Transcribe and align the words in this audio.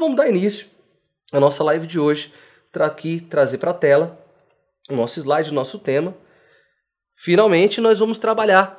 vamos 0.00 0.16
dar 0.16 0.28
início 0.28 0.66
à 1.30 1.38
nossa 1.38 1.62
live 1.62 1.86
de 1.86 2.00
hoje, 2.00 2.32
tra 2.72 2.86
aqui 2.86 3.20
trazer 3.20 3.58
para 3.58 3.70
a 3.70 3.74
tela 3.74 4.18
o 4.88 4.96
nosso 4.96 5.20
slide, 5.20 5.50
o 5.50 5.54
nosso 5.54 5.78
tema. 5.78 6.16
Finalmente 7.14 7.80
nós 7.80 8.00
vamos 8.00 8.18
trabalhar. 8.18 8.78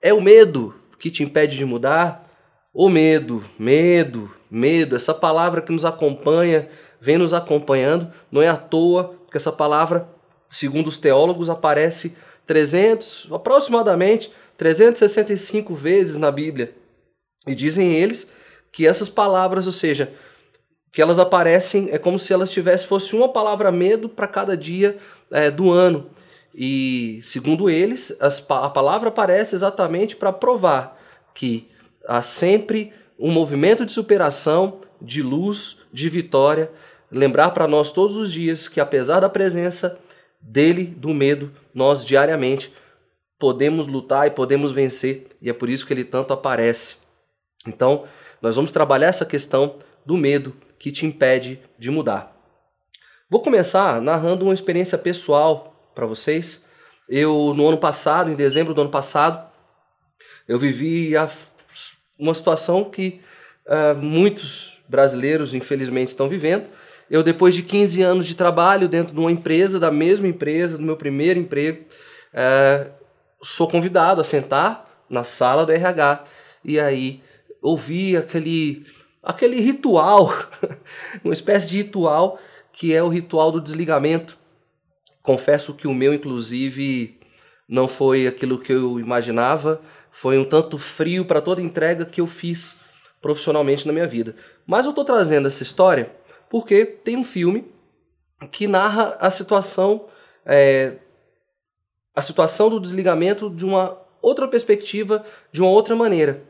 É 0.00 0.14
o 0.14 0.22
medo 0.22 0.74
que 0.98 1.10
te 1.10 1.22
impede 1.22 1.58
de 1.58 1.64
mudar? 1.64 2.30
O 2.72 2.88
medo, 2.88 3.44
medo, 3.58 4.34
medo, 4.50 4.96
essa 4.96 5.12
palavra 5.12 5.60
que 5.60 5.72
nos 5.72 5.84
acompanha, 5.84 6.68
vem 7.00 7.18
nos 7.18 7.34
acompanhando, 7.34 8.10
não 8.30 8.40
é 8.40 8.48
à 8.48 8.56
toa 8.56 9.18
que 9.30 9.36
essa 9.36 9.52
palavra, 9.52 10.08
segundo 10.48 10.86
os 10.86 10.98
teólogos, 10.98 11.50
aparece 11.50 12.16
300, 12.46 13.28
aproximadamente 13.32 14.32
365 14.56 15.74
vezes 15.74 16.16
na 16.16 16.30
Bíblia. 16.30 16.74
E 17.46 17.54
dizem 17.54 17.92
eles 17.92 18.30
que 18.70 18.86
essas 18.86 19.08
palavras, 19.08 19.66
ou 19.66 19.72
seja, 19.72 20.14
que 20.92 21.00
elas 21.00 21.18
aparecem, 21.18 21.88
é 21.90 21.98
como 21.98 22.18
se 22.18 22.32
elas 22.32 22.50
tivessem, 22.50 22.86
fosse 22.86 23.16
uma 23.16 23.28
palavra 23.28 23.72
medo 23.72 24.10
para 24.10 24.28
cada 24.28 24.54
dia 24.54 24.98
é, 25.30 25.50
do 25.50 25.70
ano. 25.70 26.10
E, 26.54 27.18
segundo 27.24 27.70
eles, 27.70 28.14
as, 28.20 28.44
a 28.50 28.68
palavra 28.68 29.08
aparece 29.08 29.54
exatamente 29.54 30.14
para 30.14 30.30
provar 30.30 31.00
que 31.34 31.66
há 32.06 32.20
sempre 32.20 32.92
um 33.18 33.30
movimento 33.30 33.86
de 33.86 33.92
superação, 33.92 34.80
de 35.00 35.22
luz, 35.22 35.78
de 35.90 36.10
vitória. 36.10 36.70
Lembrar 37.10 37.52
para 37.52 37.66
nós 37.66 37.90
todos 37.90 38.16
os 38.16 38.30
dias 38.30 38.68
que, 38.68 38.78
apesar 38.78 39.20
da 39.20 39.30
presença 39.30 39.98
dele, 40.42 40.84
do 40.84 41.14
medo, 41.14 41.50
nós 41.74 42.04
diariamente 42.04 42.70
podemos 43.38 43.86
lutar 43.86 44.26
e 44.26 44.30
podemos 44.30 44.72
vencer, 44.72 45.26
e 45.40 45.48
é 45.48 45.52
por 45.52 45.68
isso 45.68 45.86
que 45.86 45.92
ele 45.92 46.04
tanto 46.04 46.32
aparece. 46.32 46.96
Então, 47.66 48.04
nós 48.40 48.56
vamos 48.56 48.70
trabalhar 48.70 49.08
essa 49.08 49.24
questão 49.24 49.76
do 50.04 50.16
medo 50.16 50.54
que 50.78 50.90
te 50.90 51.06
impede 51.06 51.60
de 51.78 51.90
mudar. 51.90 52.36
Vou 53.30 53.40
começar 53.40 54.00
narrando 54.00 54.44
uma 54.44 54.54
experiência 54.54 54.98
pessoal 54.98 55.90
para 55.94 56.06
vocês. 56.06 56.64
Eu, 57.08 57.54
no 57.56 57.68
ano 57.68 57.78
passado, 57.78 58.30
em 58.30 58.34
dezembro 58.34 58.74
do 58.74 58.80
ano 58.82 58.90
passado, 58.90 59.50
eu 60.48 60.58
vivi 60.58 61.16
a 61.16 61.28
uma 62.18 62.34
situação 62.34 62.84
que 62.84 63.20
uh, 63.66 63.96
muitos 63.96 64.78
brasileiros, 64.88 65.54
infelizmente, 65.54 66.08
estão 66.08 66.28
vivendo. 66.28 66.66
Eu, 67.10 67.22
depois 67.22 67.54
de 67.54 67.62
15 67.62 68.02
anos 68.02 68.26
de 68.26 68.34
trabalho 68.34 68.88
dentro 68.88 69.14
de 69.14 69.20
uma 69.20 69.30
empresa, 69.30 69.78
da 69.78 69.90
mesma 69.90 70.28
empresa, 70.28 70.78
do 70.78 70.84
meu 70.84 70.96
primeiro 70.96 71.38
emprego, 71.38 71.84
uh, 72.32 72.90
sou 73.42 73.68
convidado 73.68 74.20
a 74.20 74.24
sentar 74.24 75.04
na 75.08 75.24
sala 75.24 75.66
do 75.66 75.72
RH 75.72 76.24
e 76.64 76.78
aí 76.78 77.22
ouvir 77.60 78.16
aquele, 78.16 78.86
aquele 79.22 79.60
ritual, 79.60 80.32
uma 81.22 81.32
espécie 81.32 81.68
de 81.68 81.76
ritual 81.78 82.38
que 82.72 82.94
é 82.94 83.02
o 83.02 83.08
ritual 83.08 83.52
do 83.52 83.60
desligamento. 83.60 84.38
Confesso 85.22 85.74
que 85.74 85.86
o 85.86 85.94
meu, 85.94 86.14
inclusive, 86.14 87.20
não 87.68 87.86
foi 87.86 88.26
aquilo 88.26 88.58
que 88.58 88.72
eu 88.72 88.98
imaginava 88.98 89.80
foi 90.12 90.36
um 90.38 90.44
tanto 90.44 90.78
frio 90.78 91.24
para 91.24 91.40
toda 91.40 91.62
entrega 91.62 92.04
que 92.04 92.20
eu 92.20 92.26
fiz 92.26 92.80
profissionalmente 93.20 93.86
na 93.86 93.92
minha 93.92 94.06
vida. 94.06 94.36
Mas 94.66 94.84
eu 94.84 94.90
estou 94.90 95.04
trazendo 95.04 95.48
essa 95.48 95.62
história 95.62 96.14
porque 96.50 96.84
tem 96.84 97.16
um 97.16 97.24
filme 97.24 97.72
que 98.50 98.66
narra 98.66 99.16
a 99.18 99.30
situação 99.30 100.04
é, 100.44 100.96
a 102.14 102.20
situação 102.20 102.68
do 102.68 102.78
desligamento 102.78 103.48
de 103.48 103.64
uma 103.64 103.98
outra 104.20 104.46
perspectiva, 104.46 105.24
de 105.50 105.62
uma 105.62 105.70
outra 105.70 105.96
maneira. 105.96 106.42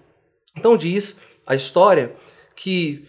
Então 0.56 0.76
diz 0.76 1.20
a 1.46 1.54
história 1.54 2.16
que 2.54 3.08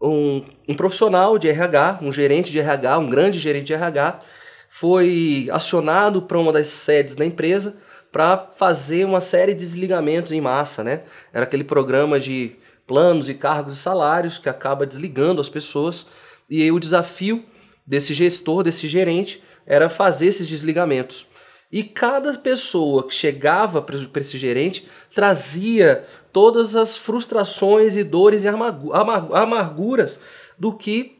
um, 0.00 0.42
um 0.68 0.74
profissional 0.74 1.38
de 1.38 1.48
RH, 1.48 1.98
um 2.02 2.12
gerente 2.12 2.52
de 2.52 2.58
RH, 2.58 2.98
um 2.98 3.08
grande 3.08 3.38
gerente 3.38 3.66
de 3.66 3.74
RH, 3.74 4.20
foi 4.68 5.48
acionado 5.52 6.22
para 6.22 6.38
uma 6.38 6.52
das 6.52 6.66
sedes 6.66 7.14
da 7.14 7.24
empresa 7.24 7.76
para 8.10 8.36
fazer 8.38 9.04
uma 9.04 9.20
série 9.20 9.54
de 9.54 9.60
desligamentos 9.60 10.32
em 10.32 10.40
massa, 10.40 10.84
né? 10.84 11.02
Era 11.32 11.44
aquele 11.44 11.64
programa 11.64 12.20
de 12.20 12.56
planos 12.86 13.28
e 13.28 13.34
cargos 13.34 13.74
e 13.74 13.76
salários 13.76 14.38
que 14.38 14.48
acaba 14.48 14.86
desligando 14.86 15.40
as 15.40 15.48
pessoas. 15.48 16.06
E 16.48 16.62
aí 16.62 16.70
o 16.70 16.78
desafio 16.78 17.44
desse 17.86 18.14
gestor, 18.14 18.62
desse 18.62 18.86
gerente, 18.86 19.42
era 19.66 19.88
fazer 19.88 20.26
esses 20.26 20.48
desligamentos. 20.48 21.26
E 21.72 21.82
cada 21.82 22.32
pessoa 22.38 23.06
que 23.06 23.14
chegava 23.14 23.82
para 23.82 24.20
esse 24.20 24.38
gerente 24.38 24.86
trazia 25.14 26.04
todas 26.34 26.74
as 26.74 26.96
frustrações 26.96 27.96
e 27.96 28.02
dores 28.02 28.42
e 28.42 28.48
amarguras 28.48 30.18
do 30.58 30.76
que 30.76 31.16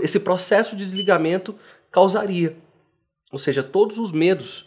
esse 0.00 0.18
processo 0.18 0.74
de 0.74 0.82
desligamento 0.82 1.54
causaria. 1.90 2.56
Ou 3.30 3.38
seja, 3.38 3.62
todos 3.62 3.98
os 3.98 4.10
medos 4.10 4.64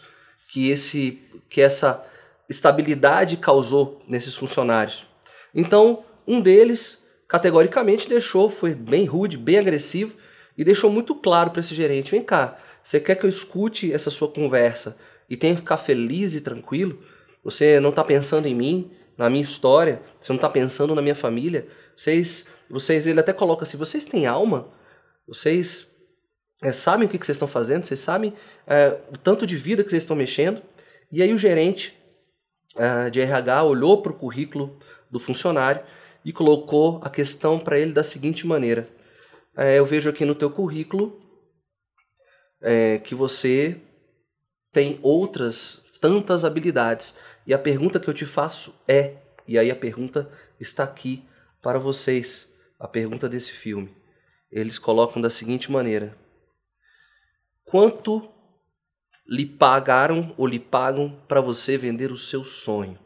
que, 0.51 0.69
esse, 0.69 1.19
que 1.49 1.61
essa 1.61 2.05
estabilidade 2.47 3.37
causou 3.37 4.03
nesses 4.07 4.35
funcionários. 4.35 5.07
Então, 5.53 6.05
um 6.27 6.39
deles 6.39 7.03
categoricamente 7.27 8.07
deixou, 8.07 8.51
foi 8.51 8.75
bem 8.75 9.05
rude, 9.05 9.35
bem 9.35 9.57
agressivo 9.57 10.15
e 10.55 10.63
deixou 10.63 10.91
muito 10.91 11.15
claro 11.15 11.49
para 11.49 11.61
esse 11.61 11.73
gerente: 11.73 12.11
vem 12.11 12.21
cá, 12.21 12.59
você 12.83 12.99
quer 12.99 13.15
que 13.15 13.25
eu 13.25 13.29
escute 13.29 13.91
essa 13.91 14.11
sua 14.11 14.27
conversa 14.27 14.95
e 15.27 15.35
tenha 15.35 15.55
que 15.55 15.61
ficar 15.61 15.77
feliz 15.77 16.35
e 16.35 16.41
tranquilo? 16.41 16.99
Você 17.43 17.79
não 17.79 17.89
está 17.89 18.03
pensando 18.03 18.47
em 18.47 18.53
mim, 18.53 18.91
na 19.17 19.29
minha 19.29 19.43
história, 19.43 20.01
você 20.19 20.31
não 20.31 20.37
está 20.37 20.49
pensando 20.49 20.93
na 20.93 21.01
minha 21.01 21.15
família? 21.15 21.67
Vocês, 21.95 22.45
vocês, 22.69 23.07
ele 23.07 23.19
até 23.19 23.33
coloca 23.33 23.63
assim: 23.63 23.77
vocês 23.77 24.05
têm 24.05 24.25
alma? 24.25 24.67
Vocês 25.27 25.87
é, 26.61 26.71
sabem 26.71 27.07
o 27.07 27.09
que, 27.09 27.17
que 27.17 27.25
vocês 27.25 27.35
estão 27.35 27.47
fazendo, 27.47 27.85
vocês 27.85 27.99
sabem 27.99 28.33
é, 28.67 28.97
o 29.11 29.17
tanto 29.17 29.45
de 29.45 29.57
vida 29.57 29.83
que 29.83 29.89
vocês 29.89 30.03
estão 30.03 30.15
mexendo. 30.15 30.61
E 31.11 31.21
aí 31.21 31.33
o 31.33 31.37
gerente 31.37 31.97
é, 32.75 33.09
de 33.09 33.21
RH 33.21 33.63
olhou 33.63 34.01
para 34.01 34.11
o 34.11 34.15
currículo 34.15 34.77
do 35.09 35.19
funcionário 35.19 35.81
e 36.23 36.33
colocou 36.33 36.99
a 37.03 37.09
questão 37.09 37.59
para 37.59 37.79
ele 37.79 37.93
da 37.93 38.03
seguinte 38.03 38.45
maneira: 38.45 38.87
Eu 39.55 39.85
vejo 39.85 40.09
aqui 40.09 40.25
no 40.25 40.35
teu 40.35 40.49
currículo 40.49 41.21
que 43.03 43.13
você 43.13 43.79
tem 44.71 44.99
outras 45.03 45.83
tantas 46.01 46.43
habilidades. 46.43 47.15
E 47.45 47.53
a 47.53 47.59
pergunta 47.59 47.99
que 47.99 48.09
eu 48.09 48.13
te 48.13 48.25
faço 48.25 48.81
é, 48.87 49.17
e 49.47 49.57
aí 49.59 49.69
a 49.69 49.75
pergunta 49.75 50.31
está 50.59 50.83
aqui 50.83 51.23
para 51.61 51.77
vocês, 51.77 52.51
a 52.79 52.87
pergunta 52.87 53.29
desse 53.29 53.51
filme. 53.51 53.95
Eles 54.51 54.79
colocam 54.79 55.21
da 55.21 55.29
seguinte 55.29 55.71
maneira: 55.71 56.17
Quanto 57.63 58.29
lhe 59.27 59.45
pagaram 59.45 60.33
ou 60.37 60.47
lhe 60.47 60.59
pagam 60.59 61.21
para 61.27 61.41
você 61.41 61.77
vender 61.77 62.11
o 62.11 62.17
seu 62.17 62.43
sonho? 62.43 62.97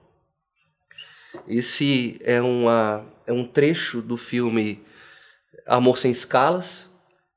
Esse 1.47 2.19
é, 2.23 2.41
uma, 2.41 3.05
é 3.25 3.33
um 3.33 3.45
trecho 3.45 4.01
do 4.01 4.17
filme 4.17 4.83
Amor 5.65 5.97
Sem 5.97 6.11
Escalas, 6.11 6.89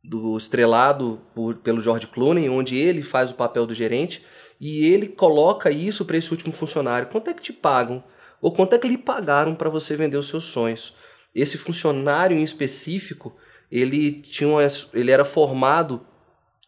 do 0.03 0.37
estrelado 0.37 1.21
por, 1.35 1.57
pelo 1.57 1.81
George 1.81 2.07
Clooney, 2.07 2.49
onde 2.49 2.77
ele 2.77 3.03
faz 3.03 3.31
o 3.31 3.35
papel 3.35 3.67
do 3.67 3.75
gerente 3.75 4.25
e 4.63 4.87
ele 4.87 5.09
coloca 5.09 5.73
isso 5.73 6.05
para 6.05 6.17
esse 6.17 6.31
último 6.31 6.53
funcionário. 6.53 7.09
Quanto 7.09 7.29
é 7.29 7.35
que 7.35 7.43
te 7.43 7.53
pagam? 7.53 8.01
Ou 8.41 8.53
quanto 8.53 8.77
é 8.77 8.79
que 8.79 8.87
lhe 8.87 8.97
pagaram 8.97 9.57
para 9.57 9.69
você 9.69 9.97
vender 9.97 10.17
os 10.17 10.29
seus 10.29 10.45
sonhos? 10.45 10.95
Esse 11.35 11.59
funcionário 11.59 12.39
em 12.39 12.45
específico, 12.45 13.37
ele, 13.69 14.21
tinha 14.21 14.49
uma, 14.49 14.63
ele 14.95 15.11
era 15.11 15.25
formado 15.25 16.07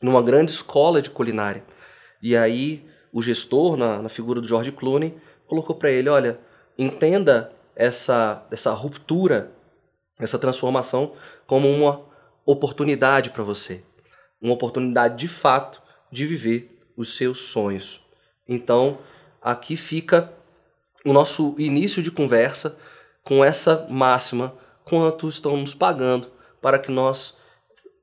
numa 0.02 0.20
grande 0.20 0.50
escola 0.50 1.00
de 1.00 1.08
culinária. 1.08 1.64
E 2.20 2.36
aí 2.36 2.84
o 3.12 3.22
gestor, 3.22 3.76
na, 3.76 4.02
na 4.02 4.08
figura 4.08 4.40
do 4.40 4.48
George 4.48 4.72
Clooney, 4.72 5.16
colocou 5.46 5.76
para 5.76 5.92
ele, 5.92 6.08
olha, 6.08 6.40
entenda 6.76 7.52
essa, 7.76 8.44
essa 8.50 8.72
ruptura, 8.72 9.52
essa 10.18 10.36
transformação 10.36 11.12
como 11.46 11.70
uma 11.70 12.04
oportunidade 12.44 13.30
para 13.30 13.44
você. 13.44 13.84
Uma 14.42 14.54
oportunidade 14.54 15.16
de 15.16 15.28
fato 15.28 15.80
de 16.10 16.26
viver 16.26 16.73
os 16.96 17.16
seus 17.16 17.38
sonhos. 17.38 18.00
Então, 18.48 18.98
aqui 19.40 19.76
fica 19.76 20.32
o 21.04 21.12
nosso 21.12 21.54
início 21.58 22.02
de 22.02 22.10
conversa 22.10 22.78
com 23.22 23.44
essa 23.44 23.86
máxima: 23.88 24.56
quanto 24.84 25.28
estão 25.28 25.56
nos 25.56 25.74
pagando 25.74 26.30
para 26.60 26.78
que 26.78 26.90
nós 26.90 27.36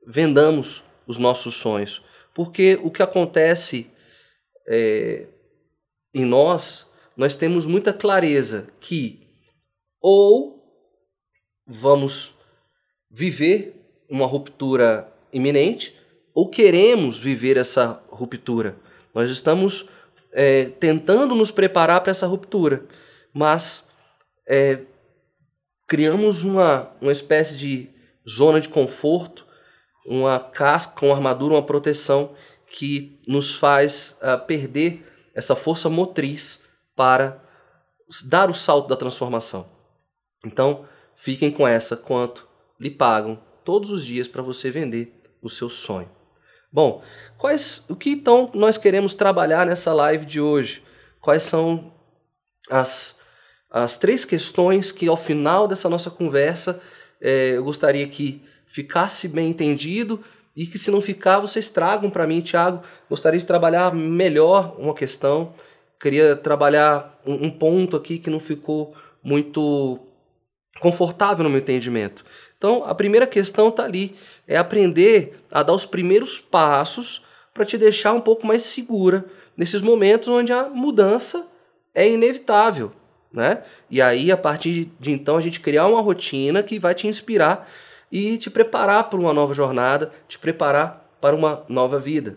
vendamos 0.06 0.84
os 1.06 1.18
nossos 1.18 1.54
sonhos. 1.54 2.02
Porque 2.34 2.78
o 2.82 2.90
que 2.90 3.02
acontece 3.02 3.90
é, 4.66 5.26
em 6.14 6.24
nós, 6.24 6.86
nós 7.16 7.36
temos 7.36 7.66
muita 7.66 7.92
clareza 7.92 8.68
que 8.80 9.20
ou 10.00 10.62
vamos 11.66 12.34
viver 13.10 13.74
uma 14.08 14.26
ruptura 14.26 15.12
iminente, 15.32 15.96
ou 16.34 16.48
queremos 16.48 17.18
viver 17.18 17.56
essa 17.56 18.02
ruptura. 18.08 18.76
Nós 19.14 19.30
estamos 19.30 19.88
é, 20.32 20.66
tentando 20.80 21.34
nos 21.34 21.50
preparar 21.50 22.00
para 22.00 22.10
essa 22.10 22.26
ruptura, 22.26 22.84
mas 23.32 23.86
é, 24.48 24.80
criamos 25.86 26.42
uma, 26.42 26.90
uma 27.00 27.12
espécie 27.12 27.56
de 27.56 27.90
zona 28.28 28.60
de 28.60 28.68
conforto, 28.68 29.46
uma 30.06 30.38
casca, 30.40 31.04
uma 31.04 31.14
armadura, 31.14 31.54
uma 31.54 31.62
proteção 31.62 32.34
que 32.66 33.20
nos 33.28 33.54
faz 33.54 34.18
uh, 34.22 34.44
perder 34.46 35.06
essa 35.34 35.54
força 35.54 35.90
motriz 35.90 36.60
para 36.96 37.40
dar 38.24 38.50
o 38.50 38.54
salto 38.54 38.88
da 38.88 38.96
transformação. 38.96 39.68
Então, 40.44 40.86
fiquem 41.14 41.50
com 41.50 41.68
essa 41.68 41.96
quanto 41.96 42.48
lhe 42.80 42.90
pagam 42.90 43.40
todos 43.64 43.90
os 43.90 44.04
dias 44.04 44.26
para 44.26 44.42
você 44.42 44.70
vender 44.70 45.20
o 45.40 45.48
seu 45.48 45.68
sonho. 45.68 46.08
Bom, 46.72 47.02
quais 47.36 47.84
o 47.86 47.94
que 47.94 48.10
então 48.10 48.50
nós 48.54 48.78
queremos 48.78 49.14
trabalhar 49.14 49.66
nessa 49.66 49.92
live 49.92 50.24
de 50.24 50.40
hoje? 50.40 50.82
Quais 51.20 51.42
são 51.42 51.92
as, 52.70 53.18
as 53.70 53.98
três 53.98 54.24
questões 54.24 54.90
que 54.90 55.06
ao 55.06 55.16
final 55.16 55.68
dessa 55.68 55.88
nossa 55.90 56.10
conversa 56.10 56.80
é, 57.20 57.56
eu 57.56 57.64
gostaria 57.64 58.08
que 58.08 58.42
ficasse 58.66 59.28
bem 59.28 59.50
entendido 59.50 60.24
e 60.56 60.66
que 60.66 60.78
se 60.78 60.90
não 60.90 61.02
ficar 61.02 61.40
vocês 61.40 61.68
tragam 61.68 62.10
para 62.10 62.26
mim, 62.26 62.40
Tiago. 62.40 62.82
Gostaria 63.08 63.38
de 63.38 63.44
trabalhar 63.44 63.94
melhor 63.94 64.74
uma 64.78 64.94
questão. 64.94 65.52
Queria 66.00 66.34
trabalhar 66.34 67.20
um, 67.26 67.46
um 67.46 67.50
ponto 67.50 67.96
aqui 67.96 68.18
que 68.18 68.30
não 68.30 68.40
ficou 68.40 68.94
muito 69.22 70.00
confortável 70.80 71.44
no 71.44 71.50
meu 71.50 71.60
entendimento. 71.60 72.24
Então, 72.56 72.84
a 72.84 72.94
primeira 72.94 73.26
questão 73.26 73.68
está 73.68 73.84
ali, 73.84 74.16
é 74.52 74.56
aprender 74.58 75.40
a 75.50 75.62
dar 75.62 75.72
os 75.72 75.86
primeiros 75.86 76.38
passos 76.38 77.22
para 77.54 77.64
te 77.64 77.78
deixar 77.78 78.12
um 78.12 78.20
pouco 78.20 78.46
mais 78.46 78.62
segura 78.62 79.24
nesses 79.56 79.82
momentos 79.82 80.28
onde 80.28 80.52
a 80.52 80.68
mudança 80.68 81.46
é 81.94 82.08
inevitável, 82.08 82.92
né? 83.32 83.62
E 83.90 84.00
aí, 84.00 84.30
a 84.30 84.36
partir 84.36 84.90
de 84.98 85.10
então, 85.10 85.36
a 85.36 85.40
gente 85.40 85.60
criar 85.60 85.86
uma 85.86 86.00
rotina 86.00 86.62
que 86.62 86.78
vai 86.78 86.94
te 86.94 87.06
inspirar 87.06 87.68
e 88.10 88.36
te 88.36 88.50
preparar 88.50 89.08
para 89.08 89.18
uma 89.18 89.32
nova 89.32 89.54
jornada, 89.54 90.12
te 90.28 90.38
preparar 90.38 91.10
para 91.20 91.34
uma 91.34 91.64
nova 91.68 91.98
vida. 91.98 92.36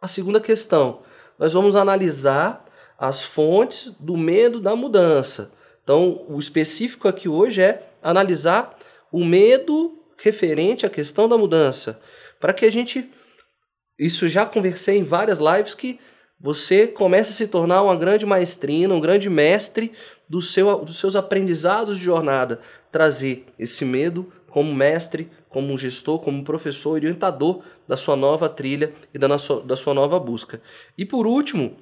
A 0.00 0.06
segunda 0.06 0.40
questão, 0.40 1.00
nós 1.38 1.52
vamos 1.52 1.76
analisar 1.76 2.64
as 2.98 3.24
fontes 3.24 3.94
do 4.00 4.16
medo 4.16 4.58
da 4.58 4.74
mudança. 4.74 5.52
Então, 5.82 6.24
o 6.28 6.38
específico 6.38 7.08
aqui 7.08 7.28
hoje 7.28 7.60
é 7.60 7.82
analisar 8.02 8.76
o 9.12 9.24
medo 9.24 9.98
referente 10.26 10.84
à 10.84 10.90
questão 10.90 11.28
da 11.28 11.38
mudança, 11.38 12.00
para 12.40 12.52
que 12.52 12.64
a 12.64 12.70
gente 12.70 13.08
isso 13.98 14.28
já 14.28 14.44
conversei 14.44 14.98
em 14.98 15.02
várias 15.02 15.38
lives 15.38 15.74
que 15.74 15.98
você 16.38 16.86
comece 16.86 17.30
a 17.30 17.34
se 17.34 17.46
tornar 17.48 17.82
uma 17.82 17.96
grande 17.96 18.26
maestrina, 18.26 18.92
um 18.92 19.00
grande 19.00 19.30
mestre 19.30 19.92
do 20.28 20.42
seu, 20.42 20.84
dos 20.84 20.98
seus 20.98 21.16
aprendizados 21.16 21.96
de 21.96 22.04
jornada, 22.04 22.60
trazer 22.92 23.46
esse 23.58 23.84
medo 23.84 24.30
como 24.50 24.74
mestre, 24.74 25.30
como 25.48 25.76
gestor, 25.78 26.18
como 26.20 26.44
professor 26.44 26.92
orientador 26.92 27.62
da 27.88 27.96
sua 27.96 28.16
nova 28.16 28.48
trilha 28.48 28.92
e 29.14 29.18
da, 29.18 29.38
sua, 29.38 29.60
da 29.62 29.76
sua 29.76 29.94
nova 29.94 30.18
busca. 30.18 30.60
E 30.98 31.06
por 31.06 31.26
último, 31.26 31.76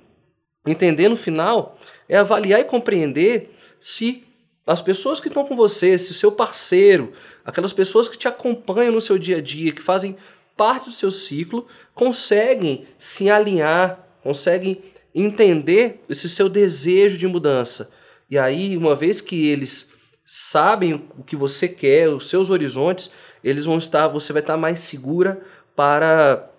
entender 0.66 1.08
no 1.08 1.16
final, 1.16 1.78
é 2.08 2.16
avaliar 2.16 2.60
e 2.60 2.64
compreender 2.64 3.56
se 3.80 4.24
as 4.66 4.80
pessoas 4.80 5.20
que 5.20 5.28
estão 5.28 5.44
com 5.44 5.54
você, 5.54 5.98
se 5.98 6.12
o 6.12 6.14
seu 6.14 6.32
parceiro, 6.32 7.12
aquelas 7.44 7.72
pessoas 7.72 8.08
que 8.08 8.16
te 8.16 8.26
acompanham 8.26 8.92
no 8.92 9.00
seu 9.00 9.18
dia 9.18 9.36
a 9.36 9.40
dia, 9.40 9.72
que 9.72 9.82
fazem 9.82 10.16
parte 10.56 10.86
do 10.86 10.92
seu 10.92 11.10
ciclo, 11.10 11.66
conseguem 11.94 12.86
se 12.98 13.28
alinhar, 13.28 14.06
conseguem 14.22 14.82
entender 15.14 16.02
esse 16.08 16.28
seu 16.28 16.48
desejo 16.48 17.18
de 17.18 17.28
mudança. 17.28 17.90
E 18.30 18.38
aí, 18.38 18.76
uma 18.76 18.94
vez 18.94 19.20
que 19.20 19.48
eles 19.48 19.90
sabem 20.24 20.94
o 21.18 21.22
que 21.22 21.36
você 21.36 21.68
quer, 21.68 22.08
os 22.08 22.28
seus 22.28 22.48
horizontes, 22.48 23.10
eles 23.42 23.66
vão 23.66 23.76
estar, 23.76 24.08
você 24.08 24.32
vai 24.32 24.40
estar 24.40 24.56
mais 24.56 24.80
segura 24.80 25.42
para 25.76 26.50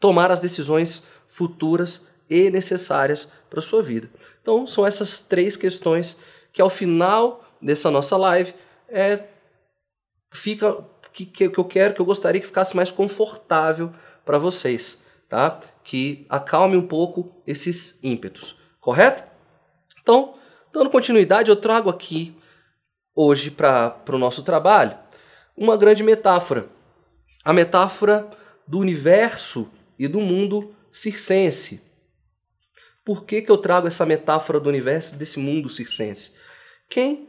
tomar 0.00 0.32
as 0.32 0.40
decisões 0.40 1.02
futuras 1.28 2.02
e 2.28 2.50
necessárias 2.50 3.28
para 3.48 3.60
sua 3.60 3.82
vida. 3.82 4.10
Então, 4.42 4.66
são 4.66 4.84
essas 4.84 5.20
três 5.20 5.56
questões 5.56 6.16
que 6.56 6.62
ao 6.62 6.70
final 6.70 7.44
dessa 7.60 7.90
nossa 7.90 8.16
live 8.16 8.54
é 8.88 9.24
fica 10.32 10.82
que, 11.12 11.26
que, 11.26 11.50
que 11.50 11.58
eu 11.58 11.64
quero, 11.66 11.92
que 11.92 12.00
eu 12.00 12.06
gostaria 12.06 12.40
que 12.40 12.46
ficasse 12.46 12.74
mais 12.74 12.90
confortável 12.90 13.92
para 14.24 14.38
vocês, 14.38 15.02
tá? 15.28 15.60
Que 15.84 16.24
acalme 16.30 16.74
um 16.74 16.86
pouco 16.86 17.30
esses 17.46 17.98
ímpetos, 18.02 18.58
correto? 18.80 19.22
Então, 20.00 20.38
dando 20.72 20.88
continuidade, 20.88 21.50
eu 21.50 21.56
trago 21.56 21.90
aqui 21.90 22.34
hoje 23.14 23.50
para 23.50 23.94
o 24.08 24.16
nosso 24.18 24.42
trabalho 24.42 24.96
uma 25.54 25.76
grande 25.76 26.02
metáfora. 26.02 26.70
A 27.44 27.52
metáfora 27.52 28.30
do 28.66 28.78
universo 28.78 29.70
e 29.98 30.08
do 30.08 30.22
mundo 30.22 30.74
circense. 30.90 31.82
Por 33.04 33.26
que, 33.26 33.42
que 33.42 33.50
eu 33.50 33.58
trago 33.58 33.86
essa 33.86 34.06
metáfora 34.06 34.58
do 34.58 34.70
universo 34.70 35.16
desse 35.16 35.38
mundo 35.38 35.68
circense? 35.68 36.45
Quem 36.88 37.28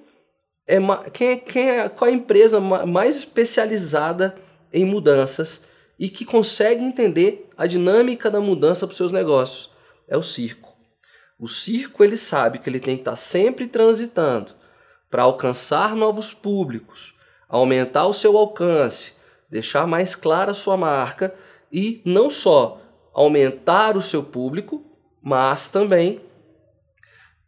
é, 0.67 0.77
quem 1.13 1.27
é, 1.29 1.35
quem 1.37 1.69
é 1.69 1.89
qual 1.89 2.09
é 2.09 2.13
a 2.13 2.15
empresa 2.15 2.59
mais 2.59 3.15
especializada 3.17 4.35
em 4.73 4.83
mudanças 4.83 5.63
e 5.97 6.09
que 6.09 6.25
consegue 6.25 6.83
entender 6.83 7.49
a 7.57 7.65
dinâmica 7.65 8.29
da 8.29 8.41
mudança 8.41 8.85
para 8.85 8.91
os 8.91 8.97
seus 8.97 9.11
negócios? 9.11 9.71
É 10.07 10.17
o 10.17 10.23
circo. 10.23 10.75
O 11.39 11.47
circo 11.47 12.03
ele 12.03 12.17
sabe 12.17 12.59
que 12.59 12.69
ele 12.69 12.79
tem 12.79 12.95
que 12.95 13.01
estar 13.01 13.15
sempre 13.15 13.67
transitando 13.67 14.53
para 15.09 15.23
alcançar 15.23 15.95
novos 15.95 16.33
públicos, 16.33 17.15
aumentar 17.47 18.05
o 18.07 18.13
seu 18.13 18.37
alcance, 18.37 19.13
deixar 19.49 19.87
mais 19.87 20.15
clara 20.15 20.51
a 20.51 20.55
sua 20.55 20.75
marca 20.75 21.33
e 21.71 22.01
não 22.03 22.29
só 22.29 22.81
aumentar 23.13 23.95
o 23.95 24.01
seu 24.01 24.23
público, 24.23 24.83
mas 25.21 25.69
também 25.69 26.21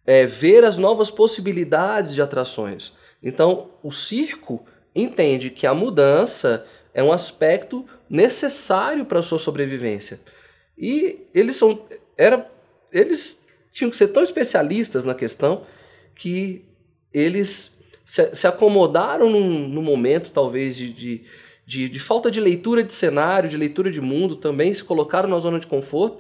é, 0.06 0.26
ver 0.26 0.64
as 0.64 0.78
novas 0.78 1.10
possibilidades 1.12 2.14
de 2.14 2.22
atrações. 2.22 2.94
Então, 3.22 3.72
o 3.84 3.92
circo 3.92 4.66
entende 4.96 5.50
que 5.50 5.68
a 5.68 5.74
mudança 5.74 6.66
é 6.94 7.04
um 7.04 7.12
aspecto 7.12 7.86
necessário 8.10 9.06
para 9.06 9.20
a 9.20 9.24
sua 9.24 9.40
sobrevivência. 9.40 10.20
E 10.78 11.26
eles 11.34 11.56
são 11.56 11.86
era 12.18 12.50
eles 12.92 13.40
tinham 13.72 13.90
que 13.90 13.98
ser 13.98 14.08
tão 14.10 14.24
especialistas 14.24 15.06
na 15.06 15.14
questão 15.14 15.64
que 16.16 16.66
eles 17.14 17.72
se, 18.04 18.36
se 18.36 18.48
acomodaram 18.48 19.30
num, 19.30 19.68
num, 19.68 19.82
momento, 19.82 20.32
talvez, 20.32 20.76
de, 20.76 20.92
de, 20.92 21.24
de, 21.66 21.90
de, 21.90 22.00
falta 22.00 22.32
de 22.32 22.42
leitura 22.42 22.84
de 22.84 22.92
cenário, 22.92 23.50
de 23.50 23.56
leitura 23.56 23.92
de 23.92 24.02
mundo, 24.02 24.36
também 24.36 24.74
se 24.74 24.84
colocaram 24.84 25.30
na 25.30 25.40
zona 25.40 25.60
de 25.60 25.68
conforto 25.68 26.18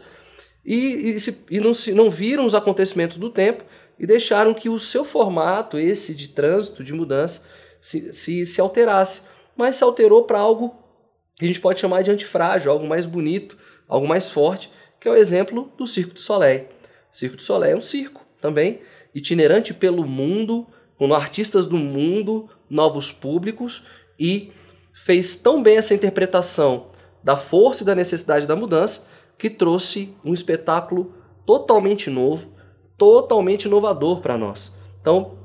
e, 0.65 1.11
e, 1.11 1.19
se, 1.19 1.43
e 1.49 1.59
não, 1.59 1.73
se, 1.73 1.93
não 1.93 2.09
viram 2.09 2.45
os 2.45 2.55
acontecimentos 2.55 3.17
do 3.17 3.29
tempo 3.29 3.63
e 3.97 4.05
deixaram 4.05 4.53
que 4.53 4.69
o 4.69 4.79
seu 4.79 5.03
formato, 5.03 5.77
esse 5.77 6.13
de 6.13 6.29
trânsito, 6.29 6.83
de 6.83 6.93
mudança, 6.93 7.41
se, 7.81 8.13
se, 8.13 8.45
se 8.45 8.61
alterasse. 8.61 9.21
Mas 9.55 9.75
se 9.75 9.83
alterou 9.83 10.23
para 10.23 10.39
algo 10.39 10.75
que 11.35 11.45
a 11.45 11.47
gente 11.47 11.59
pode 11.59 11.79
chamar 11.79 12.01
de 12.01 12.11
antifrágil, 12.11 12.71
algo 12.71 12.87
mais 12.87 13.05
bonito, 13.05 13.57
algo 13.87 14.07
mais 14.07 14.31
forte, 14.31 14.71
que 14.99 15.07
é 15.07 15.11
o 15.11 15.15
exemplo 15.15 15.71
do 15.77 15.87
Circo 15.87 16.13
do 16.13 16.19
Soleil. 16.19 16.67
O 17.11 17.15
Circo 17.15 17.35
do 17.37 17.41
Soleil 17.41 17.73
é 17.73 17.77
um 17.77 17.81
circo 17.81 18.25
também, 18.41 18.81
itinerante 19.13 19.73
pelo 19.73 20.05
mundo, 20.05 20.67
com 20.97 21.13
artistas 21.13 21.65
do 21.65 21.77
mundo, 21.77 22.49
novos 22.69 23.11
públicos, 23.11 23.83
e 24.19 24.51
fez 24.93 25.35
tão 25.35 25.63
bem 25.63 25.77
essa 25.77 25.93
interpretação 25.93 26.87
da 27.23 27.37
força 27.37 27.83
e 27.83 27.85
da 27.85 27.95
necessidade 27.95 28.45
da 28.45 28.55
mudança 28.55 29.05
que 29.39 29.49
trouxe 29.49 30.13
um 30.23 30.33
espetáculo 30.33 31.13
totalmente 31.45 32.09
novo, 32.09 32.51
totalmente 32.97 33.63
inovador 33.63 34.19
para 34.19 34.37
nós. 34.37 34.75
Então, 34.99 35.39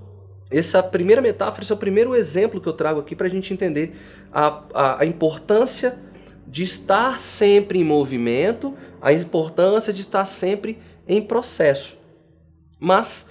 essa 0.50 0.82
primeira 0.82 1.22
metáfora, 1.22 1.62
esse 1.62 1.72
é 1.72 1.74
o 1.74 1.78
primeiro 1.78 2.14
exemplo 2.14 2.60
que 2.60 2.68
eu 2.68 2.72
trago 2.72 2.98
aqui 3.00 3.14
para 3.14 3.28
a 3.28 3.30
gente 3.30 3.54
entender 3.54 3.96
a, 4.32 4.62
a, 4.74 5.02
a 5.02 5.06
importância 5.06 5.96
de 6.46 6.64
estar 6.64 7.20
sempre 7.20 7.78
em 7.78 7.84
movimento, 7.84 8.76
a 9.00 9.12
importância 9.12 9.92
de 9.92 10.00
estar 10.00 10.24
sempre 10.24 10.78
em 11.06 11.22
processo. 11.22 11.96
Mas 12.78 13.26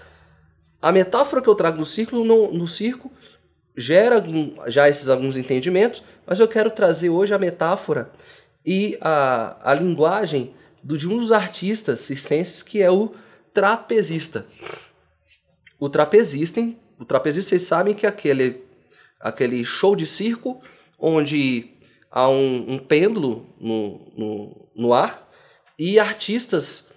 a 0.82 0.92
metáfora 0.92 1.42
que 1.42 1.50
eu 1.50 1.56
trago 1.56 1.78
no 1.78 1.86
círculo, 1.86 2.24
no, 2.24 2.54
no 2.54 2.68
circo, 2.70 3.12
gera 3.76 4.24
já 4.68 4.88
esses 4.88 5.10
alguns 5.10 5.36
entendimentos, 5.36 6.04
mas 6.26 6.40
eu 6.40 6.48
quero 6.48 6.72
trazer 6.72 7.10
hoje 7.10 7.34
a 7.34 7.40
metáfora 7.40 8.12
e 8.66 8.98
a, 9.02 9.72
a 9.72 9.74
linguagem 9.74 10.54
do, 10.84 10.98
de 10.98 11.08
um 11.08 11.18
dos 11.18 11.32
artistas 11.32 12.00
circenses, 12.00 12.62
que 12.62 12.82
é 12.82 12.92
o 12.92 13.14
trapezista. 13.54 14.46
O 15.80 15.90
trapezista, 15.90 16.62
o 17.00 17.06
trapezista, 17.06 17.50
vocês 17.50 17.64
sabem 17.64 17.94
que 17.94 18.06
é 18.06 18.10
aquele, 18.10 18.64
aquele 19.20 19.64
show 19.66 19.96
de 19.96 20.08
circo 20.08 20.62
onde 20.98 21.72
há 22.10 22.30
um, 22.30 22.74
um 22.74 22.80
pêndulo 22.80 23.46
no, 23.60 24.14
no, 24.16 24.70
no 24.76 24.94
ar 24.94 25.30
e 25.78 26.00
artistas 26.00 26.88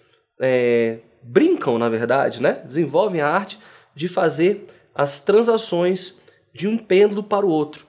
é, 0.40 0.98
brincam, 1.22 1.78
na 1.78 1.88
verdade, 1.88 2.40
né? 2.40 2.62
desenvolvem 2.64 3.20
a 3.20 3.28
arte 3.28 3.58
de 3.94 4.08
fazer 4.08 4.66
as 4.94 5.20
transações 5.20 6.14
de 6.52 6.68
um 6.68 6.78
pêndulo 6.78 7.22
para 7.22 7.44
o 7.44 7.50
outro. 7.50 7.86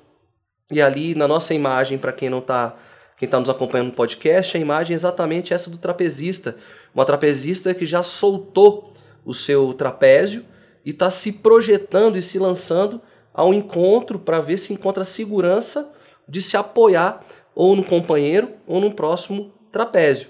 E 0.72 0.82
ali 0.82 1.16
na 1.16 1.28
nossa 1.28 1.54
imagem, 1.54 1.98
para 1.98 2.12
quem 2.12 2.30
não 2.30 2.40
está 2.40 2.76
quem 3.18 3.26
está 3.26 3.40
nos 3.40 3.50
acompanhando 3.50 3.88
no 3.88 3.94
podcast, 3.94 4.56
a 4.56 4.60
imagem 4.60 4.94
é 4.94 4.96
exatamente 4.96 5.52
essa 5.52 5.72
do 5.72 5.78
trapezista. 5.80 6.56
Uma 6.94 7.04
trapezista 7.04 7.74
que 7.74 7.86
já 7.86 8.04
soltou 8.04 8.94
o 9.26 9.34
seu 9.34 9.74
trapézio 9.74 10.46
e 10.86 10.92
está 10.92 11.10
se 11.10 11.32
projetando 11.32 12.16
e 12.16 12.22
se 12.22 12.38
lançando 12.38 13.02
ao 13.34 13.54
encontro 13.54 14.20
para 14.20 14.40
ver 14.40 14.60
se 14.60 14.72
encontra 14.72 15.04
segurança 15.04 15.92
de 16.30 16.44
se 16.44 16.56
apoiar 16.56 17.26
ou 17.56 17.76
no 17.76 17.84
companheiro 17.84 18.54
ou 18.68 18.80
no 18.80 18.94
próximo 18.94 19.52
trapézio. 19.72 20.30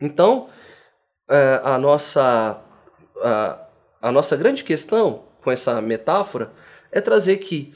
Então, 0.00 0.48
é, 1.30 1.60
a 1.62 1.76
nossa, 1.78 2.58
a, 3.22 3.66
a 4.00 4.10
nossa 4.10 4.34
grande 4.34 4.64
questão 4.64 5.24
com 5.42 5.50
essa 5.50 5.78
metáfora 5.82 6.52
é 6.90 7.02
trazer 7.02 7.36
que 7.36 7.74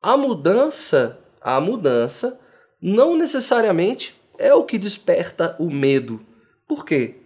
a 0.00 0.16
mudança, 0.16 1.18
a 1.40 1.60
mudança 1.60 2.38
não 2.80 3.16
necessariamente 3.16 4.14
é 4.38 4.54
o 4.54 4.64
que 4.64 4.78
desperta 4.78 5.56
o 5.58 5.70
medo. 5.70 6.20
Por 6.66 6.84
quê? 6.84 7.16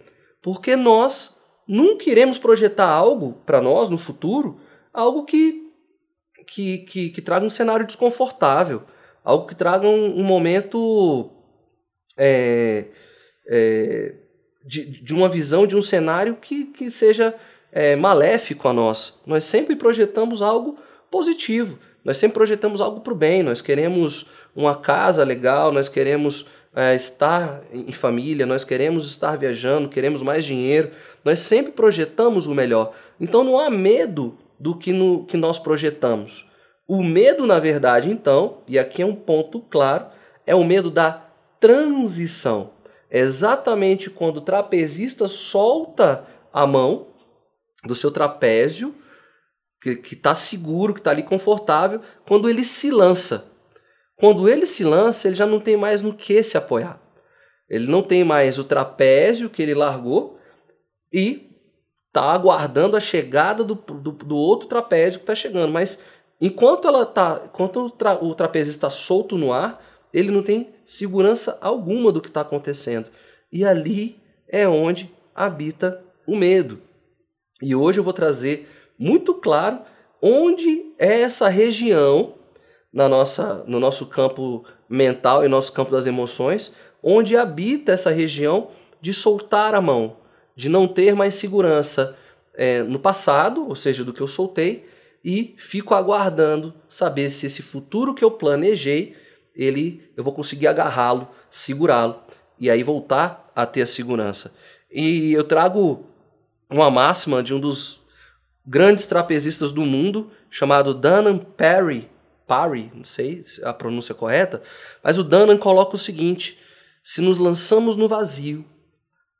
Porque 0.41 0.75
nós 0.75 1.35
nunca 1.67 2.09
iremos 2.09 2.37
projetar 2.37 2.87
algo 2.87 3.33
para 3.45 3.61
nós 3.61 3.89
no 3.89 3.97
futuro, 3.97 4.59
algo 4.93 5.23
que, 5.23 5.71
que, 6.47 6.79
que, 6.79 7.09
que, 7.09 7.21
traga 7.21 7.45
um 7.45 7.49
cenário 7.49 7.85
desconfortável, 7.85 8.83
algo 9.23 9.47
que 9.47 9.55
traga 9.55 9.87
um, 9.87 10.19
um 10.19 10.23
momento 10.23 11.31
é, 12.17 12.87
é, 13.47 14.15
de, 14.65 15.01
de 15.01 15.13
uma 15.13 15.29
visão, 15.29 15.65
de 15.67 15.75
um 15.75 15.81
cenário 15.81 16.35
que, 16.35 16.65
que 16.65 16.89
seja 16.91 17.35
é, 17.71 17.95
maléfico 17.95 18.67
a 18.67 18.73
nós. 18.73 19.19
Nós 19.25 19.43
sempre 19.43 19.75
projetamos 19.75 20.41
algo 20.41 20.77
positivo, 21.09 21.79
nós 22.03 22.17
sempre 22.17 22.35
projetamos 22.35 22.81
algo 22.81 23.01
para 23.01 23.13
o 23.13 23.15
bem, 23.15 23.43
nós 23.43 23.61
queremos 23.61 24.25
uma 24.55 24.75
casa 24.75 25.23
legal, 25.23 25.71
nós 25.71 25.87
queremos 25.87 26.45
é, 26.75 26.95
estar 26.95 27.61
em 27.71 27.91
família, 27.91 28.45
nós 28.45 28.63
queremos 28.63 29.05
estar 29.05 29.37
viajando, 29.37 29.89
queremos 29.89 30.21
mais 30.21 30.43
dinheiro, 30.43 30.91
nós 31.23 31.39
sempre 31.39 31.71
projetamos 31.71 32.47
o 32.47 32.53
melhor. 32.53 32.93
Então 33.19 33.43
não 33.43 33.59
há 33.59 33.69
medo 33.69 34.37
do 34.59 34.75
que, 34.75 34.91
no, 34.91 35.25
que 35.25 35.37
nós 35.37 35.59
projetamos. 35.59 36.49
O 36.87 37.01
medo, 37.01 37.45
na 37.45 37.59
verdade, 37.59 38.09
então, 38.09 38.57
e 38.67 38.77
aqui 38.77 39.01
é 39.01 39.05
um 39.05 39.15
ponto 39.15 39.61
claro, 39.61 40.07
é 40.45 40.53
o 40.53 40.63
medo 40.63 40.91
da 40.91 41.25
transição. 41.59 42.71
É 43.09 43.19
exatamente 43.19 44.09
quando 44.09 44.37
o 44.37 44.41
trapezista 44.41 45.27
solta 45.27 46.25
a 46.51 46.67
mão 46.67 47.07
do 47.85 47.95
seu 47.95 48.11
trapézio, 48.11 48.93
que 49.83 50.13
está 50.13 50.33
seguro, 50.33 50.93
que 50.93 50.99
está 50.99 51.11
ali 51.11 51.23
confortável, 51.23 51.99
quando 52.25 52.49
ele 52.49 52.63
se 52.63 52.89
lança. 52.89 53.51
Quando 54.15 54.47
ele 54.47 54.65
se 54.65 54.83
lança, 54.83 55.27
ele 55.27 55.35
já 55.35 55.45
não 55.45 55.59
tem 55.59 55.75
mais 55.75 56.01
no 56.01 56.13
que 56.13 56.41
se 56.41 56.57
apoiar. 56.57 57.01
Ele 57.69 57.87
não 57.87 58.01
tem 58.01 58.23
mais 58.23 58.57
o 58.57 58.63
trapézio 58.63 59.49
que 59.49 59.61
ele 59.61 59.73
largou 59.73 60.39
e 61.11 61.49
está 62.07 62.31
aguardando 62.31 62.95
a 62.95 62.99
chegada 62.99 63.63
do, 63.63 63.75
do, 63.75 64.11
do 64.11 64.37
outro 64.37 64.69
trapézio 64.69 65.19
que 65.19 65.23
está 65.23 65.35
chegando. 65.35 65.73
Mas 65.73 65.99
enquanto 66.39 66.87
ela 66.87 67.05
tá, 67.05 67.41
enquanto 67.45 67.85
o, 67.85 67.89
tra, 67.89 68.23
o 68.23 68.33
trapezista 68.35 68.87
está 68.87 68.89
solto 68.89 69.37
no 69.37 69.51
ar, 69.51 69.83
ele 70.13 70.31
não 70.31 70.43
tem 70.43 70.73
segurança 70.85 71.57
alguma 71.59 72.11
do 72.11 72.21
que 72.21 72.27
está 72.27 72.41
acontecendo. 72.41 73.09
E 73.51 73.65
ali 73.65 74.21
é 74.47 74.67
onde 74.67 75.11
habita 75.33 76.03
o 76.27 76.35
medo. 76.35 76.79
E 77.61 77.75
hoje 77.75 77.99
eu 77.99 78.03
vou 78.03 78.13
trazer 78.13 78.69
muito 78.97 79.33
claro 79.35 79.81
onde 80.21 80.93
é 80.97 81.21
essa 81.21 81.49
região 81.49 82.35
na 82.93 83.09
nossa, 83.09 83.63
no 83.67 83.79
nosso 83.79 84.05
campo 84.05 84.63
mental 84.87 85.43
e 85.43 85.47
nosso 85.47 85.73
campo 85.73 85.91
das 85.91 86.05
emoções, 86.05 86.71
onde 87.01 87.35
habita 87.35 87.91
essa 87.91 88.11
região 88.11 88.69
de 89.01 89.13
soltar 89.13 89.73
a 89.73 89.81
mão, 89.81 90.17
de 90.55 90.69
não 90.69 90.87
ter 90.87 91.15
mais 91.15 91.33
segurança 91.33 92.15
é, 92.53 92.83
no 92.83 92.99
passado, 92.99 93.67
ou 93.67 93.75
seja, 93.75 94.03
do 94.03 94.13
que 94.13 94.21
eu 94.21 94.27
soltei, 94.27 94.87
e 95.25 95.55
fico 95.57 95.95
aguardando 95.95 96.73
saber 96.87 97.29
se 97.29 97.47
esse 97.47 97.61
futuro 97.61 98.13
que 98.13 98.23
eu 98.23 98.31
planejei, 98.31 99.15
ele 99.55 100.09
eu 100.15 100.23
vou 100.23 100.33
conseguir 100.33 100.67
agarrá-lo, 100.67 101.27
segurá-lo 101.49 102.21
e 102.59 102.69
aí 102.69 102.83
voltar 102.83 103.51
a 103.55 103.65
ter 103.65 103.81
a 103.81 103.87
segurança. 103.87 104.53
E 104.91 105.33
eu 105.33 105.43
trago 105.43 106.05
uma 106.69 106.91
máxima 106.91 107.41
de 107.41 107.53
um 107.53 107.59
dos 107.59 108.02
grandes 108.65 109.05
trapezistas 109.05 109.71
do 109.71 109.85
mundo, 109.85 110.31
chamado 110.49 110.93
Danan 110.93 111.37
Perry, 111.37 112.09
Parry, 112.47 112.91
não 112.93 113.03
sei 113.03 113.43
a 113.63 113.73
pronúncia 113.73 114.13
correta, 114.13 114.61
mas 115.03 115.17
o 115.17 115.23
Danan 115.23 115.57
coloca 115.57 115.95
o 115.95 115.99
seguinte: 115.99 116.57
se 117.03 117.21
nos 117.21 117.37
lançamos 117.37 117.95
no 117.95 118.07
vazio, 118.07 118.65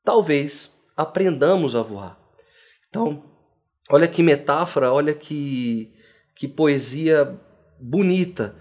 talvez 0.03 0.71
aprendamos 0.95 1.75
a 1.75 1.81
voar. 1.81 2.17
Então, 2.89 3.23
olha 3.89 4.07
que 4.07 4.23
metáfora, 4.23 4.91
olha 4.91 5.13
que, 5.13 5.93
que 6.35 6.47
poesia 6.47 7.39
bonita, 7.79 8.55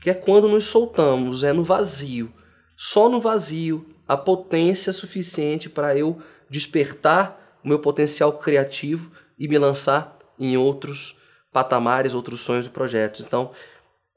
que 0.00 0.10
é 0.10 0.14
quando 0.14 0.48
nos 0.48 0.64
soltamos, 0.64 1.42
é 1.42 1.52
no 1.52 1.64
vazio. 1.64 2.32
Só 2.76 3.08
no 3.08 3.20
vazio 3.20 3.94
a 4.06 4.16
potência 4.16 4.92
suficiente 4.92 5.68
para 5.70 5.96
eu 5.96 6.20
despertar 6.48 7.58
o 7.64 7.68
meu 7.68 7.78
potencial 7.78 8.32
criativo 8.34 9.10
e 9.38 9.48
me 9.48 9.58
lançar 9.58 10.18
em 10.38 10.56
outros 10.56 11.18
patamares, 11.52 12.14
outros 12.14 12.40
sonhos 12.40 12.66
e 12.66 12.70
projetos. 12.70 13.20
Então, 13.20 13.50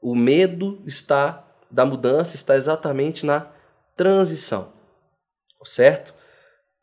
o 0.00 0.14
medo 0.14 0.82
está 0.86 1.46
da 1.70 1.86
mudança 1.86 2.34
está 2.34 2.56
exatamente 2.56 3.24
na 3.24 3.46
transição, 3.96 4.72
certo? 5.64 6.12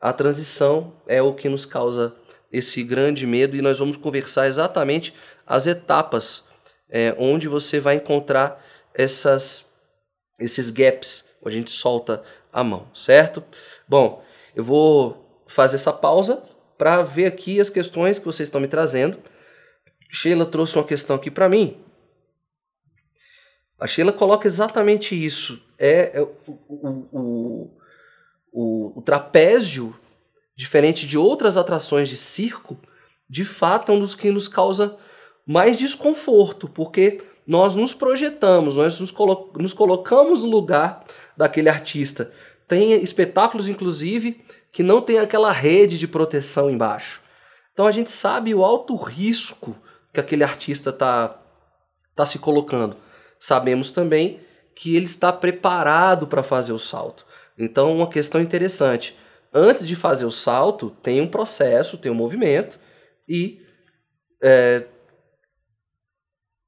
A 0.00 0.12
transição 0.12 0.94
é 1.06 1.20
o 1.20 1.34
que 1.34 1.48
nos 1.48 1.66
causa 1.66 2.14
esse 2.50 2.82
grande 2.82 3.26
medo 3.26 3.56
e 3.56 3.62
nós 3.62 3.78
vamos 3.78 3.96
conversar 3.96 4.46
exatamente 4.46 5.12
as 5.46 5.66
etapas 5.66 6.44
é, 6.88 7.14
onde 7.18 7.48
você 7.48 7.78
vai 7.80 7.96
encontrar 7.96 8.64
essas, 8.94 9.66
esses 10.40 10.70
gaps, 10.70 11.24
onde 11.42 11.56
a 11.56 11.58
gente 11.58 11.70
solta 11.70 12.22
a 12.52 12.64
mão, 12.64 12.88
certo? 12.94 13.44
Bom, 13.86 14.24
eu 14.54 14.64
vou 14.64 15.42
fazer 15.46 15.76
essa 15.76 15.92
pausa 15.92 16.42
para 16.78 17.02
ver 17.02 17.26
aqui 17.26 17.60
as 17.60 17.68
questões 17.68 18.18
que 18.18 18.24
vocês 18.24 18.46
estão 18.46 18.60
me 18.60 18.68
trazendo. 18.68 19.18
Sheila 20.10 20.46
trouxe 20.46 20.78
uma 20.78 20.84
questão 20.84 21.16
aqui 21.16 21.30
para 21.30 21.48
mim 21.48 21.76
a 23.78 23.86
Sheila 23.86 24.12
coloca 24.12 24.48
exatamente 24.48 25.14
isso. 25.14 25.62
É, 25.78 26.18
é 26.18 26.20
o, 26.20 26.34
o, 26.68 27.70
o, 28.52 28.98
o, 28.98 29.02
trapézio, 29.02 29.94
diferente 30.56 31.06
de 31.06 31.16
outras 31.16 31.56
atrações 31.56 32.08
de 32.08 32.16
circo, 32.16 32.76
de 33.30 33.44
fato 33.44 33.92
é 33.92 33.94
um 33.94 34.00
dos 34.00 34.14
que 34.14 34.32
nos 34.32 34.48
causa 34.48 34.96
mais 35.46 35.78
desconforto, 35.78 36.68
porque 36.68 37.22
nós 37.46 37.76
nos 37.76 37.94
projetamos, 37.94 38.74
nós 38.74 38.98
nos, 39.00 39.10
colo 39.10 39.52
nos 39.56 39.72
colocamos 39.72 40.42
no 40.42 40.50
lugar 40.50 41.04
daquele 41.36 41.68
artista. 41.68 42.32
Tem 42.66 42.92
espetáculos, 42.92 43.68
inclusive, 43.68 44.44
que 44.72 44.82
não 44.82 45.00
tem 45.00 45.18
aquela 45.18 45.52
rede 45.52 45.98
de 45.98 46.08
proteção 46.08 46.70
embaixo. 46.70 47.22
Então 47.72 47.86
a 47.86 47.90
gente 47.90 48.10
sabe 48.10 48.54
o 48.54 48.64
alto 48.64 48.94
risco 48.96 49.76
que 50.12 50.20
aquele 50.20 50.44
artista 50.44 50.90
está 50.90 51.38
tá 52.14 52.26
se 52.26 52.38
colocando 52.38 52.96
sabemos 53.38 53.92
também 53.92 54.40
que 54.74 54.96
ele 54.96 55.06
está 55.06 55.32
preparado 55.32 56.26
para 56.26 56.42
fazer 56.42 56.72
o 56.72 56.78
salto. 56.78 57.26
Então, 57.56 57.94
uma 57.94 58.08
questão 58.08 58.40
interessante: 58.40 59.16
antes 59.52 59.86
de 59.86 59.96
fazer 59.96 60.24
o 60.24 60.30
salto, 60.30 60.90
tem 61.02 61.20
um 61.20 61.28
processo, 61.28 61.98
tem 61.98 62.10
um 62.10 62.16
movimento 62.16 62.78
e 63.28 63.62
é, 64.42 64.86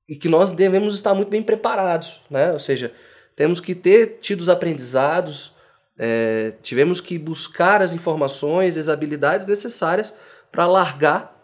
e 0.08 0.16
que 0.16 0.28
nós 0.28 0.50
devemos 0.50 0.94
estar 0.94 1.14
muito 1.14 1.28
bem 1.28 1.42
preparados, 1.42 2.20
né? 2.28 2.52
Ou 2.52 2.58
seja, 2.58 2.92
temos 3.36 3.60
que 3.60 3.76
ter 3.76 4.18
tido 4.20 4.40
os 4.40 4.48
aprendizados, 4.48 5.54
é, 6.02 6.54
tivemos 6.62 6.98
que 6.98 7.18
buscar 7.18 7.82
as 7.82 7.92
informações, 7.92 8.78
as 8.78 8.88
habilidades 8.88 9.46
necessárias 9.46 10.14
para 10.50 10.66
largar, 10.66 11.38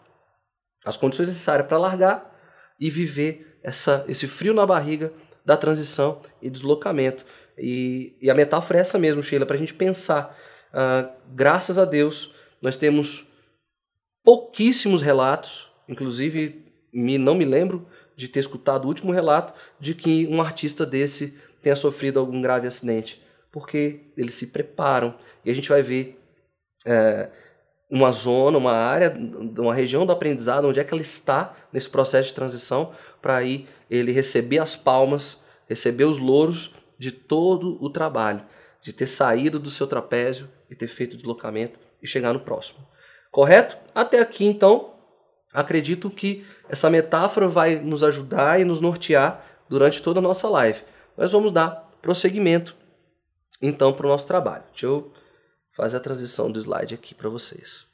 as 0.83 0.97
condições 0.97 1.27
necessárias 1.27 1.67
para 1.67 1.77
largar 1.77 2.35
e 2.79 2.89
viver 2.89 3.59
essa, 3.61 4.03
esse 4.07 4.25
frio 4.25 4.55
na 4.55 4.65
barriga 4.65 5.13
da 5.45 5.55
transição 5.55 6.21
e 6.41 6.49
deslocamento. 6.49 7.23
E, 7.55 8.17
e 8.19 8.31
a 8.31 8.33
metáfora 8.33 8.79
é 8.79 8.81
essa 8.81 8.97
mesmo, 8.97 9.21
Sheila, 9.21 9.45
para 9.45 9.55
a 9.55 9.59
gente 9.59 9.75
pensar. 9.75 10.35
Uh, 10.73 11.07
graças 11.35 11.77
a 11.77 11.85
Deus, 11.85 12.33
nós 12.59 12.77
temos 12.77 13.27
pouquíssimos 14.23 15.03
relatos, 15.03 15.69
inclusive 15.87 16.65
me, 16.91 17.19
não 17.19 17.35
me 17.35 17.45
lembro 17.45 17.87
de 18.15 18.27
ter 18.27 18.39
escutado 18.39 18.85
o 18.85 18.87
último 18.87 19.11
relato 19.11 19.53
de 19.79 19.93
que 19.93 20.25
um 20.25 20.41
artista 20.41 20.83
desse 20.83 21.37
tenha 21.61 21.75
sofrido 21.75 22.19
algum 22.19 22.41
grave 22.41 22.65
acidente, 22.65 23.21
porque 23.51 24.01
eles 24.15 24.35
se 24.35 24.47
preparam 24.47 25.15
e 25.43 25.51
a 25.51 25.53
gente 25.53 25.69
vai 25.69 25.81
ver 25.81 26.19
é, 26.85 27.29
uma 27.89 28.11
zona, 28.11 28.57
uma 28.57 28.73
área, 28.73 29.15
uma 29.57 29.73
região 29.73 30.05
do 30.05 30.11
aprendizado, 30.11 30.67
onde 30.67 30.79
é 30.79 30.83
que 30.83 30.93
ela 30.93 31.01
está 31.01 31.55
nesse 31.71 31.89
processo 31.89 32.29
de 32.29 32.35
transição, 32.35 32.91
para 33.21 33.37
aí 33.37 33.67
ele 33.89 34.11
receber 34.11 34.59
as 34.59 34.75
palmas 34.75 35.45
receber 35.67 36.05
os 36.05 36.17
louros 36.17 36.73
de 36.97 37.11
todo 37.11 37.77
o 37.83 37.89
trabalho, 37.89 38.43
de 38.81 38.93
ter 38.93 39.07
saído 39.07 39.59
do 39.59 39.69
seu 39.69 39.85
trapézio 39.85 40.49
e 40.69 40.75
ter 40.75 40.87
feito 40.87 41.13
o 41.13 41.17
deslocamento 41.17 41.79
e 42.01 42.07
chegar 42.07 42.33
no 42.33 42.39
próximo. 42.39 42.79
Correto? 43.29 43.77
Até 43.93 44.19
aqui, 44.19 44.45
então, 44.45 44.95
acredito 45.53 46.09
que 46.09 46.45
essa 46.69 46.89
metáfora 46.89 47.47
vai 47.47 47.75
nos 47.75 48.03
ajudar 48.03 48.59
e 48.59 48.65
nos 48.65 48.81
nortear 48.81 49.43
durante 49.69 50.01
toda 50.01 50.19
a 50.19 50.23
nossa 50.23 50.49
live. 50.49 50.81
Nós 51.15 51.31
vamos 51.31 51.51
dar 51.51 51.89
prosseguimento, 52.01 52.75
então, 53.61 53.93
para 53.93 54.05
o 54.05 54.09
nosso 54.09 54.27
trabalho. 54.27 54.63
Deixa 54.71 54.85
eu 54.85 55.11
fazer 55.71 55.97
a 55.97 56.01
transição 56.01 56.51
do 56.51 56.59
slide 56.59 56.93
aqui 56.93 57.13
para 57.13 57.29
vocês. 57.29 57.85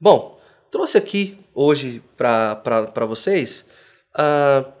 Bom, 0.00 0.40
trouxe 0.70 0.98
aqui 0.98 1.38
hoje 1.54 2.02
para 2.16 3.06
vocês 3.06 3.68
uh, 4.14 4.72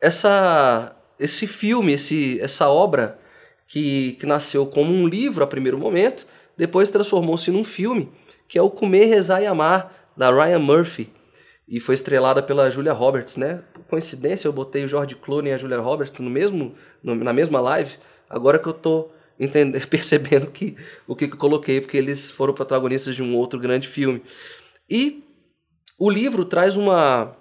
essa, 0.00 0.96
esse 1.18 1.46
filme, 1.46 1.92
esse, 1.92 2.40
essa 2.40 2.68
obra 2.68 3.18
que, 3.66 4.12
que 4.12 4.26
nasceu 4.26 4.66
como 4.66 4.92
um 4.92 5.06
livro 5.06 5.44
a 5.44 5.46
primeiro 5.46 5.78
momento, 5.78 6.26
depois 6.56 6.90
transformou-se 6.90 7.50
num 7.50 7.64
filme, 7.64 8.10
que 8.48 8.58
é 8.58 8.62
o 8.62 8.70
Comer, 8.70 9.06
Rezar 9.06 9.42
e 9.42 9.46
Amar, 9.46 9.92
da 10.16 10.30
Ryan 10.30 10.58
Murphy, 10.58 11.12
e 11.68 11.78
foi 11.78 11.94
estrelada 11.94 12.42
pela 12.42 12.70
Julia 12.70 12.92
Roberts, 12.92 13.36
né? 13.36 13.62
Por 13.72 13.84
coincidência, 13.84 14.48
eu 14.48 14.52
botei 14.52 14.84
o 14.84 14.88
George 14.88 15.14
Clooney 15.14 15.52
e 15.52 15.54
a 15.54 15.58
Julia 15.58 15.78
Roberts 15.78 16.20
no 16.20 16.30
mesmo, 16.30 16.74
no, 17.02 17.14
na 17.14 17.32
mesma 17.32 17.60
live, 17.60 17.98
agora 18.28 18.58
que 18.58 18.66
eu 18.66 18.72
tô 18.72 19.10
entender, 19.38 19.86
percebendo 19.88 20.48
que, 20.48 20.76
o 21.06 21.14
que, 21.14 21.28
que 21.28 21.34
eu 21.34 21.38
coloquei, 21.38 21.80
porque 21.80 21.96
eles 21.96 22.30
foram 22.30 22.52
protagonistas 22.52 23.14
de 23.14 23.22
um 23.22 23.36
outro 23.36 23.58
grande 23.58 23.86
filme. 23.86 24.22
E 24.88 25.22
o 25.98 26.10
livro 26.10 26.44
traz 26.44 26.76
uma, 26.76 27.36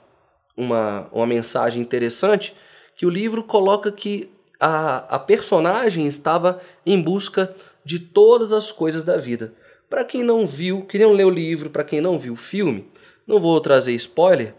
uma, 0.56 1.08
uma 1.12 1.27
mensagem 1.27 1.82
interessante, 1.82 2.56
que 2.96 3.06
o 3.06 3.10
livro 3.10 3.44
coloca 3.44 3.91
que 3.91 4.29
a, 4.60 5.15
a 5.15 5.20
personagem 5.20 6.08
estava 6.08 6.62
em 6.86 7.01
busca 7.01 7.53
de 7.86 8.00
todas 8.00 8.51
as 8.51 8.72
coisas 8.72 9.03
da 9.03 9.17
vida. 9.17 9.53
Para 9.89 10.03
quem 10.03 10.24
não 10.24 10.46
viu, 10.46 10.82
queriam 10.86 11.13
ler 11.13 11.25
o 11.25 11.29
livro, 11.29 11.70
para 11.70 11.84
quem 11.84 12.01
não 12.01 12.20
viu 12.20 12.34
o 12.34 12.38
filme, 12.38 12.89
não 13.25 13.39
vou 13.39 13.60
trazer 13.62 13.94
spoiler, 13.94 14.53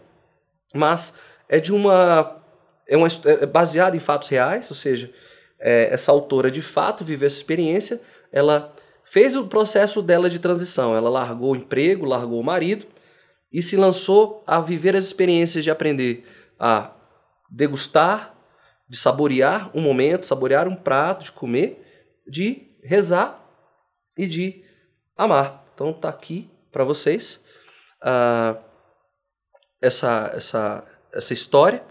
mas 0.73 1.13
é 1.47 1.59
de 1.59 1.73
uma 1.73 2.41
é, 2.87 2.97
uma, 2.97 3.07
é 3.25 3.45
baseado 3.45 3.95
em 3.95 3.99
fatos 3.99 4.29
reais, 4.29 4.69
ou 4.71 4.75
seja, 4.75 5.11
é, 5.59 5.93
essa 5.93 6.11
autora 6.11 6.49
de 6.49 6.61
fato 6.61 7.03
viveu 7.03 7.27
essa 7.27 7.37
experiência, 7.37 8.01
ela 8.31 8.73
fez 9.03 9.35
o 9.35 9.47
processo 9.47 10.01
dela 10.01 10.29
de 10.29 10.39
transição, 10.39 10.95
ela 10.95 11.09
largou 11.09 11.51
o 11.51 11.55
emprego, 11.55 12.05
largou 12.05 12.39
o 12.39 12.43
marido 12.43 12.85
e 13.51 13.61
se 13.61 13.75
lançou 13.75 14.43
a 14.45 14.61
viver 14.61 14.95
as 14.95 15.05
experiências 15.05 15.63
de 15.63 15.71
aprender 15.71 16.25
a 16.59 16.93
degustar, 17.49 18.35
de 18.87 18.97
saborear 18.97 19.75
um 19.75 19.81
momento, 19.81 20.25
saborear 20.25 20.67
um 20.67 20.75
prato, 20.75 21.25
de 21.25 21.31
comer, 21.31 21.83
de 22.27 22.67
rezar 22.83 23.43
e 24.17 24.27
de 24.27 24.63
amar. 25.17 25.65
Então 25.73 25.91
tá 25.93 26.09
aqui 26.09 26.49
para 26.71 26.83
vocês 26.83 27.43
uh, 28.03 28.59
essa, 29.81 30.31
essa, 30.35 30.83
essa 31.13 31.33
história. 31.33 31.83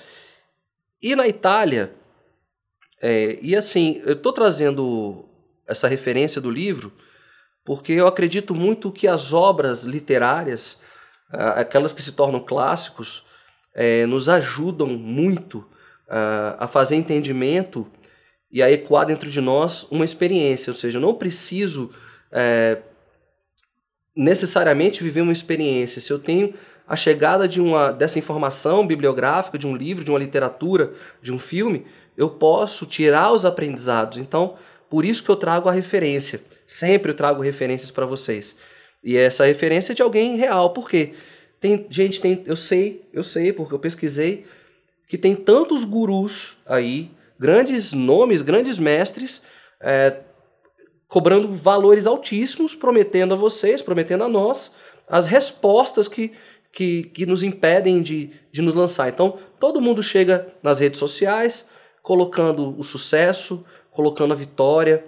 E 1.02 1.14
na 1.16 1.26
Itália, 1.26 1.94
é, 3.00 3.38
e 3.40 3.56
assim, 3.56 4.00
eu 4.04 4.14
estou 4.14 4.32
trazendo 4.32 5.24
essa 5.66 5.86
referência 5.86 6.40
do 6.40 6.50
livro 6.50 6.92
porque 7.64 7.92
eu 7.92 8.06
acredito 8.06 8.54
muito 8.54 8.90
que 8.90 9.06
as 9.06 9.34
obras 9.34 9.84
literárias, 9.84 10.80
aquelas 11.30 11.92
que 11.92 12.02
se 12.02 12.12
tornam 12.12 12.40
clássicos, 12.40 13.24
é, 13.74 14.06
nos 14.06 14.26
ajudam 14.28 14.86
muito 14.88 15.58
uh, 15.58 16.56
a 16.58 16.66
fazer 16.66 16.96
entendimento 16.96 17.86
e 18.50 18.62
a 18.62 18.70
ecoar 18.70 19.04
dentro 19.04 19.30
de 19.30 19.40
nós 19.40 19.86
uma 19.90 20.04
experiência. 20.04 20.70
Ou 20.70 20.74
seja, 20.74 20.96
eu 20.96 21.02
não 21.02 21.14
preciso 21.14 21.90
é, 22.32 22.78
necessariamente 24.16 25.02
viver 25.02 25.20
uma 25.20 25.32
experiência. 25.32 26.00
Se 26.00 26.10
eu 26.10 26.18
tenho 26.18 26.54
a 26.86 26.96
chegada 26.96 27.46
de 27.46 27.60
uma, 27.60 27.92
dessa 27.92 28.18
informação 28.18 28.86
bibliográfica, 28.86 29.58
de 29.58 29.66
um 29.66 29.76
livro, 29.76 30.02
de 30.02 30.10
uma 30.10 30.18
literatura, 30.18 30.94
de 31.20 31.32
um 31.32 31.38
filme, 31.38 31.84
eu 32.18 32.28
posso 32.28 32.84
tirar 32.84 33.32
os 33.32 33.46
aprendizados. 33.46 34.18
Então, 34.18 34.56
por 34.90 35.04
isso 35.04 35.22
que 35.22 35.30
eu 35.30 35.36
trago 35.36 35.68
a 35.68 35.72
referência. 35.72 36.42
Sempre 36.66 37.12
eu 37.12 37.16
trago 37.16 37.40
referências 37.40 37.92
para 37.92 38.04
vocês. 38.04 38.56
E 39.04 39.16
essa 39.16 39.46
referência 39.46 39.92
é 39.92 39.94
de 39.94 40.02
alguém 40.02 40.36
real. 40.36 40.70
Por 40.70 40.90
quê? 40.90 41.14
Tem 41.60 41.86
gente, 41.88 42.20
tem, 42.20 42.42
eu 42.44 42.56
sei, 42.56 43.08
eu 43.12 43.22
sei, 43.22 43.52
porque 43.52 43.72
eu 43.72 43.78
pesquisei, 43.78 44.44
que 45.06 45.16
tem 45.16 45.36
tantos 45.36 45.84
gurus 45.84 46.56
aí, 46.66 47.10
grandes 47.38 47.92
nomes, 47.92 48.42
grandes 48.42 48.80
mestres, 48.80 49.40
é, 49.80 50.20
cobrando 51.06 51.48
valores 51.52 52.04
altíssimos, 52.04 52.74
prometendo 52.74 53.32
a 53.32 53.36
vocês, 53.36 53.80
prometendo 53.80 54.24
a 54.24 54.28
nós, 54.28 54.72
as 55.08 55.28
respostas 55.28 56.08
que, 56.08 56.32
que, 56.72 57.04
que 57.04 57.24
nos 57.24 57.44
impedem 57.44 58.02
de, 58.02 58.30
de 58.50 58.60
nos 58.60 58.74
lançar. 58.74 59.08
Então, 59.08 59.38
todo 59.60 59.80
mundo 59.80 60.02
chega 60.02 60.48
nas 60.62 60.80
redes 60.80 60.98
sociais, 60.98 61.66
colocando 62.08 62.74
o 62.80 62.82
sucesso, 62.82 63.66
colocando 63.90 64.32
a 64.32 64.34
vitória, 64.34 65.04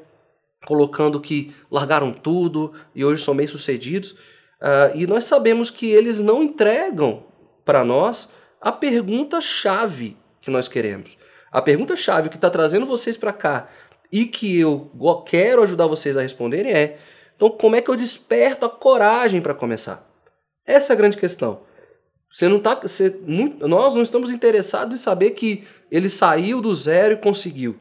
colocando 0.66 1.18
que 1.18 1.50
largaram 1.70 2.12
tudo 2.12 2.74
e 2.94 3.02
hoje 3.02 3.24
são 3.24 3.34
bem-sucedidos. 3.34 4.10
Uh, 4.10 4.94
e 4.94 5.06
nós 5.06 5.24
sabemos 5.24 5.70
que 5.70 5.90
eles 5.90 6.20
não 6.20 6.42
entregam 6.42 7.24
para 7.64 7.82
nós 7.82 8.28
a 8.60 8.70
pergunta-chave 8.70 10.14
que 10.42 10.50
nós 10.50 10.68
queremos. 10.68 11.16
A 11.50 11.62
pergunta-chave 11.62 12.28
que 12.28 12.36
está 12.36 12.50
trazendo 12.50 12.84
vocês 12.84 13.16
para 13.16 13.32
cá 13.32 13.70
e 14.12 14.26
que 14.26 14.60
eu 14.60 14.90
quero 15.24 15.62
ajudar 15.62 15.86
vocês 15.86 16.18
a 16.18 16.20
responderem 16.20 16.70
é: 16.70 16.98
então, 17.34 17.48
como 17.48 17.76
é 17.76 17.80
que 17.80 17.90
eu 17.90 17.96
desperto 17.96 18.66
a 18.66 18.68
coragem 18.68 19.40
para 19.40 19.54
começar? 19.54 20.06
Essa 20.66 20.92
é 20.92 20.94
a 20.94 20.98
grande 20.98 21.16
questão. 21.16 21.62
Você 22.30 22.46
não 22.46 22.60
tá, 22.60 22.76
você, 22.76 23.18
muito, 23.26 23.66
nós 23.66 23.94
não 23.94 24.02
estamos 24.02 24.30
interessados 24.30 24.94
em 24.94 25.02
saber 25.02 25.30
que 25.30 25.64
ele 25.90 26.08
saiu 26.08 26.60
do 26.60 26.72
zero 26.72 27.14
e 27.14 27.16
conseguiu. 27.16 27.76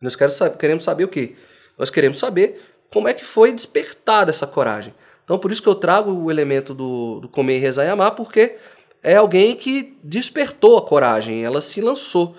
Nós 0.00 0.14
queremos 0.14 0.84
saber 0.84 1.04
o 1.04 1.08
quê? 1.08 1.34
Nós 1.76 1.90
queremos 1.90 2.18
saber 2.18 2.62
como 2.90 3.08
é 3.08 3.12
que 3.12 3.24
foi 3.24 3.52
despertada 3.52 4.30
essa 4.30 4.46
coragem. 4.46 4.94
Então, 5.24 5.38
por 5.38 5.50
isso 5.50 5.62
que 5.62 5.68
eu 5.68 5.74
trago 5.74 6.12
o 6.12 6.30
elemento 6.30 6.72
do, 6.72 7.18
do 7.20 7.28
comer, 7.28 7.58
rezar 7.58 7.84
e 7.84 7.88
amar, 7.88 8.14
porque 8.14 8.56
é 9.02 9.16
alguém 9.16 9.56
que 9.56 9.98
despertou 10.04 10.78
a 10.78 10.86
coragem, 10.86 11.44
ela 11.44 11.60
se 11.60 11.80
lançou. 11.80 12.36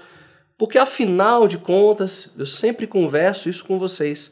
Porque 0.58 0.78
afinal 0.78 1.48
de 1.48 1.58
contas, 1.58 2.32
eu 2.38 2.45
sempre 2.45 2.88
converso 2.88 3.50
isso 3.50 3.65
com 3.65 3.78
vocês. 3.78 4.32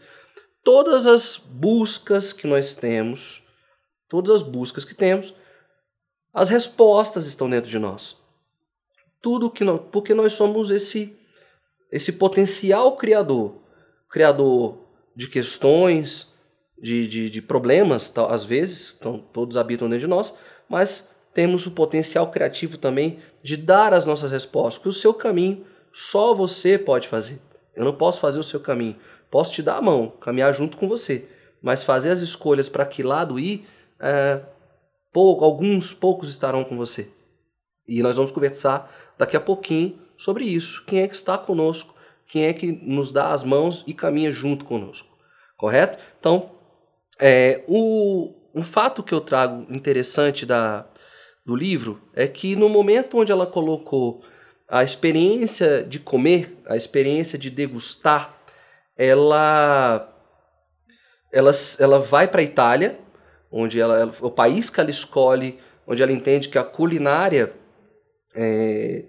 Todas 0.63 1.05
as 1.05 1.35
buscas 1.35 2.31
que 2.31 2.47
nós 2.47 2.75
temos, 2.75 3.43
todas 4.07 4.41
as 4.41 4.41
buscas 4.41 4.85
que 4.85 4.95
temos, 4.95 5.33
as 6.33 6.49
respostas 6.49 7.27
estão 7.27 7.49
dentro 7.49 7.69
de 7.69 7.77
nós. 7.77 8.17
Tudo 9.21 9.51
que 9.51 9.63
nós, 9.63 9.81
porque 9.91 10.13
nós 10.13 10.33
somos 10.33 10.71
esse 10.71 11.15
esse 11.91 12.11
potencial 12.11 12.95
criador, 12.95 13.61
criador 14.09 14.79
de 15.15 15.27
questões, 15.27 16.27
de, 16.81 17.07
de, 17.07 17.29
de 17.29 17.41
problemas, 17.41 18.11
às 18.29 18.43
vezes, 18.43 18.97
então, 18.99 19.23
todos 19.31 19.57
habitam 19.57 19.87
dentro 19.87 20.01
de 20.01 20.07
nós, 20.07 20.33
mas 20.67 21.07
temos 21.33 21.67
o 21.67 21.71
potencial 21.71 22.31
criativo 22.31 22.77
também 22.77 23.19
de 23.43 23.55
dar 23.55 23.93
as 23.93 24.07
nossas 24.07 24.31
respostas, 24.31 24.75
porque 24.75 24.89
o 24.89 24.91
seu 24.91 25.13
caminho 25.13 25.65
só 25.91 26.33
você 26.33 26.77
pode 26.79 27.07
fazer. 27.07 27.39
Eu 27.75 27.85
não 27.85 27.93
posso 27.93 28.19
fazer 28.19 28.39
o 28.39 28.43
seu 28.43 28.59
caminho. 28.59 28.95
Posso 29.29 29.53
te 29.53 29.61
dar 29.61 29.77
a 29.77 29.81
mão, 29.81 30.09
caminhar 30.19 30.53
junto 30.53 30.77
com 30.77 30.87
você. 30.87 31.27
Mas 31.61 31.83
fazer 31.83 32.09
as 32.09 32.21
escolhas 32.21 32.67
para 32.67 32.85
que 32.85 33.03
lado 33.03 33.39
ir, 33.39 33.67
é, 33.99 34.41
pouco, 35.13 35.45
alguns 35.45 35.93
poucos 35.93 36.29
estarão 36.29 36.63
com 36.63 36.75
você. 36.75 37.07
E 37.87 38.01
nós 38.01 38.15
vamos 38.15 38.31
conversar 38.31 38.91
daqui 39.17 39.37
a 39.37 39.41
pouquinho 39.41 39.99
sobre 40.17 40.45
isso. 40.45 40.83
Quem 40.85 41.01
é 41.01 41.07
que 41.07 41.15
está 41.15 41.37
conosco? 41.37 41.93
Quem 42.27 42.45
é 42.45 42.53
que 42.53 42.71
nos 42.71 43.11
dá 43.11 43.31
as 43.31 43.43
mãos 43.43 43.83
e 43.85 43.93
caminha 43.93 44.31
junto 44.31 44.65
conosco? 44.65 45.09
Correto? 45.57 45.97
Então, 46.19 46.51
é, 47.19 47.63
o, 47.67 48.33
um 48.55 48.63
fato 48.63 49.03
que 49.03 49.13
eu 49.13 49.21
trago 49.21 49.65
interessante 49.73 50.45
da, 50.45 50.87
do 51.45 51.55
livro 51.55 52.01
é 52.13 52.27
que 52.27 52.55
no 52.55 52.67
momento 52.69 53.19
onde 53.19 53.31
ela 53.31 53.45
colocou 53.45 54.23
a 54.67 54.83
experiência 54.83 55.83
de 55.83 55.99
comer, 55.99 56.57
a 56.65 56.75
experiência 56.75 57.37
de 57.37 57.49
degustar, 57.49 58.37
ela 58.97 60.09
ela, 61.31 61.51
ela 61.79 61.99
vai 61.99 62.27
para 62.27 62.41
a 62.41 62.43
Itália, 62.43 62.99
onde 63.55 63.79
ela, 63.79 64.11
o 64.19 64.31
país 64.31 64.67
que 64.67 64.79
ela 64.79 64.89
escolhe, 64.89 65.59
onde 65.85 66.01
ela 66.01 66.11
entende 66.11 66.49
que 66.49 66.57
a 66.57 66.63
culinária 66.63 67.53
é, 68.33 69.03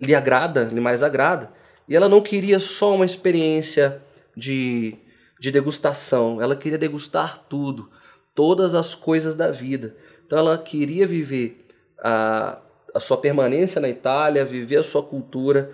lhe 0.00 0.14
agrada, 0.14 0.70
lhe 0.72 0.80
mais 0.80 1.02
agrada, 1.02 1.52
e 1.88 1.96
ela 1.96 2.08
não 2.08 2.20
queria 2.20 2.60
só 2.60 2.94
uma 2.94 3.04
experiência 3.04 4.00
de, 4.36 4.96
de 5.40 5.50
degustação, 5.50 6.40
ela 6.40 6.54
queria 6.54 6.78
degustar 6.78 7.38
tudo, 7.48 7.90
todas 8.36 8.72
as 8.72 8.94
coisas 8.94 9.34
da 9.34 9.50
vida. 9.50 9.96
Então 10.24 10.38
ela 10.38 10.56
queria 10.56 11.04
viver 11.04 11.66
a, 11.98 12.60
a 12.94 13.00
sua 13.00 13.16
permanência 13.16 13.80
na 13.80 13.88
Itália, 13.88 14.44
viver 14.44 14.76
a 14.76 14.84
sua 14.84 15.02
cultura 15.02 15.72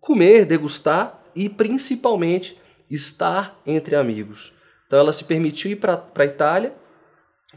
comer, 0.00 0.44
degustar 0.46 1.22
e 1.36 1.48
principalmente 1.48 2.58
estar 2.88 3.60
entre 3.64 3.94
amigos. 3.94 4.52
Então 4.86 4.98
ela 4.98 5.12
se 5.12 5.22
permitiu 5.22 5.70
ir 5.70 5.76
para 5.76 6.04
a 6.16 6.24
Itália 6.24 6.79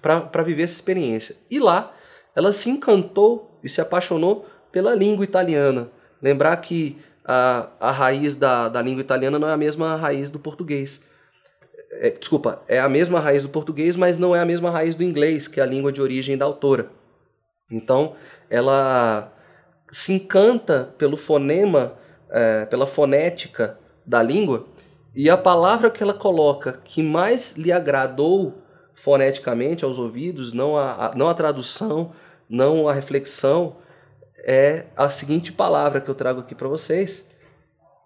para 0.02 0.44
viver 0.44 0.64
essa 0.64 0.74
experiência. 0.74 1.36
E 1.50 1.60
lá 1.60 1.94
ela 2.36 2.52
se 2.52 2.70
encantou 2.70 3.60
e 3.64 3.70
se 3.70 3.80
apaixonou 3.80 4.46
pela 4.72 4.96
língua 4.96 5.24
italiana. 5.24 5.90
Lembrar 6.22 6.58
que 6.58 6.98
a, 7.24 7.68
a 7.80 7.92
raiz 7.92 8.36
da, 8.36 8.68
da 8.68 8.82
língua 8.82 9.02
italiana 9.02 9.38
não 9.38 9.48
é 9.48 9.54
a 9.54 9.58
mesma 9.58 9.96
raiz 9.96 10.30
do 10.30 10.40
português. 10.40 11.02
É, 11.92 12.10
desculpa, 12.10 12.62
é 12.68 12.80
a 12.80 12.90
mesma 12.90 13.20
raiz 13.20 13.44
do 13.44 13.50
português, 13.50 13.96
mas 13.96 14.18
não 14.18 14.36
é 14.36 14.40
a 14.40 14.46
mesma 14.46 14.72
raiz 14.72 14.96
do 14.96 15.04
inglês, 15.04 15.48
que 15.48 15.60
é 15.60 15.64
a 15.64 15.66
língua 15.66 15.92
de 15.92 16.02
origem 16.02 16.38
da 16.38 16.46
autora. 16.46 16.90
Então, 17.70 18.16
ela 18.50 19.32
se 19.92 20.12
encanta 20.14 20.94
pelo 20.98 21.16
fonema, 21.16 21.94
é, 22.30 22.66
pela 22.66 22.88
fonética 22.88 23.78
da 24.06 24.24
língua, 24.24 24.66
e 25.16 25.30
a 25.30 25.38
palavra 25.38 25.92
que 25.92 26.02
ela 26.02 26.14
coloca 26.14 26.82
que 26.84 27.04
mais 27.04 27.56
lhe 27.56 27.72
agradou 27.72 28.63
foneticamente 28.94 29.84
aos 29.84 29.98
ouvidos, 29.98 30.54
não 30.54 30.78
a, 30.78 31.08
a, 31.08 31.16
não 31.16 31.30
a 31.30 31.34
tradução, 31.34 32.14
não 32.50 32.88
a 32.88 32.94
reflexão, 32.94 33.78
é 34.46 34.86
a 34.96 35.10
seguinte 35.10 35.52
palavra 35.52 36.02
que 36.02 36.10
eu 36.10 36.16
trago 36.16 36.42
aqui 36.42 36.54
para 36.54 36.68
vocês, 36.68 37.28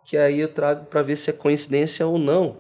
que 0.06 0.16
aí 0.16 0.40
eu 0.40 0.54
trago 0.54 0.86
para 0.86 1.02
ver 1.02 1.16
se 1.16 1.30
é 1.30 1.34
coincidência 1.34 2.06
ou 2.06 2.18
não. 2.18 2.58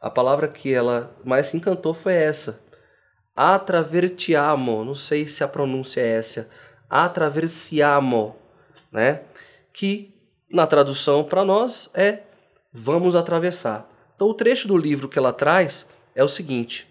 A 0.00 0.10
palavra 0.10 0.48
que 0.48 0.72
ela 0.72 1.14
mais 1.24 1.46
se 1.46 1.56
encantou 1.56 1.94
foi 1.94 2.14
essa. 2.14 2.60
Atravertiamo, 3.36 4.84
não 4.84 4.94
sei 4.94 5.28
se 5.28 5.44
a 5.44 5.48
pronúncia 5.48 6.00
é 6.00 6.08
essa. 6.08 6.48
Atraversiamo, 6.90 8.36
né? 8.90 9.22
Que 9.72 10.12
na 10.50 10.66
tradução 10.66 11.22
para 11.22 11.44
nós 11.44 11.88
é 11.94 12.22
vamos 12.72 13.14
atravessar. 13.14 13.88
Então 14.16 14.28
o 14.28 14.34
trecho 14.34 14.66
do 14.66 14.76
livro 14.76 15.08
que 15.08 15.18
ela 15.18 15.32
traz 15.32 15.86
é 16.14 16.22
o 16.22 16.28
seguinte. 16.28 16.86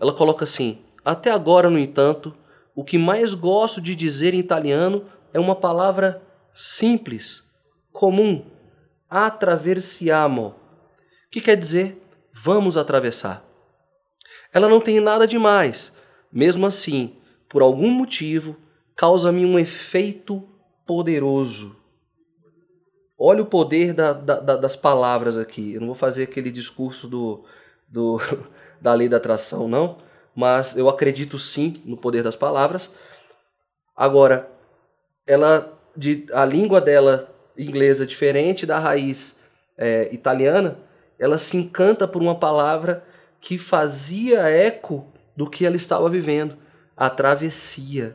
Ela 0.00 0.12
coloca 0.12 0.44
assim: 0.44 0.78
Até 1.04 1.30
agora, 1.30 1.70
no 1.70 1.78
entanto, 1.78 2.36
o 2.74 2.84
que 2.84 2.98
mais 2.98 3.34
gosto 3.34 3.80
de 3.80 3.94
dizer 3.94 4.34
em 4.34 4.38
italiano 4.38 5.06
é 5.32 5.40
uma 5.40 5.56
palavra 5.56 6.22
simples, 6.54 7.42
comum, 7.92 8.44
attraversiamo, 9.08 10.54
que 11.30 11.40
quer 11.40 11.56
dizer 11.56 12.02
vamos 12.32 12.76
atravessar. 12.76 13.42
Ela 14.52 14.68
não 14.68 14.80
tem 14.80 15.00
nada 15.00 15.26
demais, 15.26 15.92
mesmo 16.30 16.66
assim, 16.66 17.16
por 17.48 17.62
algum 17.62 17.90
motivo, 17.90 18.56
causa-me 18.94 19.44
um 19.44 19.58
efeito 19.58 20.46
poderoso. 20.86 21.76
Olha 23.18 23.42
o 23.42 23.46
poder 23.46 23.94
da, 23.94 24.12
da, 24.12 24.56
das 24.56 24.76
palavras 24.76 25.38
aqui. 25.38 25.72
Eu 25.72 25.80
não 25.80 25.88
vou 25.88 25.94
fazer 25.94 26.24
aquele 26.24 26.50
discurso 26.50 27.08
do, 27.08 27.44
do, 27.88 28.20
da 28.80 28.92
lei 28.94 29.08
da 29.08 29.16
atração, 29.16 29.68
não 29.68 29.98
mas 30.36 30.76
eu 30.76 30.86
acredito 30.86 31.38
sim 31.38 31.82
no 31.86 31.96
poder 31.96 32.22
das 32.22 32.36
palavras. 32.36 32.90
Agora, 33.96 34.50
ela 35.26 35.72
de, 35.96 36.26
a 36.30 36.44
língua 36.44 36.78
dela 36.78 37.34
inglesa 37.56 38.06
diferente 38.06 38.66
da 38.66 38.78
raiz 38.78 39.38
é, 39.78 40.12
italiana, 40.12 40.78
ela 41.18 41.38
se 41.38 41.56
encanta 41.56 42.06
por 42.06 42.20
uma 42.20 42.34
palavra 42.34 43.02
que 43.40 43.56
fazia 43.56 44.40
eco 44.40 45.10
do 45.34 45.48
que 45.48 45.64
ela 45.64 45.76
estava 45.76 46.06
vivendo, 46.10 46.58
a 46.94 47.08
travessia. 47.08 48.14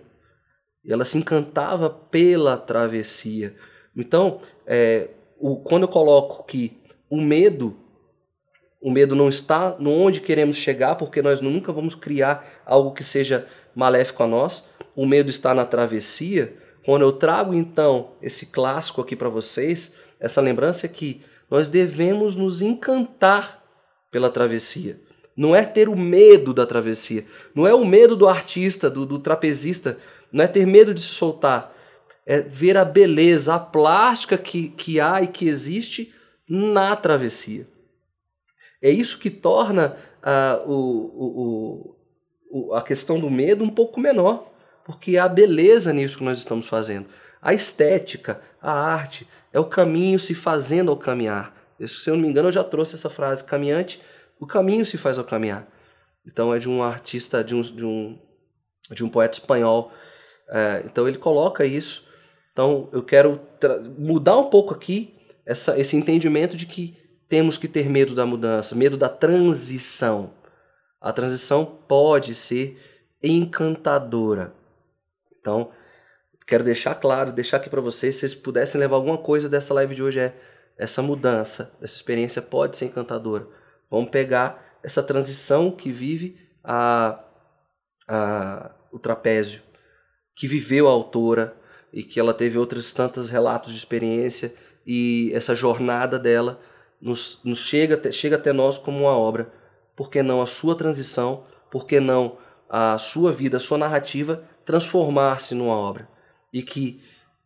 Ela 0.87 1.05
se 1.05 1.17
encantava 1.17 1.89
pela 1.89 2.55
travessia. 2.55 3.55
Então, 3.95 4.41
é, 4.67 5.09
o, 5.39 5.57
quando 5.57 5.83
eu 5.83 5.87
coloco 5.87 6.43
que 6.43 6.79
o 7.09 7.19
medo 7.19 7.80
o 8.81 8.91
medo 8.91 9.15
não 9.15 9.29
está 9.29 9.75
no 9.77 9.91
onde 9.91 10.19
queremos 10.19 10.55
chegar, 10.55 10.95
porque 10.95 11.21
nós 11.21 11.39
nunca 11.39 11.71
vamos 11.71 11.93
criar 11.93 12.63
algo 12.65 12.91
que 12.91 13.03
seja 13.03 13.45
maléfico 13.75 14.23
a 14.23 14.27
nós. 14.27 14.65
O 14.95 15.05
medo 15.05 15.29
está 15.29 15.53
na 15.53 15.65
travessia. 15.65 16.57
Quando 16.83 17.03
eu 17.03 17.11
trago 17.11 17.53
então 17.53 18.13
esse 18.21 18.47
clássico 18.47 18.99
aqui 18.99 19.15
para 19.15 19.29
vocês, 19.29 19.93
essa 20.19 20.41
lembrança 20.41 20.87
é 20.87 20.89
que 20.89 21.21
nós 21.49 21.67
devemos 21.69 22.35
nos 22.35 22.63
encantar 22.63 23.63
pela 24.09 24.31
travessia. 24.31 24.99
Não 25.37 25.55
é 25.55 25.63
ter 25.63 25.87
o 25.87 25.95
medo 25.95 26.51
da 26.51 26.65
travessia. 26.65 27.25
Não 27.53 27.67
é 27.67 27.73
o 27.73 27.85
medo 27.85 28.15
do 28.15 28.27
artista, 28.27 28.89
do, 28.89 29.05
do 29.05 29.19
trapezista. 29.19 29.97
Não 30.31 30.43
é 30.43 30.47
ter 30.47 30.65
medo 30.65 30.91
de 30.91 31.01
se 31.01 31.07
soltar. 31.07 31.71
É 32.25 32.41
ver 32.41 32.77
a 32.77 32.85
beleza, 32.85 33.53
a 33.53 33.59
plástica 33.59 34.37
que, 34.37 34.69
que 34.69 34.99
há 34.99 35.21
e 35.21 35.27
que 35.27 35.47
existe 35.47 36.11
na 36.49 36.95
travessia. 36.95 37.67
É 38.81 38.89
isso 38.89 39.19
que 39.19 39.29
torna 39.29 39.95
uh, 40.23 40.71
o, 40.71 41.95
o, 42.49 42.69
o, 42.69 42.73
a 42.73 42.81
questão 42.81 43.19
do 43.19 43.29
medo 43.29 43.63
um 43.63 43.69
pouco 43.69 43.99
menor, 43.99 44.51
porque 44.83 45.17
há 45.17 45.27
beleza 45.27 45.93
nisso 45.93 46.17
que 46.17 46.23
nós 46.23 46.37
estamos 46.37 46.67
fazendo. 46.67 47.07
A 47.41 47.53
estética, 47.53 48.41
a 48.61 48.71
arte, 48.71 49.27
é 49.53 49.59
o 49.59 49.65
caminho 49.65 50.19
se 50.19 50.33
fazendo 50.33 50.91
ao 50.91 50.97
caminhar. 50.97 51.55
Se 51.87 52.09
eu 52.09 52.15
não 52.15 52.21
me 52.21 52.27
engano, 52.27 52.49
eu 52.49 52.53
já 52.53 52.63
trouxe 52.63 52.95
essa 52.95 53.09
frase: 53.09 53.43
caminhante, 53.43 54.01
o 54.39 54.45
caminho 54.45 54.85
se 54.85 54.97
faz 54.97 55.17
ao 55.17 55.23
caminhar. 55.23 55.67
Então 56.25 56.53
é 56.53 56.59
de 56.59 56.69
um 56.69 56.83
artista, 56.83 57.43
de 57.43 57.55
um, 57.55 57.61
de 57.61 57.85
um, 57.85 58.19
de 58.91 59.03
um 59.03 59.09
poeta 59.09 59.37
espanhol. 59.37 59.91
É, 60.49 60.83
então 60.85 61.07
ele 61.07 61.17
coloca 61.17 61.65
isso. 61.65 62.05
Então 62.51 62.89
eu 62.91 63.01
quero 63.01 63.41
mudar 63.97 64.37
um 64.37 64.49
pouco 64.49 64.73
aqui 64.73 65.15
essa, 65.45 65.79
esse 65.79 65.95
entendimento 65.95 66.55
de 66.55 66.65
que 66.65 66.97
temos 67.31 67.57
que 67.57 67.69
ter 67.69 67.89
medo 67.89 68.13
da 68.13 68.25
mudança, 68.25 68.75
medo 68.75 68.97
da 68.97 69.07
transição. 69.07 70.33
A 70.99 71.13
transição 71.13 71.65
pode 71.65 72.35
ser 72.35 72.77
encantadora. 73.23 74.53
Então, 75.39 75.71
quero 76.45 76.61
deixar 76.61 76.93
claro, 76.95 77.31
deixar 77.31 77.55
aqui 77.55 77.69
para 77.69 77.79
vocês, 77.79 78.15
se 78.15 78.19
vocês 78.19 78.35
pudessem 78.35 78.77
levar 78.81 78.97
alguma 78.97 79.17
coisa 79.17 79.47
dessa 79.47 79.73
live 79.73 79.95
de 79.95 80.03
hoje 80.03 80.19
é 80.19 80.35
essa 80.77 81.01
mudança, 81.01 81.73
essa 81.81 81.95
experiência 81.95 82.41
pode 82.41 82.75
ser 82.75 82.87
encantadora. 82.87 83.47
Vamos 83.89 84.09
pegar 84.09 84.77
essa 84.83 85.01
transição 85.01 85.71
que 85.71 85.89
vive 85.89 86.37
a, 86.61 87.17
a, 88.09 88.71
o 88.91 88.99
trapézio, 88.99 89.61
que 90.35 90.47
viveu 90.47 90.85
a 90.85 90.91
autora 90.91 91.55
e 91.93 92.03
que 92.03 92.19
ela 92.19 92.33
teve 92.33 92.57
outros 92.57 92.91
tantos 92.91 93.29
relatos 93.29 93.71
de 93.71 93.77
experiência 93.77 94.53
e 94.85 95.31
essa 95.33 95.55
jornada 95.55 96.19
dela 96.19 96.59
nos, 97.01 97.39
nos 97.43 97.59
chega, 97.59 98.11
chega 98.11 98.35
até 98.35 98.53
nós 98.53 98.77
como 98.77 98.99
uma 98.99 99.17
obra. 99.17 99.51
Por 99.95 100.09
que 100.09 100.21
não 100.21 100.41
a 100.41 100.45
sua 100.45 100.75
transição? 100.75 101.43
Por 101.69 101.85
que 101.85 101.99
não 101.99 102.37
a 102.69 102.97
sua 102.97 103.31
vida, 103.31 103.57
a 103.57 103.59
sua 103.59 103.77
narrativa 103.77 104.43
transformar-se 104.63 105.55
numa 105.55 105.75
obra? 105.75 106.07
E 106.53 106.61
que 106.61 107.01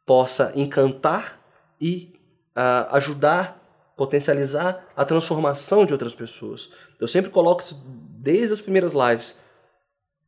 possa 0.05 0.51
encantar 0.55 1.39
e 1.79 2.13
uh, 2.55 2.95
ajudar, 2.95 3.93
potencializar 3.95 4.85
a 4.95 5.05
transformação 5.05 5.85
de 5.85 5.93
outras 5.93 6.13
pessoas. 6.13 6.69
Eu 6.99 7.07
sempre 7.07 7.31
coloco 7.31 7.61
isso 7.61 7.81
desde 7.85 8.53
as 8.53 8.61
primeiras 8.61 8.93
lives. 8.93 9.35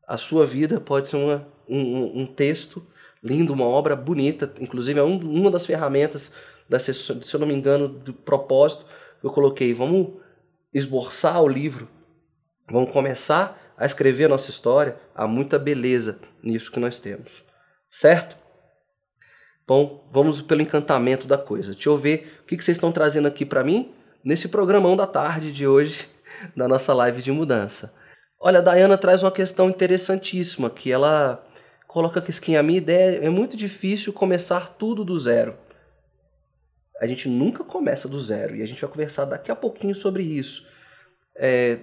A 0.07 0.17
sua 0.17 0.45
vida 0.45 0.79
pode 0.79 1.09
ser 1.09 1.17
uma, 1.17 1.47
um, 1.67 2.21
um 2.21 2.25
texto 2.25 2.85
lindo, 3.21 3.53
uma 3.53 3.65
obra 3.65 3.95
bonita, 3.95 4.51
inclusive 4.59 4.99
é 4.99 5.03
um, 5.03 5.17
uma 5.17 5.51
das 5.51 5.65
ferramentas, 5.65 6.31
da, 6.69 6.79
se 6.79 7.33
eu 7.33 7.39
não 7.39 7.47
me 7.47 7.53
engano, 7.53 7.87
do 7.87 8.13
propósito 8.13 8.85
eu 9.23 9.29
coloquei, 9.29 9.73
vamos 9.73 10.13
esboçar 10.73 11.41
o 11.41 11.47
livro, 11.47 11.87
vamos 12.69 12.91
começar 12.91 13.59
a 13.77 13.85
escrever 13.85 14.25
a 14.25 14.29
nossa 14.29 14.49
história. 14.49 14.97
Há 15.15 15.27
muita 15.27 15.57
beleza 15.59 16.19
nisso 16.41 16.71
que 16.71 16.79
nós 16.79 16.99
temos, 16.99 17.43
certo? 17.89 18.37
Bom, 19.67 20.07
vamos 20.11 20.41
pelo 20.41 20.61
encantamento 20.61 21.27
da 21.27 21.37
coisa. 21.37 21.73
Deixa 21.73 21.89
eu 21.89 21.97
ver 21.97 22.39
o 22.41 22.45
que 22.45 22.55
vocês 22.55 22.77
estão 22.77 22.91
trazendo 22.91 23.27
aqui 23.27 23.45
para 23.45 23.63
mim 23.63 23.91
nesse 24.23 24.47
programão 24.47 24.95
da 24.95 25.05
tarde 25.05 25.51
de 25.51 25.67
hoje, 25.67 26.07
da 26.55 26.67
nossa 26.67 26.93
live 26.93 27.21
de 27.21 27.31
mudança. 27.31 27.93
Olha, 28.39 28.59
a 28.59 28.61
Dayana 28.61 28.97
traz 28.97 29.23
uma 29.23 29.31
questão 29.31 29.69
interessantíssima, 29.69 30.69
que 30.69 30.91
ela 30.91 31.43
coloca 31.87 32.21
que 32.21 32.55
a 32.55 32.63
minha 32.63 32.77
ideia 32.77 33.25
é 33.25 33.29
muito 33.29 33.57
difícil 33.57 34.13
começar 34.13 34.69
tudo 34.77 35.03
do 35.03 35.17
zero. 35.17 35.55
A 36.99 37.05
gente 37.05 37.29
nunca 37.29 37.63
começa 37.63 38.07
do 38.07 38.19
zero 38.19 38.55
e 38.55 38.61
a 38.61 38.65
gente 38.65 38.81
vai 38.81 38.89
conversar 38.89 39.25
daqui 39.25 39.51
a 39.51 39.55
pouquinho 39.55 39.93
sobre 39.93 40.23
isso. 40.23 40.65
É, 41.35 41.79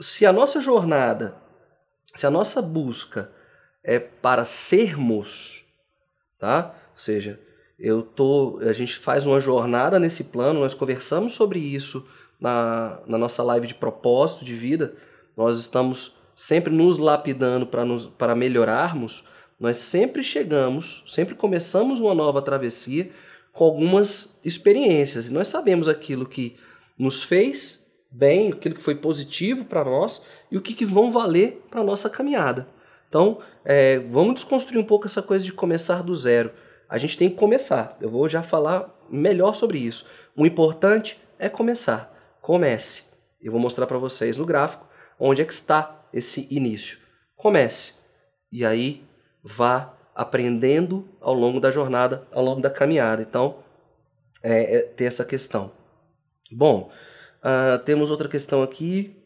se 0.00 0.26
a 0.26 0.32
nossa 0.32 0.60
jornada, 0.60 1.36
se 2.14 2.26
a 2.26 2.30
nossa 2.30 2.60
busca 2.60 3.32
é 3.84 3.98
para 3.98 4.44
sermos, 4.44 5.64
tá? 6.38 6.74
Ou 6.92 6.98
seja, 6.98 7.40
eu 7.78 8.02
tô, 8.02 8.60
a 8.62 8.72
gente 8.72 8.96
faz 8.96 9.26
uma 9.26 9.40
jornada 9.40 9.98
nesse 9.98 10.24
plano, 10.24 10.60
nós 10.60 10.74
conversamos 10.74 11.32
sobre 11.32 11.58
isso 11.58 12.06
na, 12.40 13.00
na 13.06 13.18
nossa 13.18 13.42
live 13.42 13.66
de 13.66 13.74
propósito 13.74 14.44
de 14.44 14.54
vida, 14.54 14.94
nós 15.36 15.58
estamos 15.58 16.16
sempre 16.34 16.72
nos 16.72 16.98
lapidando 16.98 17.66
para 17.66 17.84
nos 17.84 18.06
para 18.06 18.34
melhorarmos, 18.34 19.24
nós 19.58 19.78
sempre 19.78 20.24
chegamos, 20.24 21.04
sempre 21.06 21.34
começamos 21.34 22.00
uma 22.00 22.14
nova 22.14 22.42
travessia 22.42 23.10
com 23.52 23.64
algumas 23.64 24.36
experiências. 24.44 25.28
E 25.28 25.32
nós 25.32 25.48
sabemos 25.48 25.88
aquilo 25.88 26.26
que 26.26 26.56
nos 26.98 27.22
fez 27.22 27.82
bem, 28.10 28.52
aquilo 28.52 28.74
que 28.74 28.82
foi 28.82 28.94
positivo 28.94 29.64
para 29.64 29.84
nós 29.84 30.22
e 30.50 30.56
o 30.56 30.60
que, 30.60 30.74
que 30.74 30.84
vão 30.84 31.10
valer 31.10 31.62
para 31.70 31.80
a 31.80 31.84
nossa 31.84 32.10
caminhada. 32.10 32.66
Então, 33.08 33.38
é, 33.64 33.98
vamos 33.98 34.34
desconstruir 34.34 34.78
um 34.78 34.84
pouco 34.84 35.06
essa 35.06 35.22
coisa 35.22 35.44
de 35.44 35.52
começar 35.52 36.02
do 36.02 36.14
zero. 36.14 36.50
A 36.88 36.98
gente 36.98 37.16
tem 37.16 37.28
que 37.28 37.36
começar. 37.36 37.96
Eu 38.00 38.08
vou 38.08 38.28
já 38.28 38.42
falar 38.42 38.90
melhor 39.10 39.54
sobre 39.54 39.78
isso. 39.78 40.06
O 40.36 40.46
importante 40.46 41.20
é 41.38 41.48
começar. 41.48 42.10
Comece. 42.40 43.04
Eu 43.40 43.52
vou 43.52 43.60
mostrar 43.60 43.86
para 43.86 43.98
vocês 43.98 44.36
no 44.36 44.46
gráfico 44.46 44.88
onde 45.18 45.42
é 45.42 45.44
que 45.44 45.52
está 45.52 46.06
esse 46.12 46.46
início. 46.50 46.98
Comece. 47.36 47.94
E 48.50 48.64
aí 48.64 49.04
vá 49.42 49.94
aprendendo 50.14 51.08
ao 51.20 51.34
longo 51.34 51.60
da 51.60 51.70
jornada, 51.70 52.26
ao 52.32 52.44
longo 52.44 52.60
da 52.60 52.70
caminhada. 52.70 53.22
Então, 53.22 53.58
é, 54.42 54.76
é 54.76 54.82
ter 54.82 55.04
essa 55.04 55.24
questão. 55.24 55.72
Bom, 56.50 56.90
uh, 57.42 57.78
temos 57.84 58.10
outra 58.10 58.28
questão 58.28 58.62
aqui. 58.62 59.16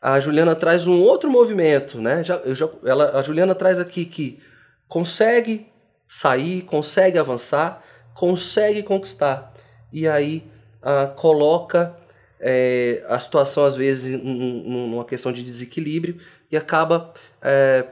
A 0.00 0.18
Juliana 0.18 0.56
traz 0.56 0.86
um 0.86 1.00
outro 1.00 1.30
movimento, 1.30 2.00
né? 2.00 2.24
Já, 2.24 2.40
já, 2.54 2.68
ela, 2.84 3.18
a 3.18 3.22
Juliana 3.22 3.54
traz 3.54 3.78
aqui 3.78 4.04
que 4.04 4.40
consegue 4.88 5.66
sair, 6.08 6.62
consegue 6.62 7.18
avançar, 7.18 7.82
consegue 8.14 8.82
conquistar. 8.82 9.54
E 9.92 10.08
aí 10.08 10.50
uh, 10.82 11.14
coloca 11.14 11.96
é, 12.40 13.04
a 13.08 13.18
situação, 13.20 13.64
às 13.64 13.76
vezes, 13.76 14.20
numa 14.20 15.04
questão 15.04 15.30
de 15.30 15.44
desequilíbrio 15.44 16.18
e 16.50 16.56
acaba 16.56 17.14
é, 17.40 17.86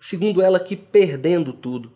segundo 0.00 0.40
ela 0.40 0.56
aqui, 0.56 0.74
perdendo 0.74 1.52
tudo. 1.52 1.92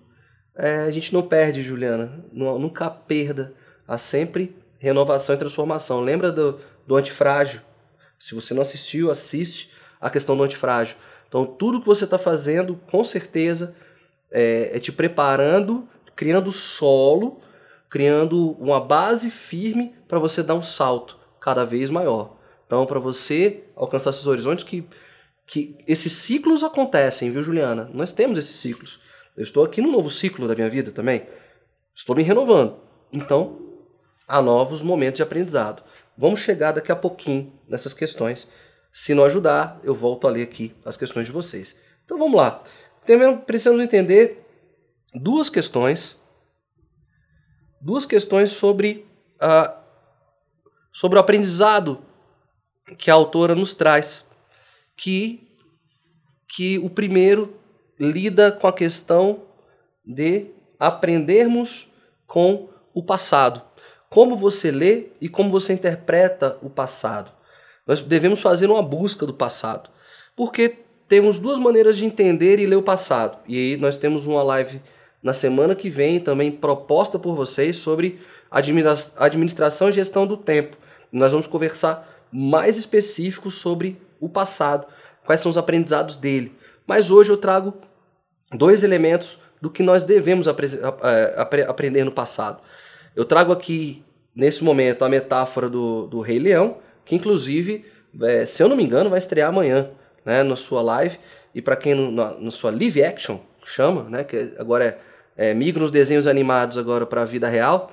É, 0.54 0.82
a 0.82 0.90
gente 0.90 1.12
não 1.12 1.22
perde, 1.22 1.62
Juliana. 1.62 2.24
nunca 2.32 2.88
perda. 2.88 3.54
Há 3.88 3.98
sempre 3.98 4.54
renovação 4.78 5.34
e 5.34 5.38
transformação. 5.38 6.00
Lembra 6.00 6.30
do, 6.30 6.60
do 6.86 6.94
antifrágil? 6.94 7.62
Se 8.18 8.34
você 8.34 8.54
não 8.54 8.62
assistiu, 8.62 9.10
assiste 9.10 9.72
a 10.00 10.10
questão 10.10 10.36
do 10.36 10.42
antifrágil. 10.42 10.96
Então, 11.26 11.44
tudo 11.44 11.80
que 11.80 11.86
você 11.86 12.04
está 12.04 12.18
fazendo, 12.18 12.78
com 12.90 13.02
certeza, 13.02 13.74
é, 14.30 14.76
é 14.76 14.78
te 14.78 14.92
preparando, 14.92 15.88
criando 16.14 16.52
solo, 16.52 17.40
criando 17.88 18.52
uma 18.52 18.80
base 18.80 19.30
firme 19.30 19.94
para 20.06 20.18
você 20.18 20.42
dar 20.42 20.54
um 20.54 20.62
salto 20.62 21.18
cada 21.40 21.64
vez 21.64 21.90
maior. 21.90 22.36
Então, 22.66 22.86
para 22.86 23.00
você 23.00 23.64
alcançar 23.74 24.10
esses 24.10 24.26
horizontes 24.26 24.62
que 24.62 24.86
que 25.46 25.76
esses 25.86 26.12
ciclos 26.12 26.62
acontecem, 26.62 27.30
viu, 27.30 27.42
Juliana? 27.42 27.90
Nós 27.92 28.12
temos 28.12 28.38
esses 28.38 28.56
ciclos. 28.56 29.00
Eu 29.36 29.42
estou 29.42 29.64
aqui 29.64 29.80
no 29.80 29.90
novo 29.90 30.10
ciclo 30.10 30.48
da 30.48 30.54
minha 30.54 30.70
vida 30.70 30.90
também. 30.90 31.26
Estou 31.94 32.16
me 32.16 32.22
renovando. 32.22 32.76
Então, 33.12 33.60
há 34.26 34.40
novos 34.40 34.82
momentos 34.82 35.18
de 35.18 35.22
aprendizado. 35.22 35.82
Vamos 36.16 36.40
chegar 36.40 36.72
daqui 36.72 36.90
a 36.90 36.96
pouquinho 36.96 37.52
nessas 37.68 37.92
questões. 37.92 38.48
Se 38.92 39.12
não 39.14 39.24
ajudar, 39.24 39.80
eu 39.82 39.94
volto 39.94 40.26
a 40.26 40.30
ler 40.30 40.42
aqui 40.42 40.74
as 40.84 40.96
questões 40.96 41.26
de 41.26 41.32
vocês. 41.32 41.78
Então 42.04 42.18
vamos 42.18 42.36
lá. 42.36 42.62
Precisamos 43.46 43.82
entender 43.82 44.46
duas 45.14 45.50
questões. 45.50 46.16
Duas 47.80 48.06
questões 48.06 48.52
sobre, 48.52 49.06
a, 49.40 49.78
sobre 50.92 51.18
o 51.18 51.20
aprendizado 51.20 52.02
que 52.96 53.10
a 53.10 53.14
autora 53.14 53.54
nos 53.54 53.74
traz 53.74 54.26
que, 54.96 55.48
que 56.48 56.78
o 56.78 56.90
primeiro 56.90 57.54
lida 57.98 58.52
com 58.52 58.66
a 58.66 58.72
questão 58.72 59.42
de 60.04 60.46
aprendermos 60.78 61.88
com 62.26 62.68
o 62.92 63.02
passado. 63.02 63.62
Como 64.10 64.36
você 64.36 64.70
lê 64.70 65.06
e 65.20 65.28
como 65.28 65.50
você 65.50 65.72
interpreta 65.72 66.58
o 66.62 66.70
passado. 66.70 67.32
Nós 67.86 68.00
devemos 68.00 68.40
fazer 68.40 68.70
uma 68.70 68.82
busca 68.82 69.26
do 69.26 69.34
passado. 69.34 69.90
Porque 70.36 70.78
temos 71.08 71.38
duas 71.38 71.58
maneiras 71.58 71.96
de 71.96 72.04
entender 72.04 72.58
e 72.58 72.66
ler 72.66 72.76
o 72.76 72.82
passado. 72.82 73.38
E 73.46 73.56
aí 73.56 73.76
nós 73.76 73.98
temos 73.98 74.26
uma 74.26 74.42
live 74.42 74.80
na 75.22 75.32
semana 75.32 75.74
que 75.74 75.90
vem 75.90 76.20
também 76.20 76.50
proposta 76.50 77.18
por 77.18 77.34
vocês 77.34 77.76
sobre 77.76 78.20
administração 78.50 79.88
e 79.88 79.92
gestão 79.92 80.26
do 80.26 80.36
tempo. 80.36 80.76
Nós 81.10 81.32
vamos 81.32 81.46
conversar 81.46 82.26
mais 82.30 82.76
específico 82.76 83.50
sobre 83.50 83.96
o 84.20 84.28
passado, 84.28 84.86
quais 85.24 85.40
são 85.40 85.50
os 85.50 85.58
aprendizados 85.58 86.16
dele. 86.16 86.54
Mas 86.86 87.10
hoje 87.10 87.30
eu 87.30 87.36
trago 87.36 87.74
dois 88.52 88.82
elementos 88.82 89.38
do 89.60 89.70
que 89.70 89.82
nós 89.82 90.04
devemos 90.04 90.46
apre 90.46 90.66
apre 91.36 91.62
aprender 91.62 92.04
no 92.04 92.12
passado. 92.12 92.60
Eu 93.16 93.24
trago 93.24 93.52
aqui, 93.52 94.04
nesse 94.34 94.62
momento, 94.64 95.04
a 95.04 95.08
metáfora 95.08 95.68
do, 95.68 96.06
do 96.06 96.20
Rei 96.20 96.38
Leão, 96.38 96.78
que 97.04 97.14
inclusive, 97.14 97.84
é, 98.22 98.44
se 98.44 98.62
eu 98.62 98.68
não 98.68 98.76
me 98.76 98.82
engano, 98.82 99.08
vai 99.08 99.18
estrear 99.18 99.48
amanhã, 99.48 99.90
né, 100.24 100.42
na 100.42 100.56
sua 100.56 100.82
live. 100.82 101.18
E 101.54 101.62
para 101.62 101.76
quem 101.76 101.94
na, 101.94 102.34
na, 102.34 102.50
sua 102.50 102.70
live 102.70 103.02
action 103.02 103.38
chama, 103.64 104.04
né, 104.04 104.24
que 104.24 104.52
agora 104.58 104.98
é, 105.36 105.50
é 105.50 105.54
migra 105.54 105.84
os 105.84 105.90
desenhos 105.90 106.26
animados 106.26 106.76
agora 106.76 107.06
para 107.06 107.22
a 107.22 107.24
vida 107.24 107.48
real. 107.48 107.92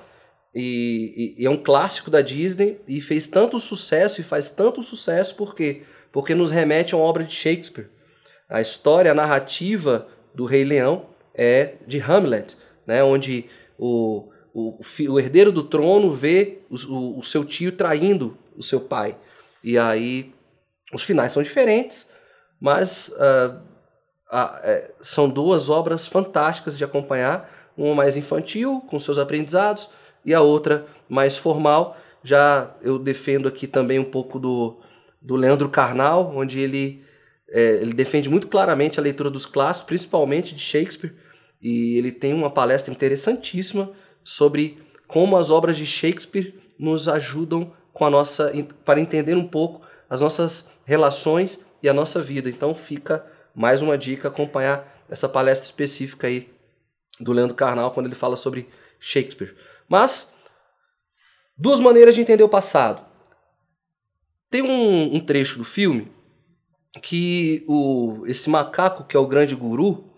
E, 0.54 1.36
e, 1.38 1.42
e, 1.42 1.46
é 1.46 1.50
um 1.50 1.56
clássico 1.56 2.10
da 2.10 2.20
Disney 2.20 2.78
e 2.86 3.00
fez 3.00 3.28
tanto 3.28 3.58
sucesso 3.58 4.20
e 4.20 4.24
faz 4.24 4.50
tanto 4.50 4.82
sucesso 4.82 5.34
porque 5.36 5.82
porque 6.12 6.34
nos 6.34 6.50
remete 6.50 6.94
a 6.94 6.98
uma 6.98 7.06
obra 7.06 7.24
de 7.24 7.34
Shakespeare. 7.34 7.88
A 8.48 8.60
história, 8.60 9.10
a 9.10 9.14
narrativa 9.14 10.06
do 10.34 10.44
Rei 10.44 10.62
Leão 10.62 11.06
é 11.34 11.74
de 11.86 11.98
Hamlet, 11.98 12.56
né, 12.86 13.02
onde 13.02 13.46
o, 13.78 14.28
o, 14.52 14.78
o 15.08 15.18
herdeiro 15.18 15.50
do 15.50 15.62
trono 15.62 16.12
vê 16.12 16.58
o, 16.70 17.18
o, 17.18 17.22
seu 17.22 17.44
tio 17.44 17.72
traindo 17.72 18.36
o 18.56 18.62
seu 18.62 18.80
pai. 18.80 19.16
E 19.64 19.78
aí 19.78 20.34
os 20.92 21.02
finais 21.02 21.32
são 21.32 21.42
diferentes, 21.42 22.10
mas 22.60 23.08
uh, 23.08 23.58
são 25.00 25.28
duas 25.28 25.70
obras 25.70 26.06
fantásticas 26.06 26.76
de 26.76 26.84
acompanhar, 26.84 27.50
uma 27.76 27.94
mais 27.94 28.16
infantil, 28.16 28.82
com 28.86 29.00
seus 29.00 29.18
aprendizados, 29.18 29.88
e 30.24 30.34
a 30.34 30.42
outra 30.42 30.86
mais 31.08 31.38
formal. 31.38 31.96
Já 32.22 32.70
eu 32.82 32.98
defendo 32.98 33.48
aqui 33.48 33.66
também 33.66 33.98
um 33.98 34.04
pouco 34.04 34.38
do, 34.38 34.78
do 35.22 35.36
Leandro 35.36 35.68
Carnal, 35.68 36.32
onde 36.34 36.58
ele, 36.58 37.04
é, 37.48 37.76
ele 37.76 37.92
defende 37.92 38.28
muito 38.28 38.48
claramente 38.48 38.98
a 38.98 39.02
leitura 39.02 39.30
dos 39.30 39.46
clássicos, 39.46 39.86
principalmente 39.86 40.54
de 40.54 40.60
Shakespeare, 40.60 41.14
e 41.60 41.96
ele 41.96 42.10
tem 42.10 42.34
uma 42.34 42.50
palestra 42.50 42.92
interessantíssima 42.92 43.92
sobre 44.24 44.78
como 45.06 45.36
as 45.36 45.50
obras 45.50 45.76
de 45.76 45.86
Shakespeare 45.86 46.54
nos 46.78 47.08
ajudam 47.08 47.72
com 47.92 48.04
a 48.04 48.10
nossa 48.10 48.52
para 48.84 49.00
entender 49.00 49.36
um 49.36 49.46
pouco 49.46 49.86
as 50.10 50.20
nossas 50.20 50.68
relações 50.84 51.60
e 51.82 51.88
a 51.88 51.94
nossa 51.94 52.20
vida. 52.20 52.48
Então 52.48 52.74
fica 52.74 53.24
mais 53.54 53.82
uma 53.82 53.96
dica 53.96 54.28
acompanhar 54.28 55.04
essa 55.08 55.28
palestra 55.28 55.66
específica 55.66 56.26
aí 56.26 56.50
do 57.20 57.32
Leandro 57.32 57.54
Carnal 57.54 57.90
quando 57.90 58.06
ele 58.06 58.14
fala 58.14 58.34
sobre 58.34 58.68
Shakespeare. 58.98 59.54
Mas 59.88 60.32
duas 61.56 61.78
maneiras 61.78 62.14
de 62.14 62.20
entender 62.22 62.42
o 62.42 62.48
passado. 62.48 63.11
Tem 64.52 64.60
um, 64.60 65.16
um 65.16 65.18
trecho 65.18 65.56
do 65.56 65.64
filme 65.64 66.12
que 67.00 67.64
o, 67.66 68.22
esse 68.26 68.50
macaco, 68.50 69.02
que 69.02 69.16
é 69.16 69.18
o 69.18 69.26
grande 69.26 69.56
guru 69.56 70.12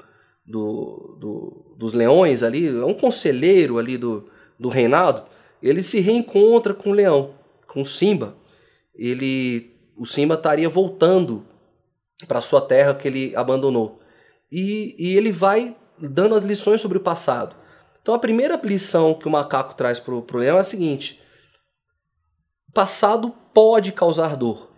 do, 0.45 1.17
do, 1.21 1.77
dos 1.79 1.93
leões 1.93 2.43
ali, 2.43 2.67
é 2.67 2.85
um 2.85 2.95
conselheiro 2.95 3.79
ali 3.79 3.97
do, 3.97 4.29
do 4.59 4.69
reinado, 4.69 5.23
ele 5.63 5.85
se 5.85 6.01
reencontra 6.01 6.75
com 6.75 6.91
o 6.91 6.93
leão, 6.93 7.37
com 7.69 7.83
o 7.83 7.85
Simba. 7.85 8.37
Ele, 8.93 9.71
o 9.97 10.05
Simba 10.05 10.35
estaria 10.35 10.69
voltando 10.69 11.47
para 12.27 12.41
sua 12.41 12.61
terra 12.61 12.93
que 12.93 13.07
ele 13.07 13.37
abandonou. 13.37 14.01
E, 14.51 14.97
e 14.99 15.17
ele 15.17 15.31
vai 15.31 15.77
dando 15.97 16.35
as 16.35 16.43
lições 16.43 16.81
sobre 16.81 16.99
o 16.99 17.03
passado. 17.03 17.55
Então 18.03 18.13
a 18.13 18.19
primeira 18.19 18.61
lição 18.65 19.15
que 19.15 19.29
o 19.29 19.31
macaco 19.31 19.77
traz 19.77 20.01
para 20.01 20.13
o 20.13 20.27
leão 20.33 20.57
é 20.57 20.61
a 20.61 20.65
seguinte: 20.65 21.23
passado 22.75 23.33
pode 23.55 23.93
causar 23.93 24.37
dor. 24.37 24.69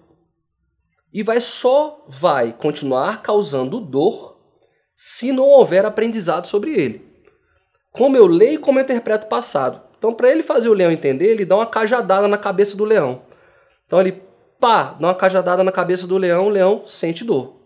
E 1.12 1.22
vai 1.22 1.40
só 1.40 2.04
vai 2.06 2.52
continuar 2.52 3.22
causando 3.22 3.80
dor 3.80 4.36
se 4.94 5.32
não 5.32 5.44
houver 5.44 5.84
aprendizado 5.84 6.46
sobre 6.46 6.72
ele. 6.78 7.06
Como 7.90 8.16
eu 8.16 8.26
leio 8.26 8.54
e 8.54 8.58
como 8.58 8.78
eu 8.78 8.82
interpreto 8.84 9.26
o 9.26 9.30
passado. 9.30 9.80
Então, 9.98 10.12
para 10.12 10.30
ele 10.30 10.42
fazer 10.42 10.68
o 10.68 10.74
leão 10.74 10.92
entender, 10.92 11.28
ele 11.28 11.46
dá 11.46 11.56
uma 11.56 11.66
cajadada 11.66 12.28
na 12.28 12.36
cabeça 12.36 12.76
do 12.76 12.84
leão. 12.84 13.22
Então, 13.86 13.98
ele 13.98 14.22
pá, 14.60 14.96
dá 15.00 15.08
uma 15.08 15.14
cajadada 15.14 15.64
na 15.64 15.72
cabeça 15.72 16.06
do 16.06 16.18
leão, 16.18 16.46
o 16.46 16.50
leão 16.50 16.82
sente 16.86 17.24
dor. 17.24 17.56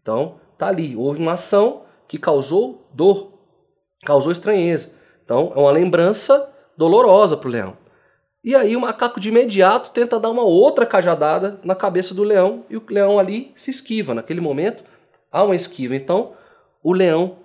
Então, 0.00 0.40
tá 0.56 0.68
ali, 0.68 0.94
houve 0.94 1.20
uma 1.20 1.32
ação 1.32 1.82
que 2.06 2.18
causou 2.18 2.88
dor, 2.94 3.32
causou 4.04 4.30
estranheza. 4.30 4.92
Então, 5.24 5.52
é 5.56 5.58
uma 5.58 5.72
lembrança 5.72 6.48
dolorosa 6.76 7.36
para 7.36 7.48
o 7.48 7.52
leão. 7.52 7.76
E 8.44 8.54
aí 8.54 8.76
o 8.76 8.80
macaco 8.80 9.18
de 9.18 9.28
imediato 9.28 9.90
tenta 9.90 10.20
dar 10.20 10.30
uma 10.30 10.44
outra 10.44 10.86
cajadada 10.86 11.60
na 11.64 11.74
cabeça 11.74 12.14
do 12.14 12.22
leão 12.22 12.64
e 12.70 12.76
o 12.76 12.82
leão 12.88 13.18
ali 13.18 13.52
se 13.56 13.70
esquiva. 13.70 14.14
Naquele 14.14 14.40
momento 14.40 14.84
há 15.32 15.42
uma 15.42 15.56
esquiva. 15.56 15.96
Então 15.96 16.32
o 16.82 16.92
leão 16.92 17.38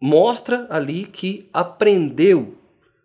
mostra 0.00 0.66
ali 0.70 1.04
que 1.04 1.48
aprendeu 1.52 2.56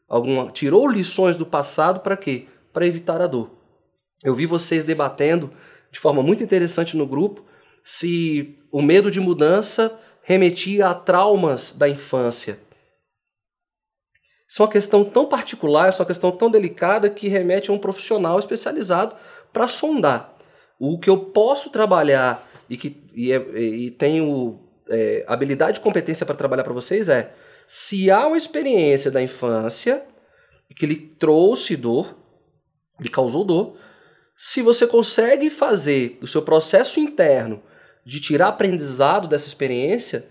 alguma, 0.08 0.52
tirou 0.52 0.88
lições 0.88 1.36
do 1.36 1.46
passado 1.46 2.00
para 2.00 2.16
quê? 2.16 2.48
Para 2.72 2.86
evitar 2.86 3.22
a 3.22 3.28
dor. 3.28 3.52
Eu 4.24 4.34
vi 4.34 4.46
vocês 4.46 4.84
debatendo 4.84 5.52
de 5.92 6.00
forma 6.00 6.24
muito 6.24 6.44
interessante 6.44 6.96
no 6.96 7.06
grupo 7.06 7.44
se 7.84 8.58
o 8.72 8.82
medo 8.82 9.12
de 9.12 9.20
mudança 9.20 10.00
remetia 10.22 10.88
a 10.88 10.94
traumas 10.94 11.74
da 11.74 11.90
infância. 11.90 12.60
Isso 14.54 14.62
é 14.62 14.66
uma 14.66 14.72
questão 14.72 15.04
tão 15.04 15.26
particular, 15.26 15.92
é 15.92 15.96
uma 16.00 16.06
questão 16.06 16.32
tão 16.32 16.48
delicada 16.48 17.10
que 17.10 17.28
remete 17.28 17.72
a 17.72 17.74
um 17.74 17.80
profissional 17.80 18.38
especializado 18.38 19.16
para 19.52 19.68
sondar. 19.68 20.38
O 20.78 21.00
que 21.00 21.10
eu 21.10 21.18
posso 21.18 21.72
trabalhar 21.72 22.48
e 22.70 22.78
que 22.78 23.04
e, 23.16 23.32
é, 23.32 23.38
e 23.60 23.90
tenho 23.90 24.60
é, 24.88 25.26
habilidade 25.28 25.80
e 25.80 25.82
competência 25.82 26.24
para 26.24 26.36
trabalhar 26.36 26.64
para 26.64 26.72
vocês 26.72 27.10
é 27.10 27.34
se 27.66 28.12
há 28.12 28.28
uma 28.28 28.38
experiência 28.38 29.10
da 29.10 29.24
infância 29.24 30.06
que 30.76 30.86
lhe 30.86 30.98
trouxe 30.98 31.76
dor, 31.76 32.16
lhe 33.00 33.10
causou 33.10 33.44
dor, 33.44 33.76
se 34.38 34.62
você 34.62 34.86
consegue 34.86 35.50
fazer 35.50 36.20
o 36.22 36.28
seu 36.28 36.44
processo 36.44 37.00
interno 37.00 37.60
de 38.06 38.20
tirar 38.20 38.50
aprendizado 38.50 39.28
dessa 39.28 39.48
experiência, 39.48 40.28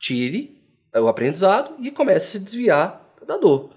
tire 0.00 0.60
o 0.92 1.06
aprendizado 1.06 1.76
e 1.78 1.92
comece 1.92 2.26
a 2.26 2.30
se 2.32 2.38
desviar 2.40 3.01
da 3.26 3.36
dor. 3.36 3.70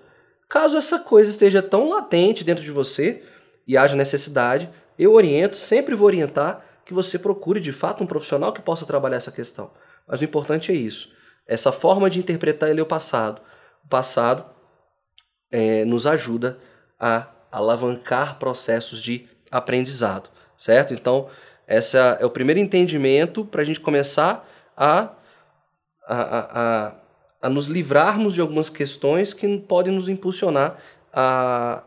Caso 0.48 0.78
essa 0.78 1.00
coisa 1.00 1.30
esteja 1.30 1.62
tão 1.62 1.90
latente 1.90 2.44
dentro 2.44 2.64
de 2.64 2.72
você 2.72 3.24
e 3.68 3.78
haja 3.78 3.96
necessidade, 3.96 4.70
eu 4.98 5.14
oriento, 5.14 5.58
sempre 5.58 5.96
vou 5.96 6.08
orientar 6.08 6.64
que 6.86 6.94
você 6.94 7.18
procure 7.18 7.60
de 7.60 7.72
fato 7.72 8.04
um 8.04 8.08
profissional 8.08 8.54
que 8.54 8.62
possa 8.62 8.86
trabalhar 8.86 9.18
essa 9.18 9.32
questão. 9.32 9.72
Mas 10.08 10.22
o 10.22 10.24
importante 10.24 10.72
é 10.72 10.76
isso, 10.76 11.12
essa 11.48 11.72
forma 11.72 12.10
de 12.10 12.20
interpretar 12.20 12.70
ele 12.70 12.80
é 12.80 12.84
o 12.84 12.88
passado. 12.88 13.42
O 13.84 13.88
passado 13.88 14.46
é, 15.52 15.84
nos 15.86 16.06
ajuda 16.06 16.60
a 17.00 17.28
alavancar 17.52 18.38
processos 18.38 19.02
de 19.02 19.28
aprendizado, 19.52 20.30
certo? 20.58 20.94
Então, 20.94 21.30
esse 21.68 21.98
é 21.98 22.26
o 22.26 22.30
primeiro 22.30 22.60
entendimento 22.60 23.44
para 23.46 23.62
a 23.62 23.66
gente 23.66 23.80
começar 23.80 24.48
a, 24.78 25.10
a, 26.08 26.22
a, 26.22 26.88
a, 26.88 26.96
nos 27.50 27.68
livrarmos 27.68 28.34
de 28.34 28.42
algumas 28.42 28.70
questões 28.70 29.34
que 29.34 29.58
podem 29.60 29.94
nos 29.94 30.10
impulsionar 30.10 30.78
a, 31.14 31.84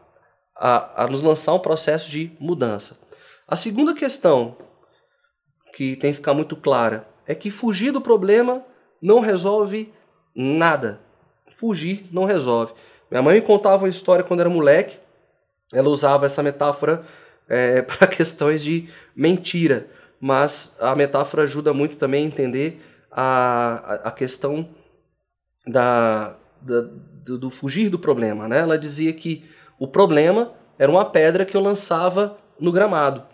a, 0.57 1.05
a 1.05 1.07
nos 1.07 1.23
lançar 1.23 1.55
um 1.55 1.59
processo 1.59 2.11
de 2.11 2.33
mudança. 2.39 2.99
A 3.47 3.57
segunda 3.57 3.95
questão 3.95 4.57
que 5.73 5.97
tem 5.97 6.11
que 6.11 6.17
ficar 6.17 6.35
muito 6.35 6.57
clara 6.57 7.09
é 7.27 7.35
que 7.35 7.51
fugir 7.51 7.93
do 7.93 8.01
problema 8.01 8.65
não 9.01 9.21
resolve 9.21 9.93
nada. 10.35 11.01
Fugir 11.53 12.07
não 12.13 12.25
resolve. 12.25 12.73
Minha 13.11 13.23
mãe 13.23 13.37
me 13.37 13.43
contava 13.43 13.85
uma 13.85 13.89
história 13.89 14.25
quando 14.25 14.41
era 14.41 14.51
moleque. 14.51 14.99
Ela 15.73 15.89
usava 15.89 16.27
essa 16.27 16.43
metáfora 16.43 17.03
é, 17.49 17.83
para 17.83 18.07
questões 18.07 18.63
de 18.63 18.89
mentira, 19.15 19.89
mas 20.21 20.77
a 20.81 20.95
metáfora 20.95 21.43
ajuda 21.43 21.73
muito 21.73 21.97
também 21.97 22.25
a 22.25 22.27
entender 22.27 22.83
a, 23.11 24.01
a, 24.05 24.11
questão 24.11 24.69
da, 25.69 26.37
da 26.61 26.83
do, 27.29 27.39
do, 27.39 27.51
fugir 27.51 27.91
do 27.91 27.99
problema. 27.99 28.49
Né? 28.49 28.59
Ela 28.59 28.79
dizia 28.79 29.13
que 29.13 29.45
o 29.79 29.87
problema 29.87 30.53
era 30.79 30.91
uma 30.91 31.05
pedra 31.05 31.45
que 31.45 31.57
eu 31.57 31.61
lançava 31.61 32.39
no 32.59 32.73
gramado. 32.73 33.25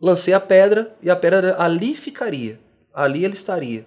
Lancei 0.00 0.34
a 0.34 0.40
pedra 0.40 0.94
e 1.00 1.08
a 1.08 1.16
pedra 1.16 1.56
ali 1.58 1.94
ficaria, 1.94 2.60
ali 2.92 3.24
ela 3.24 3.32
estaria. 3.32 3.86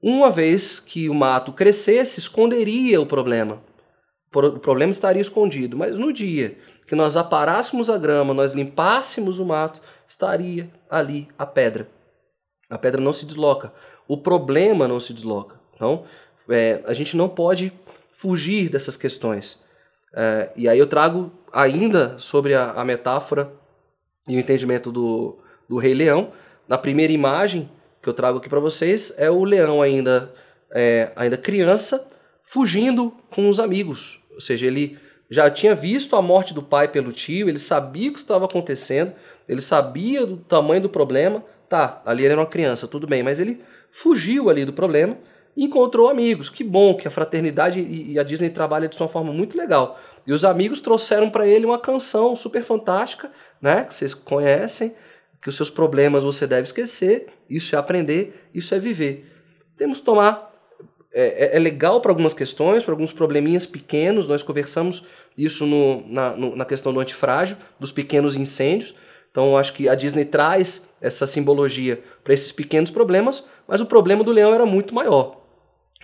Uma 0.00 0.30
vez 0.30 0.78
que 0.78 1.08
o 1.08 1.14
mato 1.14 1.52
crescesse, 1.52 2.20
esconderia 2.20 3.00
o 3.00 3.06
problema. 3.06 3.60
O 4.32 4.58
problema 4.58 4.92
estaria 4.92 5.22
escondido, 5.22 5.76
mas 5.76 5.98
no 5.98 6.12
dia 6.12 6.58
que 6.86 6.94
nós 6.94 7.16
aparássemos 7.16 7.90
a 7.90 7.98
grama, 7.98 8.32
nós 8.32 8.52
limpássemos 8.52 9.40
o 9.40 9.44
mato, 9.44 9.80
estaria 10.06 10.70
ali 10.88 11.26
a 11.36 11.44
pedra. 11.44 11.88
A 12.70 12.78
pedra 12.78 13.00
não 13.00 13.12
se 13.12 13.26
desloca, 13.26 13.72
o 14.06 14.18
problema 14.18 14.86
não 14.86 15.00
se 15.00 15.12
desloca. 15.12 15.58
Então, 15.74 16.04
é, 16.48 16.80
a 16.86 16.94
gente 16.94 17.16
não 17.16 17.28
pode 17.28 17.72
fugir 18.12 18.68
dessas 18.68 18.96
questões. 18.96 19.62
É, 20.14 20.50
e 20.56 20.68
aí 20.68 20.78
eu 20.78 20.86
trago 20.86 21.32
ainda 21.52 22.18
sobre 22.18 22.54
a, 22.54 22.72
a 22.72 22.84
metáfora 22.84 23.52
e 24.26 24.36
o 24.36 24.40
entendimento 24.40 24.90
do, 24.90 25.38
do 25.68 25.76
Rei 25.76 25.94
Leão. 25.94 26.32
Na 26.68 26.78
primeira 26.78 27.12
imagem 27.12 27.70
que 28.02 28.08
eu 28.08 28.14
trago 28.14 28.38
aqui 28.38 28.48
para 28.48 28.60
vocês 28.60 29.12
é 29.18 29.30
o 29.30 29.44
leão 29.44 29.82
ainda, 29.82 30.32
é, 30.70 31.10
ainda 31.16 31.36
criança, 31.36 32.06
fugindo 32.42 33.12
com 33.30 33.48
os 33.48 33.60
amigos. 33.60 34.20
Ou 34.32 34.40
seja, 34.40 34.66
ele 34.66 34.98
já 35.28 35.50
tinha 35.50 35.74
visto 35.74 36.16
a 36.16 36.22
morte 36.22 36.54
do 36.54 36.62
pai 36.62 36.88
pelo 36.88 37.12
tio, 37.12 37.48
ele 37.48 37.58
sabia 37.58 38.10
o 38.10 38.12
que 38.12 38.18
estava 38.18 38.44
acontecendo, 38.44 39.12
ele 39.48 39.60
sabia 39.60 40.24
do 40.24 40.36
tamanho 40.36 40.82
do 40.82 40.88
problema. 40.88 41.44
Tá, 41.68 42.00
ali 42.06 42.22
ele 42.22 42.32
era 42.32 42.40
uma 42.40 42.46
criança, 42.46 42.86
tudo 42.86 43.08
bem, 43.08 43.24
mas 43.24 43.40
ele 43.40 43.60
fugiu 43.90 44.48
ali 44.48 44.64
do 44.64 44.72
problema 44.72 45.18
encontrou 45.64 46.08
amigos. 46.08 46.50
Que 46.50 46.62
bom 46.62 46.94
que 46.94 47.08
a 47.08 47.10
fraternidade 47.10 47.80
e 47.80 48.18
a 48.18 48.22
Disney 48.22 48.50
trabalham 48.50 48.88
de 48.88 49.00
uma 49.00 49.08
forma 49.08 49.32
muito 49.32 49.56
legal. 49.56 49.98
E 50.26 50.32
os 50.32 50.44
amigos 50.44 50.80
trouxeram 50.80 51.30
para 51.30 51.46
ele 51.46 51.64
uma 51.64 51.78
canção 51.78 52.34
super 52.34 52.64
fantástica, 52.64 53.30
né, 53.60 53.84
que 53.84 53.94
vocês 53.94 54.12
conhecem, 54.12 54.94
que 55.40 55.48
os 55.48 55.56
seus 55.56 55.70
problemas 55.70 56.24
você 56.24 56.46
deve 56.46 56.62
esquecer. 56.62 57.28
Isso 57.48 57.74
é 57.76 57.78
aprender, 57.78 58.48
isso 58.52 58.74
é 58.74 58.78
viver. 58.78 59.24
Temos 59.76 59.98
que 59.98 60.04
tomar 60.04 60.52
é, 61.14 61.46
é, 61.46 61.56
é 61.56 61.58
legal 61.58 62.00
para 62.00 62.10
algumas 62.10 62.34
questões, 62.34 62.82
para 62.82 62.92
alguns 62.92 63.12
probleminhas 63.12 63.64
pequenos. 63.64 64.26
Nós 64.28 64.42
conversamos 64.42 65.04
isso 65.38 65.64
no, 65.64 66.06
na, 66.08 66.36
no, 66.36 66.56
na 66.56 66.64
questão 66.64 66.92
do 66.92 67.00
antifrágil, 67.00 67.56
dos 67.78 67.92
pequenos 67.92 68.34
incêndios. 68.36 68.94
Então, 69.30 69.56
acho 69.56 69.72
que 69.74 69.88
a 69.88 69.94
Disney 69.94 70.24
traz 70.24 70.86
essa 71.00 71.26
simbologia 71.26 72.02
para 72.24 72.34
esses 72.34 72.52
pequenos 72.52 72.90
problemas, 72.90 73.44
mas 73.68 73.80
o 73.80 73.86
problema 73.86 74.24
do 74.24 74.32
leão 74.32 74.52
era 74.52 74.66
muito 74.66 74.94
maior. 74.94 75.45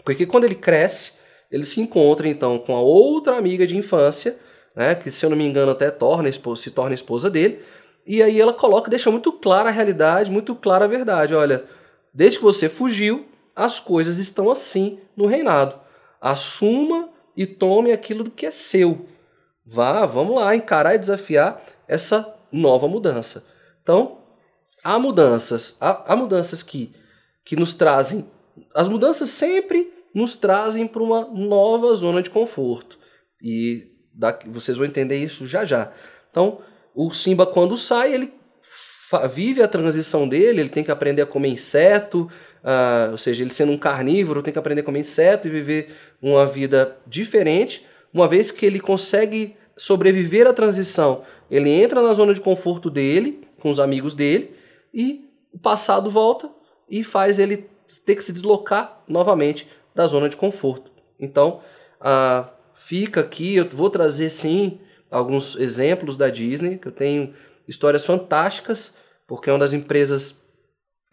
Porque 0.05 0.27
quando 0.27 0.45
ele 0.45 0.55
cresce, 0.55 1.13
ele 1.51 1.65
se 1.65 1.81
encontra 1.81 2.29
então 2.29 2.59
com 2.59 2.75
a 2.75 2.81
outra 2.81 3.37
amiga 3.37 3.67
de 3.67 3.77
infância, 3.77 4.39
né, 4.75 4.95
que 4.95 5.11
se 5.11 5.25
eu 5.25 5.31
não 5.31 5.37
me 5.37 5.45
engano 5.45 5.73
até 5.73 5.91
torna, 5.91 6.31
se 6.33 6.71
torna 6.71 6.95
esposa 6.95 7.29
dele, 7.29 7.63
e 8.07 8.23
aí 8.23 8.41
ela 8.41 8.53
coloca, 8.53 8.91
deixa 8.91 9.11
muito 9.11 9.33
clara 9.33 9.69
a 9.69 9.73
realidade, 9.73 10.31
muito 10.31 10.55
clara 10.55 10.87
a 10.87 10.89
verdade. 10.89 11.35
Olha, 11.35 11.65
desde 12.13 12.39
que 12.39 12.45
você 12.45 12.69
fugiu, 12.69 13.27
as 13.55 13.79
coisas 13.79 14.19
estão 14.19 14.51
assim 14.51 14.99
no 15.17 15.27
reinado. 15.27 15.79
Assuma 16.21 17.11
e 17.37 17.47
tome 17.47 17.93
aquilo 17.93 18.31
que 18.31 18.47
é 18.47 18.51
seu. 18.51 19.07
Vá, 19.65 20.05
vamos 20.05 20.37
lá, 20.37 20.55
encarar 20.57 20.95
e 20.95 20.99
desafiar 20.99 21.63
essa 21.87 22.35
nova 22.51 22.89
mudança. 22.89 23.45
Então, 23.83 24.19
há 24.83 24.99
mudanças, 24.99 25.77
há, 25.81 26.13
há 26.13 26.17
mudanças 26.17 26.63
que, 26.63 26.93
que 27.45 27.57
nos 27.57 27.75
trazem. 27.75 28.29
As 28.75 28.89
mudanças 28.89 29.31
sempre 29.31 29.93
nos 30.15 30.37
trazem 30.37 30.87
para 30.87 31.03
uma 31.03 31.27
nova 31.27 31.95
zona 31.95 32.23
de 32.23 32.31
conforto. 32.31 32.99
E 33.43 33.91
daqui, 34.15 34.49
vocês 34.49 34.77
vão 34.77 34.87
entender 34.87 35.17
isso 35.17 35.47
já 35.47 35.65
já. 35.65 35.93
Então, 36.31 36.61
o 36.95 37.11
Simba, 37.13 37.47
quando 37.47 37.77
sai, 37.77 38.15
ele 38.15 38.33
vive 39.31 39.63
a 39.63 39.69
transição 39.69 40.29
dele, 40.29 40.61
ele 40.61 40.69
tem 40.69 40.85
que 40.85 40.91
aprender 40.91 41.23
a 41.23 41.27
comer 41.27 41.49
inseto, 41.49 42.29
Uh, 42.63 43.11
ou 43.11 43.19
seja, 43.19 43.43
ele 43.43 43.53
sendo 43.53 43.73
um 43.73 43.79
carnívoro 43.79 44.41
tem 44.41 44.53
que 44.53 44.59
aprender 44.59 44.83
a 44.83 44.85
comer 44.85 45.01
inseto 45.01 45.49
e 45.49 45.51
viver 45.51 45.93
uma 46.21 46.47
vida 46.47 46.97
diferente. 47.07 47.85
Uma 48.15 48.29
vez 48.29 48.51
que 48.51 48.65
ele 48.65 48.79
consegue 48.79 49.57
sobreviver 49.77 50.47
à 50.47 50.53
transição, 50.53 51.23
ele 51.51 51.71
entra 51.71 52.01
na 52.01 52.15
zona 52.15 52.33
de 52.33 52.41
conforto 52.41 52.89
dele, 52.89 53.41
com 53.59 53.69
os 53.69 53.81
amigos 53.81 54.15
dele, 54.15 54.55
e 54.95 55.29
o 55.53 55.59
passado 55.59 56.09
volta 56.09 56.49
e 56.89 57.03
faz 57.03 57.39
ele 57.39 57.69
ter 58.01 58.15
que 58.15 58.25
se 58.25 58.33
deslocar 58.33 59.03
novamente 59.07 59.67
da 59.95 60.07
zona 60.07 60.29
de 60.29 60.37
conforto. 60.37 60.91
Então, 61.19 61.61
uh, 62.01 62.49
fica 62.75 63.21
aqui, 63.21 63.57
eu 63.57 63.69
vou 63.69 63.91
trazer 63.91 64.31
sim 64.31 64.81
alguns 65.11 65.57
exemplos 65.57 66.17
da 66.17 66.31
Disney, 66.31 66.79
que 66.79 66.89
eu 66.89 66.93
tenho 66.93 67.35
histórias 67.69 68.05
fantásticas, 68.05 68.95
porque 69.27 69.51
é 69.51 69.53
uma 69.53 69.59
das 69.59 69.73
empresas 69.73 70.41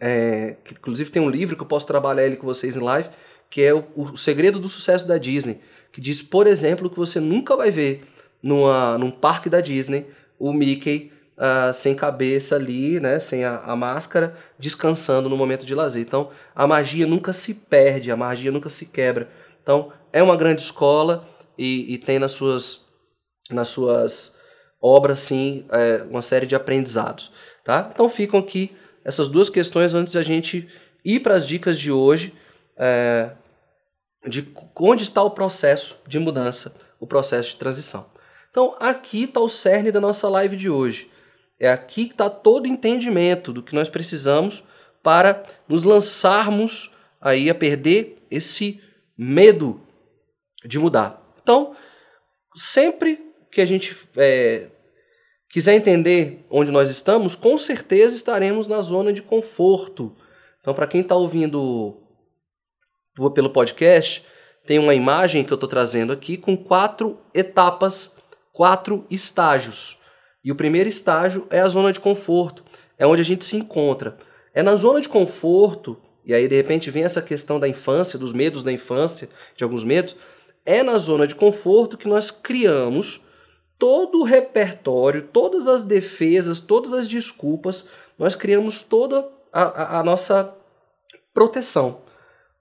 é, 0.00 0.56
que 0.64 0.72
inclusive 0.72 1.10
tem 1.10 1.20
um 1.20 1.28
livro 1.28 1.54
que 1.54 1.62
eu 1.62 1.66
posso 1.66 1.86
trabalhar 1.86 2.24
ele 2.24 2.36
com 2.36 2.46
vocês 2.46 2.74
em 2.74 2.80
live, 2.80 3.10
que 3.50 3.62
é 3.62 3.74
o, 3.74 3.84
o 3.94 4.16
Segredo 4.16 4.58
do 4.58 4.68
Sucesso 4.68 5.06
da 5.06 5.18
Disney, 5.18 5.60
que 5.92 6.00
diz, 6.00 6.22
por 6.22 6.46
exemplo, 6.46 6.88
que 6.88 6.96
você 6.96 7.20
nunca 7.20 7.54
vai 7.56 7.70
ver 7.70 8.02
numa, 8.42 8.96
num 8.96 9.10
parque 9.10 9.50
da 9.50 9.60
Disney 9.60 10.06
o 10.38 10.52
Mickey 10.52 11.12
uh, 11.40 11.72
sem 11.72 11.94
cabeça 11.94 12.54
ali, 12.54 13.00
né, 13.00 13.18
sem 13.18 13.44
a, 13.44 13.58
a, 13.58 13.74
máscara, 13.74 14.36
descansando 14.58 15.28
no 15.28 15.36
momento 15.36 15.64
de 15.64 15.74
lazer. 15.74 16.02
Então, 16.02 16.30
a 16.54 16.66
magia 16.66 17.06
nunca 17.06 17.32
se 17.32 17.54
perde, 17.54 18.12
a 18.12 18.16
magia 18.16 18.52
nunca 18.52 18.68
se 18.68 18.86
quebra. 18.86 19.28
Então, 19.62 19.92
é 20.12 20.22
uma 20.22 20.36
grande 20.36 20.60
escola 20.60 21.28
e, 21.56 21.94
e 21.94 21.98
tem 21.98 22.18
nas 22.18 22.32
suas, 22.32 22.82
nas 23.50 23.68
suas 23.68 24.34
obras, 24.80 25.18
sim, 25.20 25.66
é, 25.70 26.04
uma 26.08 26.22
série 26.22 26.46
de 26.46 26.54
aprendizados. 26.54 27.32
Tá? 27.64 27.90
Então, 27.92 28.08
ficam 28.08 28.40
aqui 28.40 28.76
essas 29.04 29.28
duas 29.28 29.48
questões 29.48 29.94
antes 29.94 30.14
da 30.14 30.22
gente 30.22 30.68
ir 31.04 31.20
para 31.20 31.34
as 31.34 31.46
dicas 31.46 31.78
de 31.78 31.90
hoje, 31.90 32.34
é, 32.76 33.30
de 34.26 34.52
onde 34.78 35.02
está 35.02 35.22
o 35.22 35.30
processo 35.30 35.98
de 36.06 36.18
mudança 36.18 36.74
o 37.00 37.06
processo 37.06 37.50
de 37.50 37.56
transição. 37.56 38.06
Então, 38.50 38.76
aqui 38.78 39.24
está 39.24 39.40
o 39.40 39.48
cerne 39.48 39.90
da 39.90 40.00
nossa 40.00 40.28
live 40.28 40.54
de 40.54 40.68
hoje. 40.68 41.09
É 41.60 41.70
aqui 41.70 42.06
que 42.06 42.12
está 42.12 42.30
todo 42.30 42.64
o 42.64 42.68
entendimento 42.68 43.52
do 43.52 43.62
que 43.62 43.74
nós 43.74 43.90
precisamos 43.90 44.64
para 45.02 45.44
nos 45.68 45.82
lançarmos 45.82 46.90
aí 47.20 47.50
a 47.50 47.54
perder 47.54 48.16
esse 48.30 48.80
medo 49.16 49.78
de 50.64 50.78
mudar. 50.78 51.22
Então, 51.42 51.76
sempre 52.56 53.20
que 53.50 53.60
a 53.60 53.66
gente 53.66 53.94
é, 54.16 54.68
quiser 55.50 55.74
entender 55.74 56.46
onde 56.48 56.70
nós 56.70 56.88
estamos, 56.88 57.36
com 57.36 57.58
certeza 57.58 58.16
estaremos 58.16 58.66
na 58.66 58.80
zona 58.80 59.12
de 59.12 59.20
conforto. 59.20 60.16
Então, 60.60 60.72
para 60.72 60.86
quem 60.86 61.02
está 61.02 61.14
ouvindo 61.14 61.98
pelo 63.34 63.50
podcast, 63.50 64.24
tem 64.64 64.78
uma 64.78 64.94
imagem 64.94 65.44
que 65.44 65.52
eu 65.52 65.56
estou 65.56 65.68
trazendo 65.68 66.12
aqui 66.12 66.38
com 66.38 66.56
quatro 66.56 67.18
etapas, 67.34 68.12
quatro 68.52 69.04
estágios. 69.10 69.99
E 70.42 70.50
o 70.50 70.56
primeiro 70.56 70.88
estágio 70.88 71.46
é 71.50 71.60
a 71.60 71.68
zona 71.68 71.92
de 71.92 72.00
conforto, 72.00 72.64
é 72.98 73.06
onde 73.06 73.20
a 73.20 73.24
gente 73.24 73.44
se 73.44 73.56
encontra. 73.56 74.16
É 74.54 74.62
na 74.62 74.74
zona 74.76 75.00
de 75.00 75.08
conforto, 75.08 75.96
e 76.24 76.34
aí 76.34 76.48
de 76.48 76.56
repente 76.56 76.90
vem 76.90 77.04
essa 77.04 77.22
questão 77.22 77.60
da 77.60 77.68
infância, 77.68 78.18
dos 78.18 78.32
medos 78.32 78.62
da 78.62 78.72
infância, 78.72 79.28
de 79.56 79.64
alguns 79.64 79.84
medos, 79.84 80.16
é 80.64 80.82
na 80.82 80.98
zona 80.98 81.26
de 81.26 81.34
conforto 81.34 81.96
que 81.96 82.08
nós 82.08 82.30
criamos 82.30 83.22
todo 83.78 84.20
o 84.20 84.24
repertório, 84.24 85.22
todas 85.32 85.66
as 85.66 85.82
defesas, 85.82 86.60
todas 86.60 86.92
as 86.92 87.08
desculpas, 87.08 87.86
nós 88.18 88.34
criamos 88.34 88.82
toda 88.82 89.26
a, 89.52 89.62
a, 89.62 90.00
a 90.00 90.04
nossa 90.04 90.54
proteção. 91.32 92.02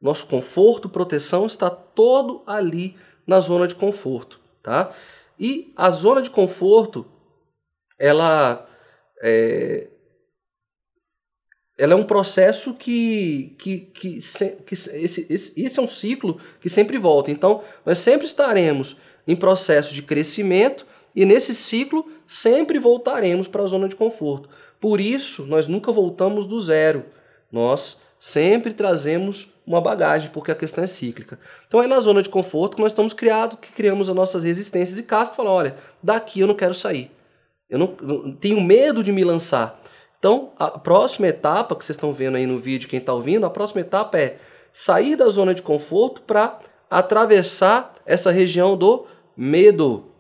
Nosso 0.01 0.27
conforto, 0.27 0.88
proteção 0.88 1.45
está 1.45 1.69
todo 1.69 2.41
ali 2.47 2.95
na 3.27 3.41
zona 3.41 3.67
de 3.67 3.75
conforto, 3.75 4.39
tá? 4.63 4.91
E 5.38 5.73
a 5.75 5.89
zona 5.89 6.21
de 6.21 6.30
conforto, 6.30 7.05
ela 8.00 8.68
é, 9.22 9.88
ela 11.78 11.93
é 11.93 11.95
um 11.95 12.04
processo 12.04 12.74
que, 12.74 13.56
que, 13.58 13.80
que, 13.80 14.20
que 14.66 14.74
esse, 14.74 15.26
esse, 15.30 15.54
esse 15.62 15.80
é 15.80 15.82
um 15.82 15.88
ciclo 15.88 16.39
que 16.60 16.70
sempre 16.70 16.97
volta. 16.97 17.32
Então, 17.32 17.64
nós 17.86 18.00
sempre 18.00 18.26
estaremos 18.26 18.97
em 19.28 19.36
processo 19.36 19.93
de 19.93 20.02
crescimento 20.02 20.86
e 21.16 21.26
nesse 21.26 21.56
ciclo 21.56 22.06
sempre 22.28 22.80
voltaremos 22.80 23.47
para 23.47 23.64
a 23.64 23.68
zona 23.68 23.88
de 23.88 23.95
conforto. 23.95 24.50
Por 24.80 25.00
isso, 25.00 25.45
nós 25.45 25.68
nunca 25.68 25.91
voltamos 25.91 26.45
do 26.45 26.60
zero. 26.60 27.06
Nós 27.52 27.97
sempre 28.20 28.74
trazemos 28.74 29.54
uma 29.66 29.80
bagagem, 29.80 30.30
porque 30.32 30.52
a 30.52 30.56
questão 30.56 30.84
é 30.84 30.88
cíclica. 30.88 31.39
Então 31.68 31.82
é 31.82 31.88
na 31.88 32.00
zona 32.00 32.22
de 32.22 32.30
conforto 32.30 32.76
que 32.76 32.82
nós 32.82 32.91
estamos 32.91 33.14
criados, 33.14 33.58
que 33.60 33.72
criamos 33.72 34.10
as 34.10 34.16
nossas 34.16 34.43
resistências 34.43 34.97
e 35.00 35.04
cascas 35.04 35.34
e 35.34 35.38
falamos, 35.38 35.60
olha, 35.60 35.78
daqui 36.04 36.41
eu 36.41 36.47
não 36.47 36.56
quero 36.56 36.74
sair. 36.74 37.12
Eu 37.70 37.78
não, 37.78 38.34
tenho 38.36 38.59
medo 38.59 39.03
de 39.03 39.11
me 39.11 39.24
lançar. 39.24 39.80
Então, 40.17 40.51
a 40.57 40.72
próxima 40.72 41.28
etapa 41.28 41.76
que 41.76 41.86
vocês 41.86 41.95
estão 41.95 42.11
vendo 42.11 42.36
aí 42.36 42.45
no 42.45 42.57
vídeo, 42.57 42.89
quem 42.89 42.99
está 42.99 43.13
ouvindo, 43.13 43.45
a 43.45 43.49
próxima 43.49 43.82
etapa 43.82 44.17
é 44.17 44.38
sair 44.74 45.15
da 45.15 45.30
zona 45.30 45.53
de 45.53 45.61
conforto 45.61 46.22
para 46.22 46.59
atravessar 46.89 47.93
essa 48.05 48.32
região 48.32 48.76
do 48.76 49.05
medo. 49.38 50.11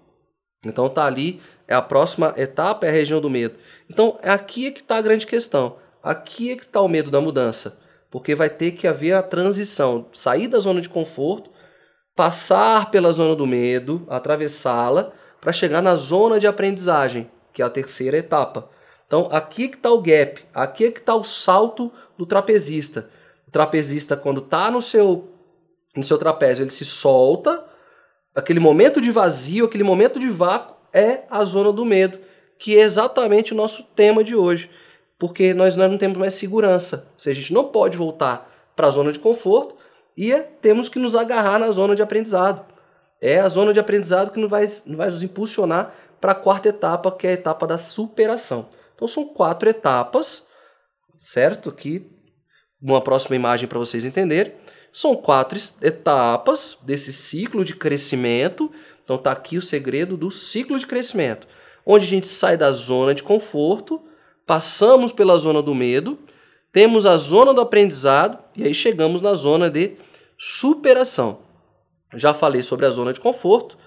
Então 0.63 0.87
tá 0.89 1.05
ali, 1.05 1.41
é 1.67 1.73
a 1.73 1.81
próxima 1.81 2.33
etapa, 2.37 2.85
é 2.85 2.89
a 2.89 2.93
região 2.93 3.19
do 3.19 3.29
medo. 3.29 3.55
Então, 3.89 4.17
aqui 4.23 4.67
é 4.67 4.71
que 4.71 4.81
está 4.81 4.97
a 4.97 5.01
grande 5.01 5.25
questão. 5.25 5.77
Aqui 6.01 6.51
é 6.51 6.55
que 6.55 6.63
está 6.63 6.81
o 6.81 6.87
medo 6.87 7.11
da 7.11 7.19
mudança. 7.19 7.77
Porque 8.09 8.33
vai 8.35 8.49
ter 8.49 8.71
que 8.71 8.87
haver 8.87 9.13
a 9.13 9.21
transição, 9.21 10.07
sair 10.13 10.47
da 10.47 10.59
zona 10.59 10.81
de 10.81 10.89
conforto, 10.89 11.49
passar 12.15 12.89
pela 12.89 13.11
zona 13.11 13.35
do 13.35 13.45
medo, 13.45 14.05
atravessá-la, 14.09 15.11
para 15.39 15.53
chegar 15.53 15.81
na 15.81 15.95
zona 15.95 16.39
de 16.39 16.47
aprendizagem, 16.47 17.29
que 17.51 17.61
é 17.61 17.65
a 17.65 17.69
terceira 17.69 18.17
etapa. 18.17 18.69
Então, 19.05 19.27
aqui 19.31 19.67
que 19.67 19.77
está 19.77 19.91
o 19.91 20.01
gap, 20.01 20.43
aqui 20.53 20.91
que 20.91 20.99
está 20.99 21.15
o 21.15 21.23
salto 21.23 21.91
do 22.17 22.25
trapezista. 22.25 23.09
O 23.47 23.51
trapezista, 23.51 24.15
quando 24.15 24.39
está 24.41 24.69
no 24.69 24.81
seu, 24.81 25.29
no 25.95 26.03
seu 26.03 26.17
trapézio, 26.17 26.63
ele 26.63 26.71
se 26.71 26.85
solta, 26.85 27.65
aquele 28.35 28.59
momento 28.59 29.01
de 29.01 29.11
vazio, 29.11 29.65
aquele 29.65 29.83
momento 29.83 30.19
de 30.19 30.29
vácuo, 30.29 30.75
é 30.93 31.23
a 31.29 31.43
zona 31.43 31.71
do 31.71 31.85
medo, 31.85 32.19
que 32.57 32.77
é 32.77 32.81
exatamente 32.81 33.53
o 33.53 33.55
nosso 33.55 33.83
tema 33.83 34.23
de 34.23 34.35
hoje 34.35 34.69
porque 35.19 35.53
nós, 35.53 35.75
nós 35.75 35.91
não 35.91 35.97
temos 35.97 36.17
mais 36.17 36.33
segurança. 36.33 37.05
Ou 37.13 37.19
seja, 37.19 37.37
a 37.37 37.41
gente 37.41 37.53
não 37.53 37.65
pode 37.65 37.97
voltar 37.97 38.49
para 38.75 38.87
a 38.87 38.91
zona 38.91 39.11
de 39.11 39.19
conforto 39.19 39.75
e 40.15 40.31
é, 40.31 40.39
temos 40.39 40.87
que 40.87 40.97
nos 40.97 41.15
agarrar 41.15 41.59
na 41.59 41.69
zona 41.69 41.93
de 41.93 42.01
aprendizado. 42.01 42.65
É 43.21 43.41
a 43.41 43.49
zona 43.49 43.73
de 43.73 43.79
aprendizado 43.81 44.31
que 44.31 44.39
nos 44.39 44.49
vai, 44.49 44.65
vai 44.87 45.09
nos 45.11 45.21
impulsionar 45.21 45.93
para 46.19 46.33
a 46.33 46.35
quarta 46.35 46.69
etapa, 46.69 47.11
que 47.11 47.27
é 47.27 47.31
a 47.31 47.33
etapa 47.33 47.65
da 47.65 47.77
superação. 47.77 48.67
Então 48.95 49.07
são 49.07 49.25
quatro 49.25 49.69
etapas, 49.69 50.43
certo? 51.17 51.69
Aqui, 51.69 52.09
uma 52.81 53.01
próxima 53.01 53.35
imagem 53.35 53.67
para 53.67 53.79
vocês 53.79 54.05
entenderem. 54.05 54.53
São 54.91 55.15
quatro 55.15 55.59
etapas 55.81 56.77
desse 56.83 57.13
ciclo 57.13 57.63
de 57.63 57.75
crescimento. 57.75 58.71
Então 59.03 59.15
está 59.15 59.31
aqui 59.31 59.57
o 59.57 59.61
segredo 59.61 60.17
do 60.17 60.31
ciclo 60.31 60.77
de 60.77 60.85
crescimento, 60.85 61.47
onde 61.85 62.05
a 62.05 62.09
gente 62.09 62.27
sai 62.27 62.57
da 62.57 62.71
zona 62.71 63.13
de 63.13 63.23
conforto 63.23 64.03
passamos 64.49 65.11
pela 65.11 65.37
zona 65.37 65.61
do 65.61 65.75
medo, 65.75 66.17
temos 66.71 67.05
a 67.05 67.15
zona 67.17 67.53
do 67.53 67.61
aprendizado 67.61 68.39
e 68.55 68.63
aí 68.63 68.73
chegamos 68.73 69.21
na 69.21 69.35
zona 69.35 69.69
de 69.69 69.95
superação. 70.39 71.41
Já 72.15 72.33
falei 72.33 72.63
sobre 72.63 72.87
a 72.87 72.89
zona 72.89 73.13
de 73.13 73.19
conforto, 73.19 73.77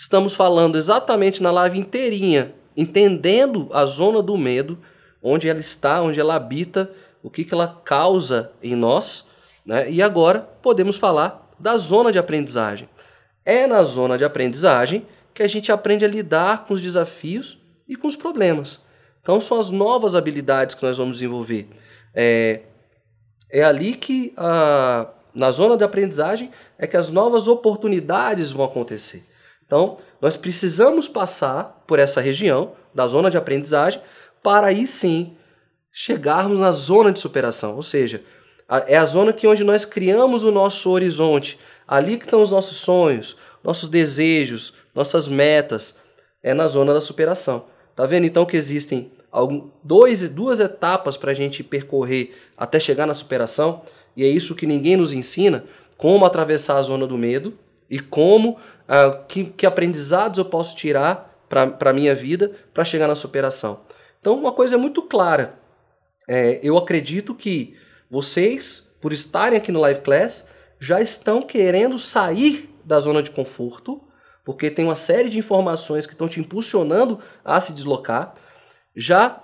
estamos 0.00 0.34
falando 0.34 0.78
exatamente 0.78 1.42
na 1.42 1.50
live 1.50 1.78
inteirinha, 1.78 2.54
entendendo 2.74 3.68
a 3.70 3.84
zona 3.84 4.22
do 4.22 4.34
medo, 4.38 4.78
onde 5.22 5.46
ela 5.46 5.60
está, 5.60 6.00
onde 6.00 6.18
ela 6.18 6.36
habita, 6.36 6.90
o 7.22 7.28
que, 7.28 7.44
que 7.44 7.52
ela 7.52 7.82
causa 7.84 8.50
em 8.62 8.74
nós, 8.74 9.26
né? 9.64 9.90
e 9.90 10.00
agora 10.00 10.40
podemos 10.62 10.96
falar 10.96 11.50
da 11.58 11.76
zona 11.76 12.10
de 12.10 12.18
aprendizagem. 12.18 12.88
É 13.44 13.66
na 13.66 13.82
zona 13.82 14.16
de 14.16 14.24
aprendizagem 14.24 15.06
que 15.34 15.42
a 15.42 15.48
gente 15.48 15.70
aprende 15.70 16.02
a 16.02 16.08
lidar 16.08 16.64
com 16.64 16.72
os 16.72 16.80
desafios 16.80 17.58
e 17.86 17.94
com 17.94 18.08
os 18.08 18.16
problemas. 18.16 18.80
Então 19.20 19.38
são 19.38 19.60
as 19.60 19.70
novas 19.70 20.16
habilidades 20.16 20.74
que 20.74 20.82
nós 20.82 20.96
vamos 20.96 21.18
desenvolver. 21.18 21.68
É, 22.14 22.62
é 23.50 23.62
ali 23.62 23.94
que, 23.94 24.32
a, 24.34 25.08
na 25.34 25.50
zona 25.50 25.76
de 25.76 25.84
aprendizagem, 25.84 26.50
é 26.78 26.86
que 26.86 26.96
as 26.96 27.10
novas 27.10 27.46
oportunidades 27.46 28.50
vão 28.50 28.64
acontecer. 28.64 29.28
Então, 29.70 29.98
nós 30.20 30.36
precisamos 30.36 31.06
passar 31.06 31.84
por 31.86 32.00
essa 32.00 32.20
região 32.20 32.72
da 32.92 33.06
zona 33.06 33.30
de 33.30 33.36
aprendizagem 33.36 34.02
para 34.42 34.66
aí 34.66 34.84
sim 34.84 35.36
chegarmos 35.92 36.58
na 36.58 36.72
zona 36.72 37.12
de 37.12 37.20
superação. 37.20 37.76
Ou 37.76 37.82
seja, 37.84 38.20
é 38.88 38.96
a 38.96 39.04
zona 39.04 39.32
que 39.32 39.46
onde 39.46 39.62
nós 39.62 39.84
criamos 39.84 40.42
o 40.42 40.50
nosso 40.50 40.90
horizonte. 40.90 41.56
Ali 41.86 42.18
que 42.18 42.24
estão 42.24 42.42
os 42.42 42.50
nossos 42.50 42.78
sonhos, 42.78 43.36
nossos 43.62 43.88
desejos, 43.88 44.74
nossas 44.92 45.28
metas. 45.28 45.94
É 46.42 46.52
na 46.52 46.66
zona 46.66 46.92
da 46.92 47.00
superação. 47.00 47.66
Tá 47.94 48.04
vendo 48.06 48.26
então 48.26 48.44
que 48.44 48.56
existem 48.56 49.12
dois, 49.84 50.28
duas 50.30 50.58
etapas 50.58 51.16
para 51.16 51.30
a 51.30 51.34
gente 51.34 51.62
percorrer 51.62 52.34
até 52.56 52.80
chegar 52.80 53.06
na 53.06 53.14
superação? 53.14 53.82
E 54.16 54.24
é 54.24 54.28
isso 54.28 54.56
que 54.56 54.66
ninguém 54.66 54.96
nos 54.96 55.12
ensina: 55.12 55.64
como 55.96 56.24
atravessar 56.24 56.76
a 56.76 56.82
zona 56.82 57.06
do 57.06 57.16
medo 57.16 57.56
e 57.88 58.00
como, 58.00 58.56
uh, 58.90 59.24
que, 59.26 59.44
que 59.44 59.64
aprendizados 59.64 60.38
eu 60.38 60.44
posso 60.44 60.76
tirar 60.76 61.28
para 61.48 61.90
a 61.90 61.92
minha 61.92 62.14
vida 62.14 62.52
para 62.74 62.84
chegar 62.84 63.08
na 63.08 63.14
superação. 63.14 63.80
Então, 64.20 64.34
uma 64.34 64.52
coisa 64.52 64.74
é 64.74 64.78
muito 64.78 65.02
clara. 65.02 65.58
É, 66.28 66.60
eu 66.62 66.76
acredito 66.76 67.34
que 67.34 67.76
vocês, 68.10 68.88
por 69.00 69.12
estarem 69.12 69.56
aqui 69.56 69.72
no 69.72 69.80
Live 69.80 70.00
Class, 70.00 70.46
já 70.78 71.00
estão 71.00 71.42
querendo 71.42 71.98
sair 71.98 72.68
da 72.84 73.00
zona 73.00 73.22
de 73.22 73.30
conforto 73.30 74.02
porque 74.44 74.70
tem 74.70 74.84
uma 74.84 74.94
série 74.94 75.28
de 75.28 75.38
informações 75.38 76.06
que 76.06 76.12
estão 76.12 76.28
te 76.28 76.40
impulsionando 76.40 77.20
a 77.44 77.60
se 77.60 77.72
deslocar. 77.72 78.34
Já 78.96 79.40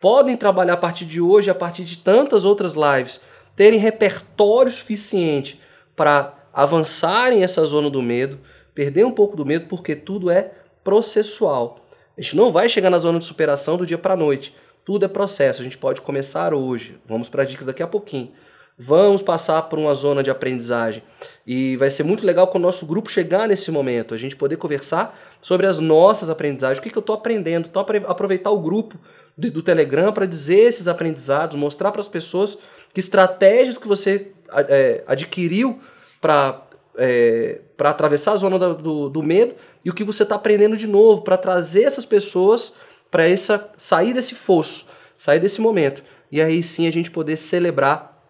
podem 0.00 0.36
trabalhar 0.36 0.74
a 0.74 0.76
partir 0.76 1.04
de 1.04 1.20
hoje, 1.20 1.48
a 1.48 1.54
partir 1.54 1.84
de 1.84 1.98
tantas 1.98 2.44
outras 2.44 2.74
lives, 2.74 3.20
terem 3.54 3.78
repertório 3.78 4.70
suficiente 4.70 5.60
para 5.94 6.34
avançarem 6.52 7.42
essa 7.42 7.64
zona 7.64 7.88
do 7.88 8.02
medo, 8.02 8.38
perder 8.76 9.06
um 9.06 9.10
pouco 9.10 9.34
do 9.34 9.46
medo, 9.46 9.66
porque 9.66 9.96
tudo 9.96 10.30
é 10.30 10.52
processual. 10.84 11.80
A 12.16 12.20
gente 12.20 12.36
não 12.36 12.52
vai 12.52 12.68
chegar 12.68 12.90
na 12.90 12.98
zona 12.98 13.18
de 13.18 13.24
superação 13.24 13.78
do 13.78 13.86
dia 13.86 13.96
para 13.96 14.12
a 14.12 14.16
noite. 14.16 14.54
Tudo 14.84 15.06
é 15.06 15.08
processo. 15.08 15.62
A 15.62 15.64
gente 15.64 15.78
pode 15.78 16.02
começar 16.02 16.52
hoje. 16.52 17.00
Vamos 17.08 17.30
para 17.30 17.42
dicas 17.44 17.66
daqui 17.66 17.82
a 17.82 17.86
pouquinho. 17.86 18.30
Vamos 18.78 19.22
passar 19.22 19.62
por 19.62 19.78
uma 19.78 19.94
zona 19.94 20.22
de 20.22 20.30
aprendizagem. 20.30 21.02
E 21.46 21.76
vai 21.78 21.90
ser 21.90 22.02
muito 22.02 22.26
legal 22.26 22.48
com 22.48 22.58
o 22.58 22.60
nosso 22.60 22.84
grupo 22.84 23.10
chegar 23.10 23.48
nesse 23.48 23.70
momento, 23.70 24.12
a 24.12 24.18
gente 24.18 24.36
poder 24.36 24.58
conversar 24.58 25.18
sobre 25.40 25.66
as 25.66 25.80
nossas 25.80 26.28
aprendizagens, 26.28 26.78
o 26.78 26.82
que, 26.82 26.90
que 26.90 26.98
eu 26.98 27.00
estou 27.00 27.16
aprendendo, 27.16 27.68
então 27.68 27.80
aproveitar 28.06 28.50
o 28.50 28.60
grupo 28.60 28.98
do, 29.36 29.62
Telegram 29.62 30.12
para 30.12 30.26
dizer 30.26 30.58
esses 30.58 30.88
aprendizados, 30.88 31.56
mostrar 31.56 31.90
para 31.90 32.02
as 32.02 32.08
pessoas 32.08 32.58
que 32.92 33.00
estratégias 33.00 33.78
que 33.78 33.88
você 33.88 34.32
é, 34.52 35.02
adquiriu 35.06 35.80
para 36.20 36.62
é, 36.98 37.60
para 37.76 37.90
atravessar 37.90 38.32
a 38.32 38.36
zona 38.36 38.58
do, 38.58 38.74
do, 38.74 39.08
do, 39.08 39.22
medo 39.22 39.54
e 39.84 39.90
o 39.90 39.94
que 39.94 40.04
você 40.04 40.22
está 40.22 40.36
aprendendo 40.36 40.76
de 40.76 40.86
novo 40.86 41.22
para 41.22 41.36
trazer 41.36 41.82
essas 41.82 42.06
pessoas 42.06 42.72
para 43.10 43.28
essa 43.28 43.70
sair 43.76 44.12
desse 44.14 44.34
fosso, 44.34 44.86
sair 45.16 45.40
desse 45.40 45.60
momento. 45.60 46.02
E 46.30 46.40
aí 46.40 46.62
sim 46.62 46.86
a 46.86 46.90
gente 46.90 47.10
poder 47.10 47.36
celebrar, 47.36 48.20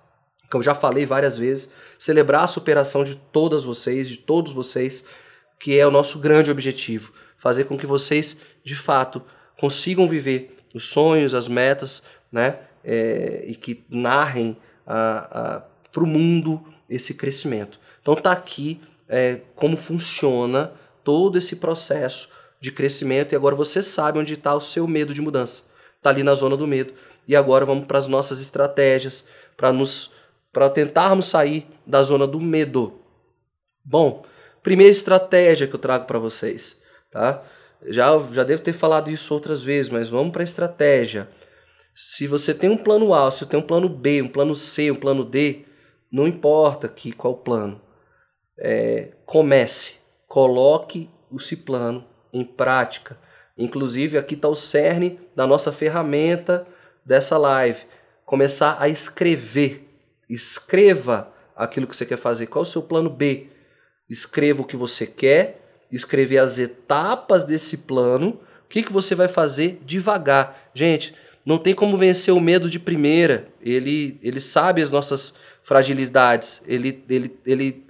como 0.50 0.62
já 0.62 0.74
falei 0.74 1.06
várias 1.06 1.38
vezes, 1.38 1.70
celebrar 1.98 2.44
a 2.44 2.48
superação 2.48 3.04
de 3.04 3.16
todas 3.16 3.64
vocês, 3.64 4.08
de 4.08 4.18
todos 4.18 4.52
vocês, 4.52 5.04
que 5.58 5.78
é 5.78 5.86
o 5.86 5.90
nosso 5.90 6.18
grande 6.18 6.50
objetivo. 6.50 7.12
Fazer 7.38 7.64
com 7.64 7.76
que 7.76 7.86
vocês, 7.86 8.36
de 8.64 8.74
fato, 8.74 9.22
consigam 9.58 10.06
viver 10.06 10.56
os 10.74 10.84
sonhos, 10.84 11.34
as 11.34 11.48
metas, 11.48 12.02
né? 12.30 12.58
É, 12.84 13.44
e 13.46 13.54
que 13.54 13.84
narrem 13.88 14.56
para 14.84 15.64
o 15.96 16.06
mundo 16.06 16.62
esse 16.88 17.14
crescimento. 17.14 17.80
Então 18.00 18.14
tá 18.14 18.30
aqui 18.30 18.80
é, 19.08 19.40
como 19.54 19.76
funciona 19.76 20.72
todo 21.04 21.38
esse 21.38 21.56
processo 21.56 22.30
de 22.60 22.72
crescimento 22.72 23.32
e 23.32 23.36
agora 23.36 23.54
você 23.54 23.82
sabe 23.82 24.18
onde 24.18 24.34
está 24.34 24.54
o 24.54 24.60
seu 24.60 24.86
medo 24.88 25.14
de 25.14 25.20
mudança. 25.20 25.64
Está 25.96 26.10
ali 26.10 26.22
na 26.22 26.34
zona 26.34 26.56
do 26.56 26.66
medo. 26.66 26.92
E 27.28 27.34
agora 27.34 27.64
vamos 27.64 27.86
para 27.86 27.98
as 27.98 28.08
nossas 28.08 28.40
estratégias 28.40 29.24
para 29.56 29.72
nos 29.72 30.12
para 30.52 30.70
tentarmos 30.70 31.26
sair 31.26 31.66
da 31.86 32.02
zona 32.02 32.26
do 32.26 32.40
medo. 32.40 33.00
Bom, 33.84 34.24
primeira 34.62 34.90
estratégia 34.90 35.66
que 35.66 35.74
eu 35.74 35.78
trago 35.78 36.06
para 36.06 36.18
vocês, 36.18 36.80
tá? 37.10 37.42
Já 37.84 38.08
já 38.32 38.42
devo 38.42 38.62
ter 38.62 38.72
falado 38.72 39.10
isso 39.10 39.34
outras 39.34 39.62
vezes, 39.62 39.90
mas 39.90 40.08
vamos 40.08 40.32
para 40.32 40.42
a 40.42 40.44
estratégia. 40.44 41.28
Se 41.94 42.26
você 42.26 42.54
tem 42.54 42.70
um 42.70 42.76
plano 42.76 43.12
A, 43.12 43.30
se 43.30 43.40
você 43.40 43.46
tem 43.46 43.60
um 43.60 43.62
plano 43.62 43.88
B, 43.88 44.22
um 44.22 44.28
plano 44.28 44.54
C, 44.54 44.90
um 44.90 44.96
plano 44.96 45.24
D, 45.24 45.64
não 46.10 46.26
importa 46.26 46.88
que 46.88 47.12
qual 47.12 47.36
plano. 47.36 47.80
É, 48.58 49.08
comece, 49.24 49.96
coloque 50.26 51.10
esse 51.34 51.56
plano 51.56 52.06
em 52.32 52.44
prática. 52.44 53.18
Inclusive, 53.56 54.18
aqui 54.18 54.34
está 54.34 54.48
o 54.48 54.54
cerne 54.54 55.18
da 55.34 55.46
nossa 55.46 55.72
ferramenta 55.72 56.66
dessa 57.04 57.38
live. 57.38 57.84
Começar 58.24 58.76
a 58.78 58.88
escrever. 58.88 59.88
Escreva 60.28 61.32
aquilo 61.54 61.86
que 61.86 61.96
você 61.96 62.04
quer 62.04 62.18
fazer. 62.18 62.46
Qual 62.46 62.64
é 62.64 62.66
o 62.66 62.70
seu 62.70 62.82
plano 62.82 63.08
B? 63.08 63.48
Escreva 64.08 64.62
o 64.62 64.64
que 64.64 64.76
você 64.76 65.06
quer, 65.06 65.86
escrever 65.90 66.38
as 66.38 66.58
etapas 66.58 67.44
desse 67.44 67.78
plano, 67.78 68.40
o 68.64 68.68
que, 68.68 68.82
que 68.82 68.92
você 68.92 69.14
vai 69.14 69.28
fazer 69.28 69.80
devagar. 69.84 70.70
Gente, 70.74 71.14
não 71.44 71.58
tem 71.58 71.74
como 71.74 71.96
vencer 71.96 72.34
o 72.34 72.40
medo 72.40 72.68
de 72.68 72.78
primeira. 72.78 73.48
Ele, 73.60 74.18
ele 74.22 74.40
sabe 74.40 74.82
as 74.82 74.90
nossas 74.90 75.32
fragilidades. 75.62 76.60
Ele, 76.66 77.04
ele, 77.08 77.38
ele, 77.46 77.85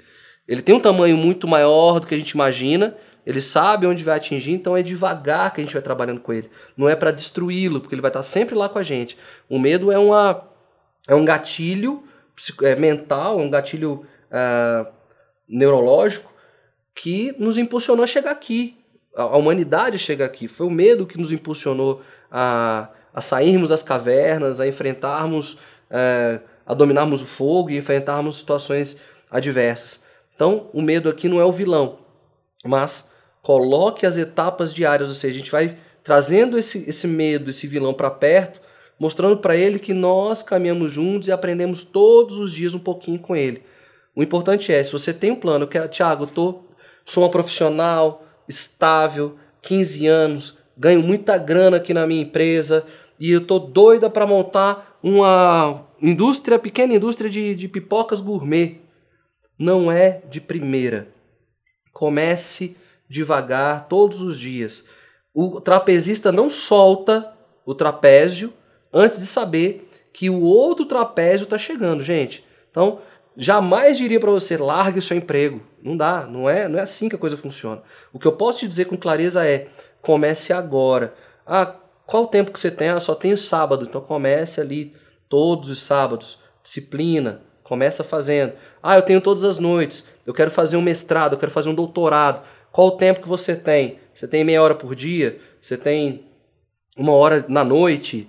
ele 0.48 0.62
tem 0.62 0.74
um 0.74 0.80
tamanho 0.80 1.16
muito 1.16 1.48
maior 1.48 2.00
do 2.00 2.06
que 2.06 2.14
a 2.14 2.18
gente 2.18 2.30
imagina. 2.30 2.96
Ele 3.24 3.40
sabe 3.40 3.86
onde 3.86 4.04
vai 4.04 4.16
atingir, 4.16 4.52
então 4.52 4.76
é 4.76 4.82
devagar 4.82 5.52
que 5.52 5.60
a 5.60 5.64
gente 5.64 5.72
vai 5.72 5.82
trabalhando 5.82 6.20
com 6.20 6.32
ele. 6.32 6.48
Não 6.76 6.88
é 6.88 6.94
para 6.94 7.10
destruí-lo, 7.10 7.80
porque 7.80 7.94
ele 7.94 8.02
vai 8.02 8.10
estar 8.10 8.22
sempre 8.22 8.54
lá 8.54 8.68
com 8.68 8.78
a 8.78 8.82
gente. 8.82 9.18
O 9.48 9.58
medo 9.58 9.90
é, 9.90 9.98
uma, 9.98 10.48
é 11.08 11.14
um 11.14 11.24
gatilho 11.24 12.04
é, 12.62 12.76
mental, 12.76 13.40
é 13.40 13.42
um 13.42 13.50
gatilho 13.50 14.06
é, 14.30 14.86
neurológico 15.48 16.32
que 16.94 17.34
nos 17.38 17.58
impulsionou 17.58 18.04
a 18.04 18.06
chegar 18.06 18.30
aqui. 18.30 18.76
A, 19.16 19.22
a 19.22 19.36
humanidade 19.36 19.98
chega 19.98 20.24
aqui. 20.24 20.46
Foi 20.46 20.66
o 20.66 20.70
medo 20.70 21.06
que 21.06 21.18
nos 21.18 21.32
impulsionou 21.32 22.02
a, 22.30 22.88
a 23.12 23.20
sairmos 23.20 23.70
das 23.70 23.82
cavernas, 23.82 24.60
a 24.60 24.68
enfrentarmos 24.68 25.58
é, 25.90 26.40
a 26.64 26.74
dominarmos 26.74 27.22
o 27.22 27.26
fogo 27.26 27.70
e 27.70 27.76
enfrentarmos 27.76 28.38
situações 28.38 28.96
adversas. 29.30 30.00
Então, 30.36 30.68
o 30.72 30.82
medo 30.82 31.08
aqui 31.08 31.28
não 31.28 31.40
é 31.40 31.44
o 31.44 31.50
vilão, 31.50 31.98
mas 32.62 33.10
coloque 33.42 34.04
as 34.04 34.18
etapas 34.18 34.72
diárias, 34.72 35.08
ou 35.08 35.14
seja, 35.14 35.34
a 35.34 35.38
gente 35.38 35.50
vai 35.50 35.78
trazendo 36.04 36.58
esse, 36.58 36.88
esse 36.88 37.06
medo, 37.06 37.50
esse 37.50 37.66
vilão 37.66 37.94
para 37.94 38.10
perto, 38.10 38.60
mostrando 39.00 39.38
para 39.38 39.56
ele 39.56 39.78
que 39.78 39.94
nós 39.94 40.42
caminhamos 40.42 40.92
juntos 40.92 41.26
e 41.26 41.32
aprendemos 41.32 41.84
todos 41.84 42.38
os 42.38 42.52
dias 42.52 42.74
um 42.74 42.78
pouquinho 42.78 43.18
com 43.18 43.34
ele. 43.34 43.62
O 44.14 44.22
importante 44.22 44.72
é, 44.72 44.82
se 44.82 44.92
você 44.92 45.12
tem 45.12 45.32
um 45.32 45.36
plano, 45.36 45.66
que 45.66 45.80
Thiago, 45.88 46.24
eu 46.24 46.28
tô, 46.28 46.60
sou 47.04 47.24
uma 47.24 47.30
profissional 47.30 48.22
estável, 48.48 49.36
15 49.62 50.06
anos, 50.06 50.58
ganho 50.76 51.02
muita 51.02 51.38
grana 51.38 51.78
aqui 51.78 51.92
na 51.92 52.06
minha 52.06 52.22
empresa 52.22 52.84
e 53.18 53.30
eu 53.30 53.46
tô 53.46 53.58
doida 53.58 54.08
para 54.10 54.26
montar 54.26 54.98
uma 55.02 55.86
indústria, 56.00 56.58
pequena 56.58 56.94
indústria 56.94 57.30
de, 57.30 57.54
de 57.54 57.68
pipocas 57.68 58.20
gourmet. 58.20 58.85
Não 59.58 59.90
é 59.90 60.22
de 60.28 60.40
primeira. 60.40 61.08
Comece 61.92 62.76
devagar, 63.08 63.88
todos 63.88 64.20
os 64.20 64.38
dias. 64.38 64.84
O 65.32 65.60
trapezista 65.60 66.32
não 66.32 66.48
solta 66.48 67.32
o 67.64 67.74
trapézio 67.74 68.52
antes 68.92 69.20
de 69.20 69.26
saber 69.26 69.88
que 70.12 70.30
o 70.30 70.40
outro 70.42 70.86
trapézio 70.86 71.44
está 71.44 71.58
chegando, 71.58 72.02
gente. 72.02 72.44
Então, 72.70 73.00
jamais 73.36 73.98
diria 73.98 74.18
para 74.18 74.30
você 74.30 74.56
largue 74.56 74.98
o 74.98 75.02
seu 75.02 75.16
emprego. 75.16 75.60
Não 75.82 75.96
dá, 75.96 76.26
não 76.26 76.48
é, 76.48 76.68
não 76.68 76.78
é 76.78 76.82
assim 76.82 77.08
que 77.08 77.16
a 77.16 77.18
coisa 77.18 77.36
funciona. 77.36 77.82
O 78.12 78.18
que 78.18 78.26
eu 78.26 78.32
posso 78.32 78.60
te 78.60 78.68
dizer 78.68 78.86
com 78.86 78.96
clareza 78.96 79.46
é: 79.46 79.68
comece 80.00 80.52
agora. 80.52 81.14
Ah, 81.46 81.74
qual 82.06 82.24
o 82.24 82.28
tempo 82.28 82.50
que 82.50 82.58
você 82.58 82.70
tem? 82.70 82.88
Ah, 82.88 83.00
só 83.00 83.14
tenho 83.14 83.36
sábado. 83.36 83.84
Então 83.84 84.00
comece 84.00 84.60
ali 84.60 84.94
todos 85.28 85.68
os 85.70 85.82
sábados, 85.82 86.38
disciplina, 86.62 87.42
começa 87.66 88.04
fazendo. 88.04 88.52
Ah, 88.80 88.96
eu 88.96 89.02
tenho 89.02 89.20
todas 89.20 89.42
as 89.42 89.58
noites, 89.58 90.04
eu 90.24 90.32
quero 90.32 90.52
fazer 90.52 90.76
um 90.76 90.82
mestrado, 90.82 91.32
eu 91.32 91.38
quero 91.38 91.50
fazer 91.50 91.68
um 91.68 91.74
doutorado. 91.74 92.46
Qual 92.70 92.88
o 92.88 92.92
tempo 92.92 93.20
que 93.20 93.28
você 93.28 93.56
tem? 93.56 93.98
Você 94.14 94.28
tem 94.28 94.44
meia 94.44 94.62
hora 94.62 94.74
por 94.74 94.94
dia? 94.94 95.38
Você 95.60 95.76
tem 95.76 96.24
uma 96.96 97.12
hora 97.12 97.44
na 97.48 97.64
noite? 97.64 98.28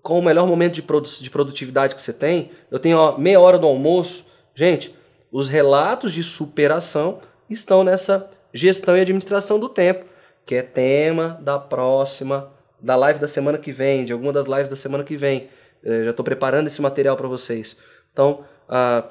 Qual 0.00 0.20
o 0.20 0.22
melhor 0.22 0.46
momento 0.46 0.74
de, 0.74 0.82
produ 0.82 1.08
de 1.08 1.28
produtividade 1.28 1.94
que 1.94 2.00
você 2.00 2.12
tem? 2.12 2.52
Eu 2.70 2.78
tenho 2.78 2.98
ó, 2.98 3.18
meia 3.18 3.40
hora 3.40 3.58
do 3.58 3.66
almoço. 3.66 4.26
Gente, 4.54 4.94
os 5.32 5.48
relatos 5.48 6.14
de 6.14 6.22
superação 6.22 7.18
estão 7.50 7.82
nessa 7.82 8.30
gestão 8.54 8.96
e 8.96 9.00
administração 9.00 9.58
do 9.58 9.68
tempo, 9.68 10.04
que 10.46 10.54
é 10.54 10.62
tema 10.62 11.36
da 11.42 11.58
próxima, 11.58 12.50
da 12.80 12.94
live 12.94 13.18
da 13.18 13.26
semana 13.28 13.58
que 13.58 13.72
vem, 13.72 14.04
de 14.04 14.12
alguma 14.12 14.32
das 14.32 14.46
lives 14.46 14.68
da 14.68 14.76
semana 14.76 15.02
que 15.02 15.16
vem. 15.16 15.48
Eu 15.82 16.04
já 16.04 16.10
estou 16.10 16.24
preparando 16.24 16.68
esse 16.68 16.80
material 16.80 17.16
para 17.16 17.26
vocês. 17.26 17.76
Então, 18.12 18.44
ah, 18.68 19.04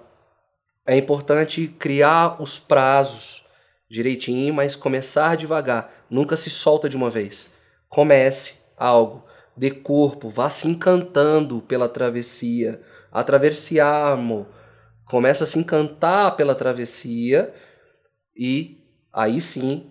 é 0.85 0.95
importante 0.95 1.67
criar 1.67 2.41
os 2.41 2.59
prazos 2.59 3.45
direitinho, 3.89 4.53
mas 4.53 4.75
começar 4.75 5.35
devagar. 5.35 5.91
Nunca 6.09 6.35
se 6.35 6.49
solta 6.49 6.87
de 6.87 6.95
uma 6.95 7.09
vez. 7.09 7.49
Comece 7.89 8.55
algo, 8.77 9.25
dê 9.55 9.71
corpo, 9.71 10.29
vá 10.29 10.49
se 10.49 10.67
encantando 10.67 11.61
pela 11.61 11.89
travessia. 11.89 12.81
Atravessiamo. 13.11 14.47
Começa 15.05 15.43
a 15.43 15.47
se 15.47 15.57
encantar 15.57 16.35
pela 16.35 16.53
travessia 16.53 17.53
e 18.35 18.83
aí 19.11 19.39
sim 19.39 19.89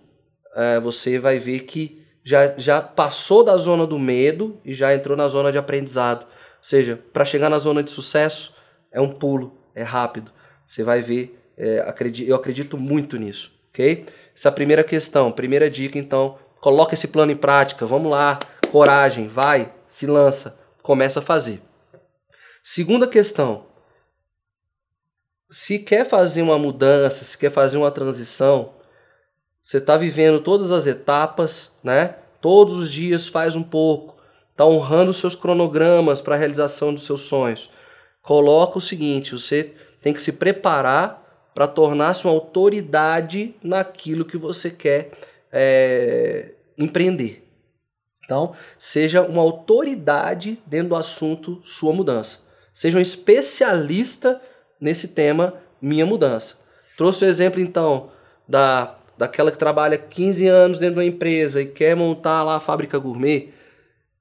é, 0.55 0.79
você 0.79 1.17
vai 1.17 1.39
ver 1.39 1.61
que 1.61 2.05
já, 2.23 2.55
já 2.57 2.81
passou 2.81 3.43
da 3.43 3.57
zona 3.57 3.87
do 3.87 3.97
medo 3.97 4.61
e 4.63 4.73
já 4.73 4.93
entrou 4.93 5.17
na 5.17 5.27
zona 5.27 5.51
de 5.51 5.57
aprendizado 5.57 6.27
seja, 6.67 7.01
para 7.13 7.23
chegar 7.23 7.49
na 7.49 7.59
zona 7.59 7.81
de 7.81 7.89
sucesso 7.89 8.53
é 8.91 8.99
um 8.99 9.09
pulo, 9.09 9.56
é 9.79 9.83
rápido. 9.83 10.31
Você 10.65 10.83
vai 10.83 11.01
ver, 11.01 11.39
é, 11.57 11.79
acredito, 11.79 12.27
eu 12.27 12.35
acredito 12.35 12.77
muito 12.77 13.17
nisso, 13.17 13.53
ok? 13.69 14.05
Essa 14.35 14.49
a 14.49 14.51
primeira 14.51 14.83
questão, 14.83 15.31
primeira 15.31 15.69
dica, 15.69 15.97
então, 15.97 16.37
coloca 16.59 16.93
esse 16.93 17.07
plano 17.07 17.31
em 17.31 17.37
prática, 17.37 17.85
vamos 17.85 18.11
lá, 18.11 18.39
coragem, 18.71 19.27
vai, 19.27 19.71
se 19.87 20.05
lança, 20.05 20.59
começa 20.81 21.19
a 21.19 21.21
fazer. 21.21 21.61
Segunda 22.63 23.07
questão, 23.07 23.65
se 25.49 25.79
quer 25.79 26.05
fazer 26.05 26.41
uma 26.41 26.57
mudança, 26.57 27.23
se 27.23 27.37
quer 27.37 27.51
fazer 27.51 27.77
uma 27.77 27.91
transição, 27.91 28.73
você 29.63 29.77
está 29.77 29.95
vivendo 29.95 30.41
todas 30.41 30.71
as 30.71 30.85
etapas, 30.85 31.71
né? 31.83 32.15
Todos 32.41 32.75
os 32.75 32.91
dias 32.91 33.27
faz 33.27 33.55
um 33.55 33.63
pouco 33.63 34.17
está 34.57 34.65
honrando 34.65 35.11
os 35.11 35.17
seus 35.17 35.35
cronogramas 35.35 36.19
para 36.19 36.33
a 36.33 36.37
realização 36.37 36.91
dos 36.91 37.03
seus 37.03 37.21
sonhos. 37.21 37.69
Coloca 38.27 38.77
o 38.77 38.81
seguinte: 38.81 39.31
você 39.31 39.71
tem 40.01 40.11
que 40.11 40.21
se 40.21 40.33
preparar 40.33 41.49
para 41.55 41.65
tornar-se 41.65 42.25
uma 42.25 42.33
autoridade 42.33 43.55
naquilo 43.63 44.25
que 44.25 44.35
você 44.35 44.69
quer 44.69 45.11
é, 45.49 46.49
empreender. 46.77 47.47
Então, 48.25 48.53
seja 48.77 49.21
uma 49.21 49.41
autoridade 49.41 50.59
dentro 50.65 50.89
do 50.89 50.95
assunto 50.97 51.61
sua 51.63 51.93
mudança. 51.93 52.39
Seja 52.73 52.97
um 52.97 53.01
especialista 53.01 54.41
nesse 54.77 55.07
tema 55.07 55.53
minha 55.81 56.05
mudança. 56.05 56.57
Trouxe 56.97 57.23
o 57.23 57.29
exemplo 57.29 57.61
então 57.61 58.11
da 58.45 58.93
daquela 59.17 59.51
que 59.51 59.57
trabalha 59.57 59.97
15 59.97 60.47
anos 60.47 60.79
dentro 60.79 60.95
de 60.95 60.99
uma 60.99 61.07
empresa 61.15 61.61
e 61.61 61.65
quer 61.65 61.95
montar 61.95 62.43
lá 62.43 62.57
a 62.57 62.59
fábrica 62.59 62.99
gourmet 62.99 63.53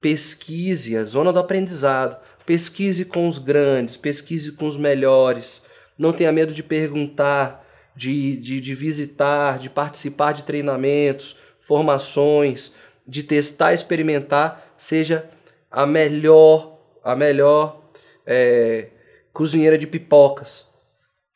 pesquise 0.00 0.96
a 0.96 1.02
zona 1.02 1.32
do 1.32 1.40
aprendizado, 1.40 2.16
pesquise 2.46 3.04
com 3.04 3.26
os 3.26 3.38
grandes, 3.38 3.96
pesquise 3.96 4.52
com 4.52 4.66
os 4.66 4.76
melhores, 4.76 5.62
não 5.98 6.12
tenha 6.12 6.32
medo 6.32 6.54
de 6.54 6.62
perguntar. 6.62 7.66
de, 7.96 8.36
de, 8.36 8.60
de 8.60 8.74
visitar, 8.74 9.58
de 9.58 9.70
participar 9.70 10.32
de 10.32 10.44
treinamentos, 10.44 11.38
formações, 11.58 12.72
de 13.08 13.22
testar, 13.22 13.72
experimentar, 13.72 14.74
seja 14.76 15.28
a 15.70 15.86
melhor, 15.86 16.78
a 17.02 17.16
melhor 17.16 17.80
é, 18.26 18.88
cozinheira 19.32 19.78
de 19.78 19.86
pipocas, 19.86 20.68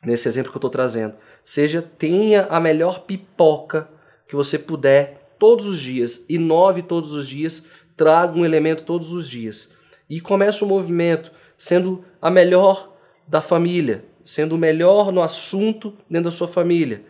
nesse 0.04 0.28
exemplo 0.28 0.52
que 0.52 0.56
eu 0.56 0.60
estou 0.60 0.70
trazendo. 0.70 1.14
Seja, 1.42 1.80
tenha 1.80 2.46
a 2.50 2.60
melhor 2.60 3.06
pipoca 3.06 3.88
que 4.28 4.36
você 4.36 4.58
puder 4.58 5.32
todos 5.38 5.64
os 5.64 5.80
dias, 5.80 6.26
inove 6.28 6.82
todos 6.82 7.12
os 7.12 7.26
dias, 7.26 7.62
traga 7.96 8.38
um 8.38 8.44
elemento 8.44 8.84
todos 8.84 9.12
os 9.12 9.28
dias. 9.28 9.70
E 10.10 10.20
comece 10.20 10.64
o 10.64 10.66
movimento 10.66 11.30
sendo 11.56 12.04
a 12.20 12.28
melhor 12.28 12.96
da 13.28 13.40
família, 13.40 14.04
sendo 14.24 14.56
o 14.56 14.58
melhor 14.58 15.12
no 15.12 15.22
assunto 15.22 15.96
dentro 16.10 16.24
da 16.24 16.36
sua 16.36 16.48
família. 16.48 17.04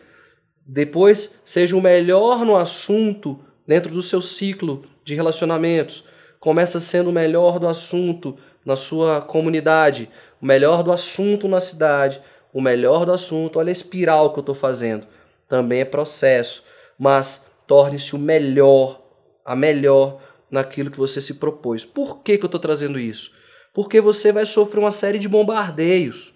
Depois, 0.63 1.33
seja 1.43 1.75
o 1.75 1.81
melhor 1.81 2.45
no 2.45 2.55
assunto 2.55 3.39
dentro 3.65 3.91
do 3.91 4.03
seu 4.03 4.21
ciclo 4.21 4.83
de 5.03 5.15
relacionamentos. 5.15 6.03
Começa 6.39 6.79
sendo 6.79 7.09
o 7.09 7.13
melhor 7.13 7.57
do 7.57 7.67
assunto 7.67 8.37
na 8.63 8.75
sua 8.75 9.21
comunidade, 9.21 10.07
o 10.39 10.45
melhor 10.45 10.83
do 10.83 10.91
assunto 10.91 11.47
na 11.47 11.59
cidade, 11.59 12.21
o 12.53 12.61
melhor 12.61 13.05
do 13.05 13.13
assunto. 13.13 13.57
Olha 13.57 13.69
a 13.69 13.71
espiral 13.71 14.31
que 14.31 14.39
eu 14.39 14.41
estou 14.41 14.55
fazendo. 14.55 15.07
Também 15.47 15.81
é 15.81 15.85
processo, 15.85 16.63
mas 16.99 17.43
torne-se 17.65 18.15
o 18.15 18.19
melhor, 18.19 19.01
a 19.43 19.55
melhor 19.55 20.21
naquilo 20.51 20.91
que 20.91 20.97
você 20.97 21.21
se 21.21 21.35
propôs. 21.35 21.85
Por 21.85 22.21
que, 22.21 22.37
que 22.37 22.43
eu 22.43 22.47
estou 22.47 22.59
trazendo 22.59 22.99
isso? 22.99 23.31
Porque 23.73 24.01
você 24.01 24.31
vai 24.31 24.45
sofrer 24.45 24.79
uma 24.79 24.91
série 24.91 25.17
de 25.17 25.29
bombardeios 25.29 26.33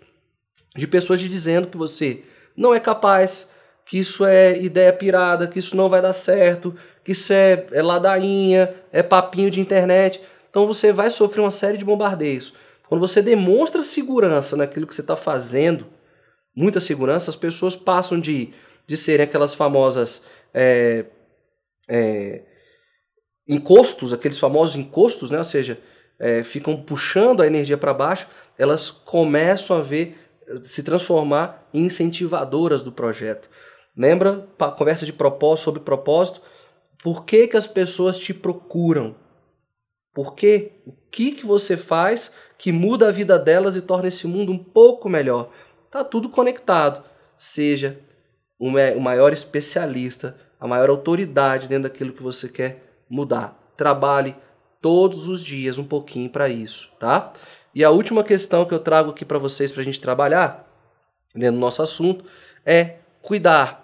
de 0.75 0.87
pessoas 0.87 1.19
te 1.19 1.29
dizendo 1.29 1.67
que 1.67 1.77
você 1.77 2.23
não 2.55 2.73
é 2.73 2.79
capaz, 2.79 3.47
que 3.85 3.97
isso 3.97 4.25
é 4.25 4.57
ideia 4.57 4.91
pirada, 4.91 5.47
que 5.47 5.59
isso 5.59 5.75
não 5.75 5.89
vai 5.89 6.01
dar 6.01 6.13
certo, 6.13 6.75
que 7.03 7.11
isso 7.11 7.31
é, 7.31 7.67
é 7.71 7.81
ladainha, 7.81 8.73
é 8.91 9.01
papinho 9.01 9.49
de 9.49 9.61
internet. 9.61 10.21
Então 10.49 10.65
você 10.67 10.91
vai 10.91 11.09
sofrer 11.09 11.41
uma 11.41 11.51
série 11.51 11.77
de 11.77 11.85
bombardeios. 11.85 12.53
Quando 12.87 13.01
você 13.01 13.21
demonstra 13.21 13.83
segurança 13.83 14.55
naquilo 14.55 14.87
que 14.87 14.95
você 14.95 15.01
está 15.01 15.15
fazendo, 15.15 15.87
muita 16.55 16.79
segurança, 16.79 17.29
as 17.29 17.35
pessoas 17.35 17.75
passam 17.75 18.19
de, 18.19 18.53
de 18.85 18.97
serem 18.97 19.23
aquelas 19.23 19.53
famosas 19.53 20.23
é, 20.53 21.05
é, 21.87 22.41
encostos, 23.47 24.13
aqueles 24.13 24.39
famosos 24.39 24.75
encostos, 24.75 25.31
né? 25.31 25.37
ou 25.37 25.43
seja, 25.43 25.79
é, 26.17 26.43
ficam 26.43 26.81
puxando 26.81 27.41
a 27.41 27.47
energia 27.47 27.77
para 27.77 27.93
baixo, 27.93 28.27
elas 28.57 28.89
começam 28.89 29.77
a 29.77 29.81
ver 29.81 30.17
se 30.63 30.83
transformar 30.83 31.67
em 31.73 31.85
incentivadoras 31.85 32.81
do 32.81 32.91
projeto. 32.91 33.49
Lembra 33.95 34.47
conversa 34.77 35.05
de 35.05 35.13
propósito 35.13 35.65
sobre 35.65 35.81
propósito? 35.81 36.41
Por 37.01 37.23
que, 37.25 37.47
que 37.47 37.57
as 37.57 37.67
pessoas 37.67 38.19
te 38.19 38.33
procuram? 38.33 39.15
Por 40.13 40.33
quê? 40.33 40.71
O 40.85 40.93
que, 41.11 41.31
que 41.31 41.45
você 41.45 41.75
faz 41.75 42.31
que 42.57 42.71
muda 42.71 43.09
a 43.09 43.11
vida 43.11 43.37
delas 43.37 43.75
e 43.75 43.81
torna 43.81 44.07
esse 44.07 44.27
mundo 44.27 44.51
um 44.51 44.57
pouco 44.57 45.09
melhor? 45.09 45.51
Tá 45.91 46.03
tudo 46.03 46.29
conectado. 46.29 47.03
Seja 47.37 47.99
o 48.57 48.69
maior 48.99 49.33
especialista, 49.33 50.37
a 50.59 50.67
maior 50.67 50.89
autoridade 50.89 51.67
dentro 51.67 51.89
daquilo 51.89 52.13
que 52.13 52.23
você 52.23 52.47
quer 52.47 52.84
mudar. 53.09 53.57
Trabalhe 53.77 54.35
todos 54.81 55.27
os 55.27 55.43
dias 55.43 55.77
um 55.77 55.83
pouquinho 55.83 56.29
para 56.29 56.47
isso, 56.49 56.91
tá? 56.99 57.33
E 57.73 57.83
a 57.83 57.89
última 57.89 58.23
questão 58.23 58.65
que 58.65 58.73
eu 58.73 58.79
trago 58.79 59.09
aqui 59.11 59.25
para 59.25 59.37
vocês 59.37 59.71
para 59.71 59.81
a 59.81 59.85
gente 59.85 59.99
trabalhar 59.99 60.65
dentro 61.33 61.55
do 61.55 61.59
nosso 61.59 61.81
assunto 61.81 62.25
é 62.65 62.97
cuidar. 63.21 63.83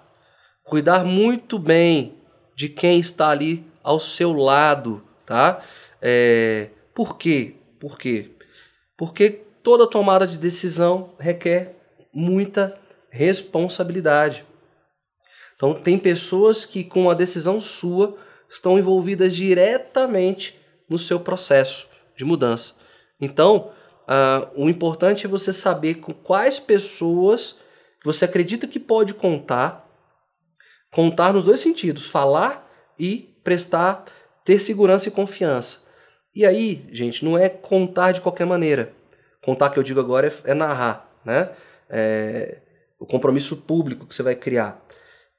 Cuidar 0.64 1.04
muito 1.04 1.60
bem 1.60 2.16
de 2.56 2.70
quem 2.70 3.00
está 3.00 3.30
ali 3.30 3.66
ao 3.84 4.00
seu 4.00 4.32
lado, 4.32 5.04
tá? 5.26 5.62
É, 6.02 6.70
por 6.94 7.18
quê? 7.18 7.56
Por 7.80 7.98
quê? 7.98 8.32
Porque 8.96 9.42
toda 9.64 9.90
tomada 9.90 10.28
de 10.28 10.38
decisão 10.38 11.14
requer 11.20 11.76
muita 12.14 12.80
responsabilidade. 13.10 14.46
Então, 15.56 15.74
tem 15.74 15.98
pessoas 15.98 16.66
que, 16.66 16.84
com 16.84 17.10
a 17.10 17.14
decisão 17.14 17.60
sua, 17.60 18.18
estão 18.52 18.78
envolvidas 18.78 19.34
diretamente 19.34 20.60
no 20.90 21.00
seu 21.00 21.20
processo 21.20 21.90
de 22.16 22.26
mudança. 22.26 22.74
Então, 23.20 23.72
uh, 24.04 24.62
o 24.62 24.70
importante 24.70 25.26
é 25.26 25.30
você 25.30 25.54
saber 25.54 25.96
com 25.96 26.14
quais 26.14 26.60
pessoas 26.60 27.56
você 28.04 28.26
acredita 28.26 28.68
que 28.68 28.80
pode 28.80 29.14
contar, 29.14 29.88
contar 30.92 31.32
nos 31.32 31.46
dois 31.46 31.60
sentidos, 31.62 32.10
falar 32.10 32.70
e 33.00 33.34
prestar, 33.44 34.04
ter 34.44 34.60
segurança 34.60 35.08
e 35.08 35.12
confiança. 35.12 35.80
E 36.36 36.46
aí, 36.46 36.86
gente, 36.92 37.24
não 37.24 37.38
é 37.38 37.48
contar 37.48 38.12
de 38.12 38.22
qualquer 38.22 38.46
maneira. 38.46 38.94
Contar 39.44 39.70
que 39.70 39.80
eu 39.80 39.84
digo 39.84 40.00
agora 40.00 40.28
é, 40.28 40.52
é 40.52 40.54
narrar, 40.54 41.10
né? 41.24 41.52
É, 41.90 42.60
o 43.00 43.06
compromisso 43.06 43.58
público 43.58 44.06
que 44.06 44.16
você 44.16 44.24
vai 44.24 44.36
criar. 44.36 44.82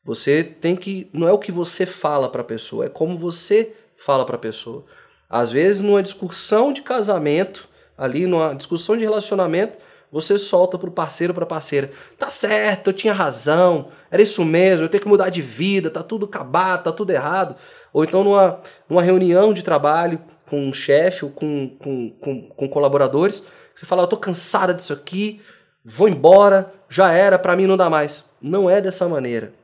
Você 0.04 0.42
tem 0.42 0.74
que. 0.74 1.08
Não 1.12 1.28
é 1.28 1.32
o 1.32 1.38
que 1.38 1.52
você 1.52 1.86
fala 1.86 2.28
para 2.28 2.42
a 2.42 2.44
pessoa, 2.44 2.86
é 2.86 2.88
como 2.88 3.16
você 3.16 3.72
fala 3.96 4.26
para 4.26 4.36
a 4.36 4.38
pessoa. 4.38 4.84
Às 5.30 5.52
vezes, 5.52 5.80
numa 5.80 6.02
discussão 6.02 6.72
de 6.72 6.82
casamento, 6.82 7.68
ali, 7.96 8.26
numa 8.26 8.54
discussão 8.54 8.96
de 8.96 9.04
relacionamento, 9.04 9.78
você 10.10 10.36
solta 10.36 10.76
para 10.76 10.90
o 10.90 10.92
parceiro, 10.92 11.32
para 11.32 11.44
a 11.44 11.46
parceira: 11.46 11.90
tá 12.18 12.28
certo, 12.28 12.88
eu 12.88 12.92
tinha 12.92 13.14
razão, 13.14 13.88
era 14.10 14.20
isso 14.20 14.44
mesmo, 14.44 14.84
eu 14.84 14.88
tenho 14.88 15.02
que 15.02 15.08
mudar 15.08 15.30
de 15.30 15.40
vida, 15.40 15.88
tá 15.88 16.02
tudo 16.02 16.26
acabado, 16.26 16.84
tá 16.84 16.92
tudo 16.92 17.10
errado. 17.10 17.56
Ou 17.92 18.04
então, 18.04 18.22
numa, 18.22 18.60
numa 18.88 19.02
reunião 19.02 19.54
de 19.54 19.62
trabalho 19.62 20.20
com 20.50 20.68
um 20.68 20.72
chefe 20.72 21.24
ou 21.24 21.30
com, 21.30 21.70
com, 21.78 22.10
com, 22.20 22.48
com 22.48 22.68
colaboradores, 22.68 23.42
você 23.74 23.86
fala: 23.86 24.02
eu 24.02 24.08
tô 24.08 24.16
cansada 24.18 24.74
disso 24.74 24.92
aqui, 24.92 25.40
vou 25.84 26.08
embora, 26.08 26.70
já 26.88 27.12
era, 27.12 27.38
para 27.38 27.56
mim 27.56 27.66
não 27.66 27.76
dá 27.76 27.88
mais. 27.88 28.24
Não 28.40 28.68
é 28.68 28.80
dessa 28.80 29.08
maneira. 29.08 29.61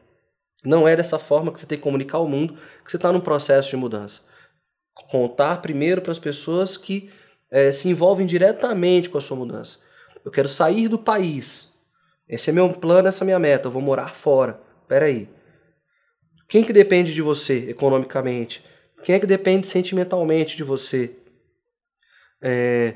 Não 0.64 0.88
é 0.88 0.96
dessa 0.96 1.18
forma 1.18 1.52
que 1.52 1.60
você 1.60 1.66
tem 1.66 1.78
que 1.78 1.84
comunicar 1.84 2.18
ao 2.18 2.28
mundo 2.28 2.54
que 2.84 2.90
você 2.90 2.96
está 2.96 3.12
num 3.12 3.20
processo 3.20 3.70
de 3.70 3.76
mudança. 3.76 4.22
Contar 5.10 5.62
primeiro 5.62 6.02
para 6.02 6.12
as 6.12 6.18
pessoas 6.18 6.76
que 6.76 7.10
é, 7.50 7.70
se 7.72 7.88
envolvem 7.88 8.26
diretamente 8.26 9.08
com 9.08 9.18
a 9.18 9.20
sua 9.20 9.36
mudança. 9.36 9.78
Eu 10.24 10.30
quero 10.30 10.48
sair 10.48 10.88
do 10.88 10.98
país. 10.98 11.72
Esse 12.28 12.50
é 12.50 12.52
meu 12.52 12.70
plano, 12.72 13.08
essa 13.08 13.24
é 13.24 13.26
minha 13.26 13.38
meta. 13.38 13.68
Eu 13.68 13.72
vou 13.72 13.80
morar 13.80 14.14
fora. 14.14 14.60
Espera 14.82 15.06
aí. 15.06 15.28
Quem 16.48 16.64
que 16.64 16.72
depende 16.72 17.14
de 17.14 17.22
você 17.22 17.70
economicamente? 17.70 18.64
Quem 19.02 19.14
é 19.14 19.20
que 19.20 19.26
depende 19.26 19.66
sentimentalmente 19.66 20.56
de 20.56 20.64
você? 20.64 21.16
É, 22.42 22.94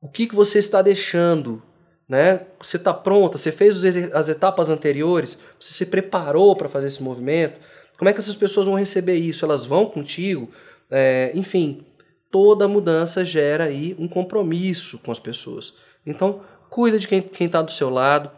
o 0.00 0.08
que, 0.08 0.26
que 0.26 0.34
você 0.34 0.58
está 0.58 0.82
deixando 0.82 1.62
né? 2.08 2.46
Você 2.60 2.76
está 2.76 2.94
pronta, 2.94 3.36
você 3.38 3.50
fez 3.50 3.84
as 4.12 4.28
etapas 4.28 4.70
anteriores, 4.70 5.36
você 5.58 5.72
se 5.72 5.86
preparou 5.86 6.54
para 6.54 6.68
fazer 6.68 6.86
esse 6.86 7.02
movimento. 7.02 7.60
Como 7.98 8.08
é 8.08 8.12
que 8.12 8.20
essas 8.20 8.36
pessoas 8.36 8.66
vão 8.66 8.76
receber 8.76 9.16
isso? 9.16 9.44
Elas 9.44 9.64
vão 9.64 9.86
contigo? 9.86 10.50
É, 10.90 11.32
enfim, 11.34 11.84
toda 12.30 12.68
mudança 12.68 13.24
gera 13.24 13.64
aí 13.64 13.96
um 13.98 14.06
compromisso 14.06 14.98
com 14.98 15.10
as 15.10 15.18
pessoas. 15.18 15.74
Então, 16.06 16.42
cuida 16.70 16.98
de 16.98 17.08
quem 17.08 17.24
está 17.40 17.62
do 17.62 17.70
seu 17.70 17.90
lado, 17.90 18.30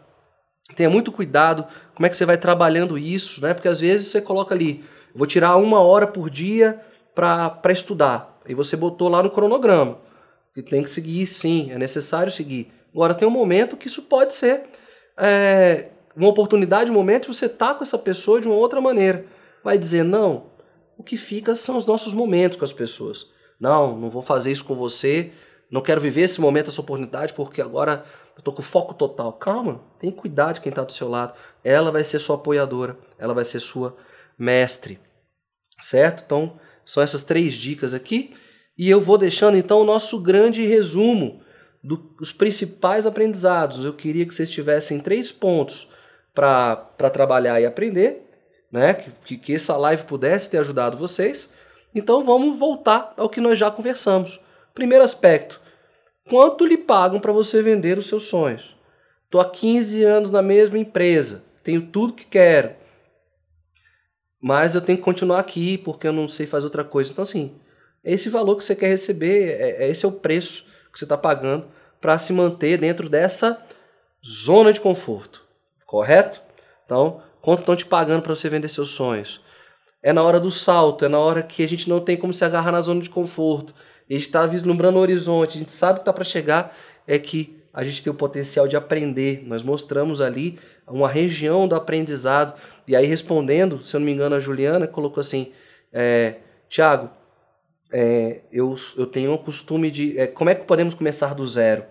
tenha 0.75 0.89
muito 0.89 1.11
cuidado 1.11 1.67
como 1.93 2.05
é 2.05 2.09
que 2.09 2.17
você 2.17 2.25
vai 2.25 2.37
trabalhando 2.37 2.97
isso, 2.97 3.41
né? 3.41 3.53
Porque 3.53 3.67
às 3.67 3.79
vezes 3.79 4.07
você 4.07 4.21
coloca 4.21 4.55
ali, 4.55 4.83
vou 5.13 5.27
tirar 5.27 5.57
uma 5.57 5.79
hora 5.81 6.07
por 6.07 6.29
dia 6.29 6.79
para 7.13 7.59
estudar, 7.71 8.39
e 8.47 8.53
você 8.55 8.77
botou 8.77 9.09
lá 9.09 9.21
no 9.21 9.29
cronograma, 9.29 9.97
que 10.53 10.63
tem 10.63 10.81
que 10.81 10.89
seguir 10.89 11.27
sim, 11.27 11.69
é 11.71 11.77
necessário 11.77 12.31
seguir. 12.31 12.71
Agora 12.93 13.13
tem 13.13 13.27
um 13.27 13.31
momento 13.31 13.77
que 13.77 13.87
isso 13.87 14.03
pode 14.03 14.33
ser 14.33 14.63
é, 15.17 15.89
uma 16.15 16.29
oportunidade, 16.29 16.91
um 16.91 16.95
momento 16.95 17.27
que 17.27 17.33
você 17.33 17.47
tá 17.47 17.73
com 17.73 17.83
essa 17.83 17.97
pessoa 17.97 18.41
de 18.41 18.47
uma 18.47 18.57
outra 18.57 18.81
maneira. 18.81 19.25
Vai 19.63 19.77
dizer, 19.77 20.03
não, 20.03 20.51
o 20.97 21.03
que 21.03 21.17
fica 21.17 21.55
são 21.55 21.77
os 21.77 21.85
nossos 21.85 22.13
momentos 22.13 22.57
com 22.57 22.65
as 22.65 22.73
pessoas. 22.73 23.27
Não, 23.59 23.97
não 23.97 24.09
vou 24.09 24.21
fazer 24.21 24.51
isso 24.51 24.65
com 24.65 24.75
você, 24.75 25.31
não 25.69 25.81
quero 25.81 26.01
viver 26.01 26.21
esse 26.21 26.41
momento, 26.41 26.69
essa 26.69 26.81
oportunidade, 26.81 27.33
porque 27.33 27.61
agora 27.61 28.05
eu 28.35 28.41
tô 28.41 28.51
com 28.51 28.61
foco 28.61 28.93
total. 28.93 29.33
Calma, 29.33 29.81
tem 29.99 30.11
que 30.11 30.17
cuidar 30.17 30.53
de 30.53 30.61
quem 30.61 30.69
está 30.69 30.83
do 30.83 30.91
seu 30.91 31.07
lado. 31.07 31.33
Ela 31.63 31.91
vai 31.91 32.03
ser 32.03 32.19
sua 32.19 32.35
apoiadora, 32.35 32.97
ela 33.17 33.33
vai 33.33 33.45
ser 33.45 33.59
sua 33.59 33.95
mestre. 34.37 34.99
Certo? 35.79 36.23
Então, 36.25 36.59
são 36.85 37.03
essas 37.03 37.21
três 37.21 37.53
dicas 37.53 37.93
aqui. 37.93 38.33
E 38.77 38.89
eu 38.89 38.99
vou 38.99 39.17
deixando 39.17 39.57
então 39.57 39.81
o 39.81 39.85
nosso 39.85 40.19
grande 40.21 40.65
resumo 40.65 41.41
dos 41.83 42.31
principais 42.31 43.05
aprendizados. 43.05 43.83
Eu 43.83 43.93
queria 43.93 44.25
que 44.25 44.33
vocês 44.33 44.49
tivessem 44.49 44.99
três 44.99 45.31
pontos 45.31 45.87
para 46.33 47.09
trabalhar 47.11 47.59
e 47.59 47.65
aprender, 47.65 48.29
né? 48.71 48.93
Que, 48.93 49.37
que 49.37 49.55
essa 49.55 49.75
live 49.77 50.03
pudesse 50.03 50.49
ter 50.49 50.57
ajudado 50.57 50.97
vocês. 50.97 51.49
Então 51.93 52.23
vamos 52.23 52.57
voltar 52.57 53.13
ao 53.17 53.29
que 53.29 53.41
nós 53.41 53.57
já 53.57 53.71
conversamos. 53.71 54.39
Primeiro 54.73 55.03
aspecto: 55.03 55.59
quanto 56.29 56.65
lhe 56.65 56.77
pagam 56.77 57.19
para 57.19 57.31
você 57.31 57.61
vender 57.61 57.97
os 57.97 58.07
seus 58.07 58.23
sonhos? 58.23 58.77
Estou 59.25 59.41
há 59.41 59.49
15 59.49 60.03
anos 60.03 60.31
na 60.31 60.41
mesma 60.41 60.77
empresa, 60.77 61.43
tenho 61.63 61.83
tudo 61.83 62.13
que 62.13 62.25
quero, 62.25 62.71
mas 64.41 64.73
eu 64.73 64.81
tenho 64.81 64.97
que 64.97 65.03
continuar 65.03 65.39
aqui 65.39 65.77
porque 65.77 66.07
eu 66.07 66.13
não 66.13 66.27
sei 66.27 66.47
fazer 66.47 66.65
outra 66.65 66.83
coisa. 66.83 67.11
Então, 67.11 67.21
assim, 67.21 67.55
esse 68.03 68.29
valor 68.29 68.55
que 68.55 68.63
você 68.63 68.75
quer 68.75 68.87
receber, 68.87 69.51
é, 69.59 69.83
é 69.83 69.89
esse 69.89 70.05
é 70.05 70.07
o 70.07 70.13
preço 70.13 70.65
que 70.91 70.99
você 70.99 71.05
está 71.05 71.17
pagando 71.17 71.65
para 71.99 72.17
se 72.17 72.33
manter 72.33 72.77
dentro 72.77 73.09
dessa 73.09 73.61
zona 74.25 74.71
de 74.71 74.81
conforto, 74.81 75.43
correto? 75.85 76.41
Então, 76.85 77.21
quanto 77.41 77.59
estão 77.59 77.75
te 77.75 77.85
pagando 77.85 78.21
para 78.21 78.35
você 78.35 78.49
vender 78.49 78.67
seus 78.67 78.89
sonhos? 78.89 79.41
É 80.01 80.13
na 80.13 80.23
hora 80.23 80.39
do 80.39 80.49
salto, 80.49 81.05
é 81.05 81.09
na 81.09 81.19
hora 81.19 81.43
que 81.43 81.63
a 81.63 81.67
gente 81.67 81.89
não 81.89 81.99
tem 81.99 82.15
como 82.15 82.33
se 82.33 82.43
agarrar 82.45 82.71
na 82.71 82.81
zona 82.81 83.01
de 83.01 83.09
conforto. 83.09 83.73
A 84.09 84.13
gente 84.13 84.23
está 84.23 84.45
vislumbrando 84.45 84.97
o 84.97 85.01
horizonte, 85.01 85.57
a 85.57 85.59
gente 85.59 85.71
sabe 85.71 85.99
que 85.99 86.01
está 86.01 86.13
para 86.13 86.23
chegar, 86.23 86.75
é 87.05 87.19
que 87.19 87.59
a 87.73 87.83
gente 87.83 88.01
tem 88.01 88.11
o 88.11 88.15
potencial 88.15 88.67
de 88.67 88.75
aprender. 88.75 89.43
Nós 89.45 89.61
mostramos 89.61 90.21
ali 90.21 90.57
uma 90.87 91.07
região 91.07 91.67
do 91.67 91.75
aprendizado. 91.75 92.59
E 92.87 92.95
aí, 92.95 93.05
respondendo, 93.05 93.83
se 93.83 93.95
eu 93.95 93.99
não 93.99 94.05
me 94.05 94.13
engano, 94.13 94.35
a 94.35 94.39
Juliana 94.39 94.87
colocou 94.87 95.21
assim: 95.21 95.51
é, 95.93 96.35
Tiago, 96.67 97.09
é, 97.91 98.41
eu, 98.51 98.75
eu 98.97 99.05
tenho 99.05 99.33
o 99.33 99.37
costume 99.37 99.89
de. 99.89 100.17
É, 100.19 100.27
como 100.27 100.49
é 100.49 100.55
que 100.55 100.65
podemos 100.65 100.93
começar 100.93 101.33
do 101.33 101.45
zero? 101.47 101.83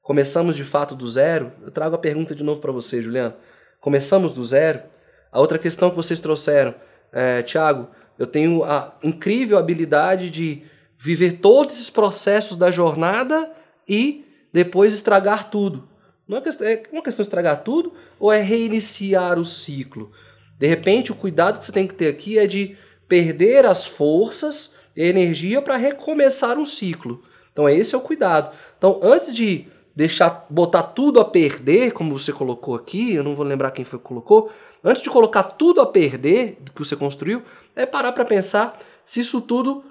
Começamos 0.00 0.56
de 0.56 0.64
fato 0.64 0.94
do 0.94 1.08
zero? 1.08 1.52
Eu 1.62 1.70
trago 1.70 1.94
a 1.94 1.98
pergunta 1.98 2.34
de 2.34 2.42
novo 2.42 2.60
para 2.60 2.72
você, 2.72 3.02
Juliana. 3.02 3.36
Começamos 3.80 4.32
do 4.32 4.42
zero? 4.44 4.82
A 5.30 5.40
outra 5.40 5.58
questão 5.58 5.90
que 5.90 5.96
vocês 5.96 6.20
trouxeram, 6.20 6.74
é, 7.12 7.42
Tiago, 7.42 7.88
eu 8.18 8.26
tenho 8.26 8.62
a 8.64 8.96
incrível 9.02 9.58
habilidade 9.58 10.30
de 10.30 10.62
viver 10.98 11.34
todos 11.34 11.74
esses 11.74 11.90
processos 11.90 12.56
da 12.56 12.70
jornada 12.70 13.50
e 13.88 14.24
depois 14.52 14.92
estragar 14.92 15.50
tudo. 15.50 15.88
Não 16.28 16.38
é, 16.38 16.40
questão, 16.40 16.66
é 16.66 16.82
uma 16.92 17.02
questão 17.02 17.22
de 17.22 17.28
estragar 17.28 17.64
tudo 17.64 17.92
ou 18.20 18.32
é 18.32 18.40
reiniciar 18.40 19.38
o 19.38 19.44
ciclo? 19.44 20.12
De 20.58 20.66
repente, 20.66 21.10
o 21.10 21.16
cuidado 21.16 21.58
que 21.58 21.64
você 21.64 21.72
tem 21.72 21.86
que 21.86 21.94
ter 21.94 22.08
aqui 22.08 22.38
é 22.38 22.46
de 22.46 22.76
perder 23.08 23.66
as 23.66 23.84
forças 23.84 24.71
energia 24.96 25.62
para 25.62 25.76
recomeçar 25.76 26.58
um 26.58 26.64
ciclo. 26.64 27.22
Então, 27.52 27.68
esse 27.68 27.94
é 27.94 27.98
o 27.98 28.00
cuidado. 28.00 28.54
Então, 28.78 29.00
antes 29.02 29.34
de 29.34 29.66
deixar 29.94 30.46
botar 30.48 30.82
tudo 30.82 31.20
a 31.20 31.24
perder, 31.24 31.92
como 31.92 32.18
você 32.18 32.32
colocou 32.32 32.74
aqui, 32.74 33.14
eu 33.14 33.22
não 33.22 33.34
vou 33.34 33.44
lembrar 33.44 33.70
quem 33.70 33.84
foi 33.84 33.98
que 33.98 34.04
colocou, 34.04 34.50
antes 34.82 35.02
de 35.02 35.10
colocar 35.10 35.42
tudo 35.42 35.80
a 35.80 35.86
perder 35.86 36.58
que 36.74 36.84
você 36.84 36.96
construiu, 36.96 37.42
é 37.76 37.84
parar 37.84 38.12
para 38.12 38.24
pensar 38.24 38.78
se 39.04 39.20
isso 39.20 39.40
tudo 39.40 39.84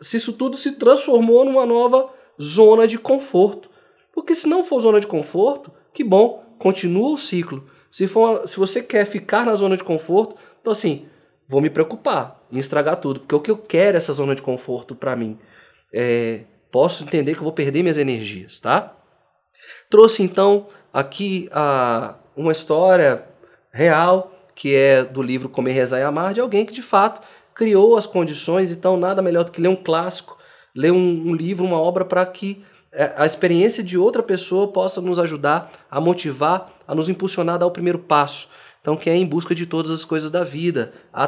se 0.00 0.16
isso 0.16 0.32
tudo 0.32 0.56
se 0.56 0.72
transformou 0.72 1.44
numa 1.44 1.66
nova 1.66 2.08
zona 2.40 2.86
de 2.86 2.98
conforto. 2.98 3.68
Porque 4.12 4.34
se 4.34 4.48
não 4.48 4.62
for 4.62 4.80
zona 4.80 5.00
de 5.00 5.06
conforto, 5.06 5.72
que 5.92 6.04
bom, 6.04 6.44
continua 6.58 7.10
o 7.10 7.18
ciclo. 7.18 7.64
Se, 7.90 8.06
for, 8.06 8.48
se 8.48 8.56
você 8.56 8.80
quer 8.80 9.04
ficar 9.06 9.44
na 9.44 9.56
zona 9.56 9.76
de 9.76 9.82
conforto, 9.82 10.36
então 10.60 10.72
assim, 10.72 11.06
vou 11.48 11.60
me 11.60 11.70
preocupar 11.70 12.40
em 12.50 12.58
estragar 12.58 12.96
tudo, 12.96 13.20
porque 13.20 13.34
o 13.34 13.40
que 13.40 13.50
eu 13.50 13.56
quero 13.56 13.96
é 13.96 13.98
essa 13.98 14.12
zona 14.12 14.34
de 14.34 14.42
conforto 14.42 14.94
para 14.94 15.16
mim. 15.16 15.38
É, 15.92 16.40
posso 16.70 17.04
entender 17.04 17.32
que 17.34 17.38
eu 17.38 17.44
vou 17.44 17.52
perder 17.52 17.82
minhas 17.82 17.98
energias, 17.98 18.60
tá? 18.60 18.92
Trouxe 19.88 20.22
então 20.22 20.66
aqui 20.92 21.48
a, 21.52 22.16
uma 22.36 22.52
história 22.52 23.24
real 23.72 24.32
que 24.54 24.74
é 24.74 25.04
do 25.04 25.22
livro 25.22 25.50
Comer, 25.50 25.72
Rezar 25.72 26.00
e 26.00 26.02
Amar, 26.02 26.32
de 26.32 26.40
alguém 26.40 26.64
que 26.64 26.72
de 26.72 26.82
fato 26.82 27.20
criou 27.54 27.96
as 27.96 28.06
condições, 28.06 28.72
então 28.72 28.96
nada 28.96 29.20
melhor 29.20 29.44
do 29.44 29.50
que 29.50 29.60
ler 29.60 29.68
um 29.68 29.76
clássico, 29.76 30.38
ler 30.74 30.92
um, 30.92 31.28
um 31.28 31.34
livro, 31.34 31.64
uma 31.64 31.78
obra 31.78 32.04
para 32.04 32.24
que 32.24 32.64
é, 32.90 33.12
a 33.16 33.26
experiência 33.26 33.84
de 33.84 33.98
outra 33.98 34.22
pessoa 34.22 34.68
possa 34.68 35.00
nos 35.00 35.18
ajudar 35.18 35.70
a 35.90 36.00
motivar, 36.00 36.72
a 36.88 36.94
nos 36.94 37.10
impulsionar 37.10 37.56
a 37.56 37.58
dar 37.58 37.66
o 37.66 37.70
primeiro 37.70 37.98
passo. 37.98 38.48
Então, 38.86 38.96
que 38.96 39.10
é 39.10 39.16
em 39.16 39.26
busca 39.26 39.52
de 39.52 39.66
todas 39.66 39.90
as 39.90 40.04
coisas 40.04 40.30
da 40.30 40.44
vida, 40.44 40.92
a 41.12 41.24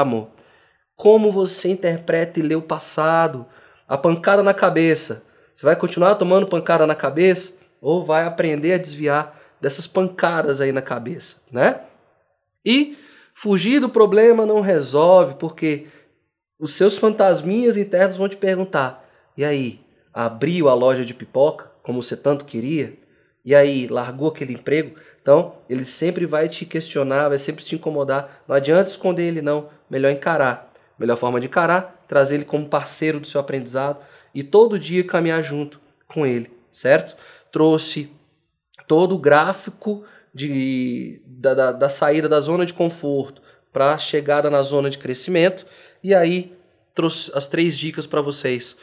amor. 0.00 0.30
Como 0.96 1.30
você 1.30 1.70
interpreta 1.70 2.40
e 2.40 2.42
lê 2.42 2.56
o 2.56 2.60
passado, 2.60 3.46
a 3.86 3.96
pancada 3.96 4.42
na 4.42 4.52
cabeça. 4.52 5.22
Você 5.54 5.64
vai 5.64 5.76
continuar 5.76 6.16
tomando 6.16 6.48
pancada 6.48 6.84
na 6.84 6.96
cabeça 6.96 7.52
ou 7.80 8.04
vai 8.04 8.24
aprender 8.24 8.72
a 8.72 8.78
desviar 8.78 9.40
dessas 9.60 9.86
pancadas 9.86 10.60
aí 10.60 10.72
na 10.72 10.82
cabeça, 10.82 11.36
né? 11.52 11.82
E 12.66 12.98
fugir 13.32 13.78
do 13.78 13.88
problema 13.88 14.44
não 14.44 14.60
resolve, 14.60 15.36
porque 15.36 15.86
os 16.58 16.74
seus 16.74 16.98
fantasminhas 16.98 17.76
internos 17.76 18.16
vão 18.16 18.28
te 18.28 18.36
perguntar: 18.36 19.08
e 19.36 19.44
aí, 19.44 19.80
abriu 20.12 20.68
a 20.68 20.74
loja 20.74 21.04
de 21.04 21.14
pipoca, 21.14 21.70
como 21.80 22.02
você 22.02 22.16
tanto 22.16 22.44
queria, 22.44 22.98
e 23.44 23.54
aí 23.54 23.86
largou 23.86 24.30
aquele 24.30 24.54
emprego, 24.54 24.96
então 25.22 25.54
ele 25.68 25.84
sempre 25.84 26.26
vai 26.26 26.48
te 26.48 26.66
questionar, 26.66 27.28
vai 27.28 27.38
sempre 27.38 27.64
te 27.64 27.74
incomodar. 27.74 28.42
Não 28.46 28.54
adianta 28.54 28.90
esconder 28.90 29.22
ele, 29.22 29.40
não. 29.40 29.68
Melhor 29.88 30.10
encarar. 30.10 30.72
Melhor 30.98 31.16
forma 31.16 31.40
de 31.40 31.46
encarar, 31.46 32.04
trazer 32.06 32.34
ele 32.34 32.44
como 32.44 32.68
parceiro 32.68 33.18
do 33.18 33.26
seu 33.26 33.40
aprendizado 33.40 33.98
e 34.34 34.42
todo 34.42 34.78
dia 34.78 35.02
caminhar 35.04 35.42
junto 35.42 35.80
com 36.06 36.26
ele, 36.26 36.50
certo? 36.70 37.16
Trouxe 37.50 38.12
todo 38.86 39.14
o 39.14 39.18
gráfico 39.18 40.04
de, 40.34 41.22
da, 41.24 41.54
da, 41.54 41.72
da 41.72 41.88
saída 41.88 42.28
da 42.28 42.40
zona 42.40 42.66
de 42.66 42.74
conforto 42.74 43.40
para 43.72 43.94
a 43.94 43.98
chegada 43.98 44.50
na 44.50 44.62
zona 44.62 44.90
de 44.90 44.98
crescimento 44.98 45.66
e 46.02 46.14
aí 46.14 46.56
trouxe 46.94 47.32
as 47.34 47.46
três 47.46 47.78
dicas 47.78 48.06
para 48.06 48.20
vocês 48.20 48.76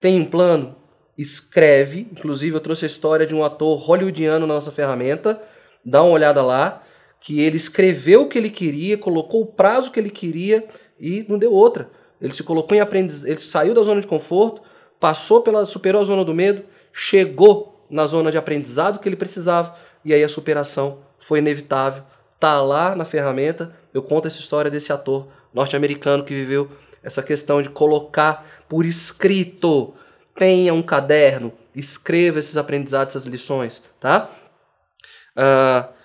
tem 0.00 0.20
um 0.20 0.24
plano? 0.24 0.76
Escreve. 1.16 2.06
Inclusive, 2.12 2.56
eu 2.56 2.60
trouxe 2.60 2.84
a 2.84 2.86
história 2.86 3.26
de 3.26 3.34
um 3.34 3.44
ator 3.44 3.78
hollywoodiano 3.78 4.46
na 4.46 4.54
nossa 4.54 4.70
ferramenta. 4.70 5.40
Dá 5.84 6.02
uma 6.02 6.12
olhada 6.12 6.42
lá. 6.42 6.82
Que 7.18 7.40
ele 7.40 7.56
escreveu 7.56 8.22
o 8.22 8.28
que 8.28 8.38
ele 8.38 8.50
queria, 8.50 8.98
colocou 8.98 9.42
o 9.42 9.46
prazo 9.46 9.90
que 9.90 9.98
ele 9.98 10.10
queria 10.10 10.66
e 11.00 11.24
não 11.28 11.38
deu 11.38 11.52
outra. 11.52 11.90
Ele 12.20 12.32
se 12.32 12.42
colocou 12.42 12.76
em 12.76 12.80
aprendizagem, 12.80 13.30
ele 13.30 13.40
saiu 13.40 13.74
da 13.74 13.82
zona 13.82 14.00
de 14.00 14.06
conforto, 14.06 14.62
passou 15.00 15.40
pela, 15.40 15.66
superou 15.66 16.00
a 16.00 16.04
zona 16.04 16.24
do 16.24 16.34
medo, 16.34 16.64
chegou 16.92 17.84
na 17.90 18.06
zona 18.06 18.30
de 18.30 18.38
aprendizado 18.38 18.98
que 18.98 19.08
ele 19.08 19.16
precisava 19.16 19.74
e 20.04 20.14
aí 20.14 20.22
a 20.22 20.28
superação 20.28 21.00
foi 21.18 21.38
inevitável. 21.38 22.04
Tá 22.38 22.60
lá 22.60 22.94
na 22.94 23.04
ferramenta. 23.04 23.74
Eu 23.92 24.02
conto 24.02 24.28
essa 24.28 24.38
história 24.38 24.70
desse 24.70 24.92
ator 24.92 25.28
norte-americano 25.52 26.24
que 26.24 26.34
viveu 26.34 26.70
essa 27.02 27.22
questão 27.22 27.62
de 27.62 27.70
colocar 27.70 28.46
por 28.68 28.84
escrito. 28.84 29.94
Tenha 30.36 30.72
um 30.74 30.82
caderno, 30.82 31.52
escreva 31.74 32.38
esses 32.38 32.56
aprendizados, 32.56 33.14
essas 33.14 33.26
lições, 33.26 33.82
tá? 33.98 34.30
Uh, 35.36 35.96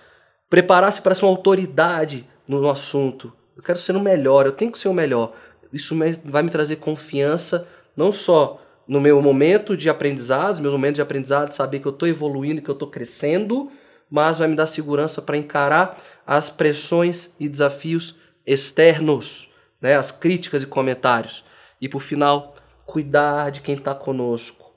Preparar-se 0.48 1.00
para 1.00 1.14
ser 1.14 1.24
uma 1.24 1.30
autoridade 1.30 2.28
no 2.46 2.68
assunto. 2.68 3.32
Eu 3.56 3.62
quero 3.62 3.78
ser 3.78 3.96
o 3.96 4.00
melhor, 4.00 4.44
eu 4.44 4.52
tenho 4.52 4.70
que 4.70 4.78
ser 4.78 4.88
o 4.88 4.92
melhor. 4.92 5.32
Isso 5.72 5.96
vai 6.24 6.42
me 6.42 6.50
trazer 6.50 6.76
confiança, 6.76 7.66
não 7.96 8.12
só 8.12 8.60
no 8.86 9.00
meu 9.00 9.22
momento 9.22 9.74
de 9.74 9.88
aprendizado, 9.88 10.60
meus 10.60 10.74
momentos 10.74 10.96
de 10.96 11.02
aprendizado, 11.02 11.52
saber 11.52 11.78
que 11.78 11.86
eu 11.86 11.92
estou 11.92 12.06
evoluindo, 12.06 12.60
que 12.60 12.68
eu 12.68 12.74
estou 12.74 12.90
crescendo, 12.90 13.72
mas 14.10 14.40
vai 14.40 14.48
me 14.48 14.54
dar 14.54 14.66
segurança 14.66 15.22
para 15.22 15.38
encarar 15.38 15.96
as 16.26 16.50
pressões 16.50 17.32
e 17.40 17.48
desafios 17.48 18.16
externos 18.46 19.50
né, 19.82 19.96
as 19.96 20.12
críticas 20.12 20.62
e 20.62 20.66
comentários. 20.66 21.44
E 21.80 21.88
por 21.88 22.00
final, 22.00 22.51
cuidar 22.86 23.50
de 23.50 23.60
quem 23.60 23.74
está 23.74 23.94
conosco. 23.94 24.72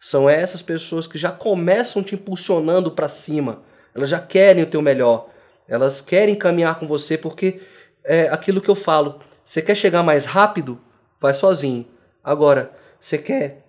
São 0.00 0.28
essas 0.28 0.62
pessoas 0.62 1.06
que 1.06 1.16
já 1.16 1.30
começam 1.30 2.02
te 2.02 2.14
impulsionando 2.14 2.90
para 2.90 3.08
cima. 3.08 3.62
Elas 3.94 4.08
já 4.08 4.18
querem 4.18 4.64
o 4.64 4.70
teu 4.70 4.82
melhor. 4.82 5.28
Elas 5.68 6.00
querem 6.00 6.34
caminhar 6.34 6.78
com 6.78 6.86
você 6.86 7.16
porque 7.16 7.60
é 8.04 8.28
aquilo 8.28 8.60
que 8.60 8.68
eu 8.68 8.74
falo. 8.74 9.20
Você 9.44 9.62
quer 9.62 9.76
chegar 9.76 10.02
mais 10.02 10.24
rápido? 10.24 10.80
Vai 11.20 11.34
sozinho. 11.34 11.86
Agora, 12.22 12.72
você 12.98 13.16
quer 13.16 13.64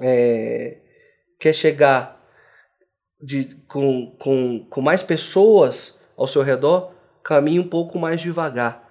é, 0.00 0.78
quer 1.38 1.54
chegar 1.54 2.20
de, 3.20 3.56
com, 3.66 4.14
com, 4.18 4.66
com 4.68 4.80
mais 4.80 5.02
pessoas 5.02 5.98
ao 6.16 6.26
seu 6.26 6.42
redor? 6.42 6.92
Caminhe 7.22 7.60
um 7.60 7.68
pouco 7.68 7.98
mais 7.98 8.20
devagar 8.20 8.82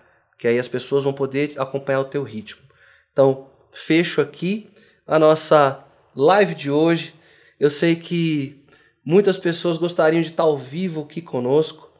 que 0.41 0.47
aí 0.47 0.57
as 0.57 0.67
pessoas 0.67 1.03
vão 1.03 1.13
poder 1.13 1.53
acompanhar 1.55 1.99
o 1.99 2.05
teu 2.05 2.23
ritmo. 2.23 2.63
Então, 3.11 3.50
fecho 3.71 4.21
aqui 4.21 4.69
a 5.07 5.17
nossa 5.17 5.83
live 6.15 6.53
de 6.55 6.69
hoje. 6.69 7.15
Eu 7.59 7.69
sei 7.69 7.95
que 7.95 8.63
muitas 9.03 9.37
pessoas 9.37 9.77
gostariam 9.77 10.21
de 10.21 10.29
estar 10.29 10.43
ao 10.43 10.57
vivo 10.57 11.01
aqui 11.01 11.21
conosco 11.21 11.91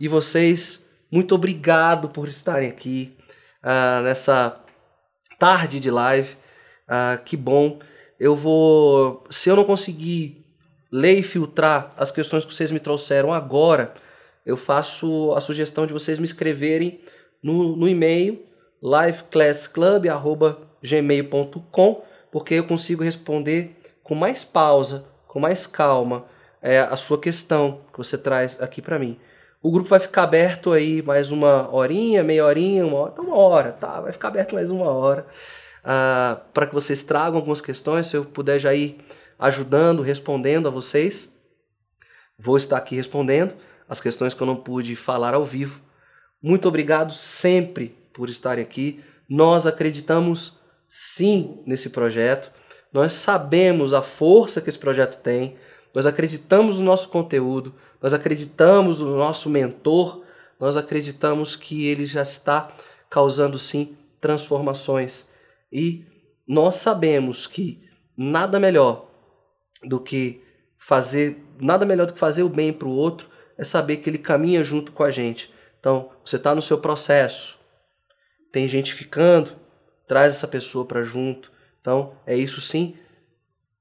e 0.00 0.08
vocês, 0.08 0.84
muito 1.10 1.34
obrigado 1.34 2.08
por 2.08 2.28
estarem 2.28 2.68
aqui 2.68 3.16
uh, 3.62 4.02
nessa 4.02 4.60
tarde 5.38 5.80
de 5.80 5.90
live. 5.90 6.36
Uh, 6.88 7.22
que 7.24 7.36
bom. 7.36 7.78
Eu 8.18 8.34
vou, 8.34 9.24
se 9.30 9.48
eu 9.48 9.56
não 9.56 9.64
conseguir 9.64 10.44
ler 10.90 11.18
e 11.18 11.22
filtrar 11.22 11.90
as 11.96 12.10
questões 12.10 12.44
que 12.44 12.54
vocês 12.54 12.70
me 12.70 12.80
trouxeram 12.80 13.32
agora, 13.32 13.94
eu 14.44 14.56
faço 14.56 15.32
a 15.34 15.40
sugestão 15.40 15.86
de 15.86 15.92
vocês 15.92 16.18
me 16.18 16.24
escreverem 16.24 17.00
no, 17.42 17.76
no 17.76 17.88
e-mail 17.88 18.44
liveclassclub.gmail.com 20.82 22.02
porque 22.30 22.54
eu 22.54 22.64
consigo 22.64 23.02
responder 23.02 23.76
com 24.02 24.14
mais 24.14 24.44
pausa, 24.44 25.04
com 25.26 25.40
mais 25.40 25.66
calma 25.66 26.26
é, 26.60 26.80
a 26.80 26.96
sua 26.96 27.18
questão 27.18 27.80
que 27.92 27.98
você 27.98 28.18
traz 28.18 28.60
aqui 28.60 28.82
para 28.82 28.98
mim. 28.98 29.18
O 29.62 29.70
grupo 29.70 29.88
vai 29.88 29.98
ficar 29.98 30.24
aberto 30.24 30.72
aí 30.72 31.02
mais 31.02 31.30
uma 31.30 31.74
horinha, 31.74 32.22
meia 32.22 32.44
horinha, 32.44 32.86
uma 32.86 32.98
hora, 32.98 33.12
então 33.12 33.24
uma 33.24 33.36
hora, 33.36 33.72
tá? 33.72 34.00
Vai 34.00 34.12
ficar 34.12 34.28
aberto 34.28 34.54
mais 34.54 34.70
uma 34.70 34.90
hora 34.90 35.26
uh, 35.82 36.40
para 36.52 36.66
que 36.66 36.74
vocês 36.74 37.02
tragam 37.02 37.36
algumas 37.36 37.60
questões. 37.60 38.06
Se 38.06 38.16
eu 38.16 38.24
puder 38.24 38.58
já 38.58 38.74
ir 38.74 38.98
ajudando, 39.38 40.02
respondendo 40.02 40.68
a 40.68 40.70
vocês, 40.70 41.32
vou 42.38 42.56
estar 42.56 42.76
aqui 42.76 42.96
respondendo 42.96 43.54
as 43.88 44.00
questões 44.00 44.34
que 44.34 44.42
eu 44.42 44.46
não 44.46 44.56
pude 44.56 44.94
falar 44.94 45.34
ao 45.34 45.44
vivo. 45.44 45.80
Muito 46.42 46.68
obrigado 46.68 47.12
sempre 47.12 47.96
por 48.12 48.28
estarem 48.28 48.62
aqui. 48.62 49.02
Nós 49.28 49.66
acreditamos 49.66 50.58
sim 50.88 51.62
nesse 51.66 51.90
projeto. 51.90 52.52
Nós 52.92 53.12
sabemos 53.12 53.92
a 53.92 54.02
força 54.02 54.60
que 54.60 54.68
esse 54.68 54.78
projeto 54.78 55.18
tem. 55.18 55.56
Nós 55.94 56.06
acreditamos 56.06 56.78
no 56.78 56.84
nosso 56.84 57.08
conteúdo. 57.08 57.74
Nós 58.00 58.14
acreditamos 58.14 59.00
no 59.00 59.16
nosso 59.16 59.50
mentor. 59.50 60.24
Nós 60.58 60.76
acreditamos 60.76 61.56
que 61.56 61.86
ele 61.86 62.06
já 62.06 62.22
está 62.22 62.74
causando 63.10 63.58
sim 63.58 63.96
transformações. 64.20 65.28
E 65.70 66.04
nós 66.46 66.76
sabemos 66.76 67.46
que 67.46 67.82
nada 68.16 68.58
melhor 68.58 69.10
do 69.82 70.00
que 70.00 70.42
fazer, 70.78 71.44
nada 71.60 71.84
melhor 71.84 72.06
do 72.06 72.14
que 72.14 72.18
fazer 72.18 72.42
o 72.42 72.48
bem 72.48 72.72
para 72.72 72.88
o 72.88 72.96
outro 72.96 73.28
é 73.58 73.64
saber 73.64 73.98
que 73.98 74.08
ele 74.08 74.18
caminha 74.18 74.62
junto 74.62 74.92
com 74.92 75.02
a 75.02 75.10
gente. 75.10 75.52
Então, 75.78 76.10
você 76.24 76.36
está 76.36 76.54
no 76.54 76.62
seu 76.62 76.78
processo, 76.78 77.58
tem 78.52 78.66
gente 78.66 78.92
ficando, 78.92 79.56
traz 80.06 80.34
essa 80.34 80.48
pessoa 80.48 80.84
para 80.84 81.02
junto. 81.02 81.50
Então, 81.80 82.14
é 82.26 82.36
isso 82.36 82.60
sim. 82.60 82.96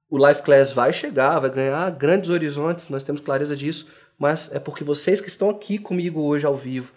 O 0.09 0.17
Life 0.25 0.43
Class 0.43 0.71
vai 0.71 0.93
chegar, 0.93 1.39
vai 1.39 1.49
ganhar 1.49 1.89
grandes 1.91 2.29
horizontes, 2.29 2.89
nós 2.89 3.03
temos 3.03 3.21
clareza 3.21 3.55
disso, 3.55 3.87
mas 4.17 4.49
é 4.53 4.59
porque 4.59 4.83
vocês 4.83 5.19
que 5.19 5.27
estão 5.27 5.49
aqui 5.49 5.77
comigo 5.77 6.21
hoje 6.21 6.45
ao 6.45 6.55
vivo, 6.55 6.93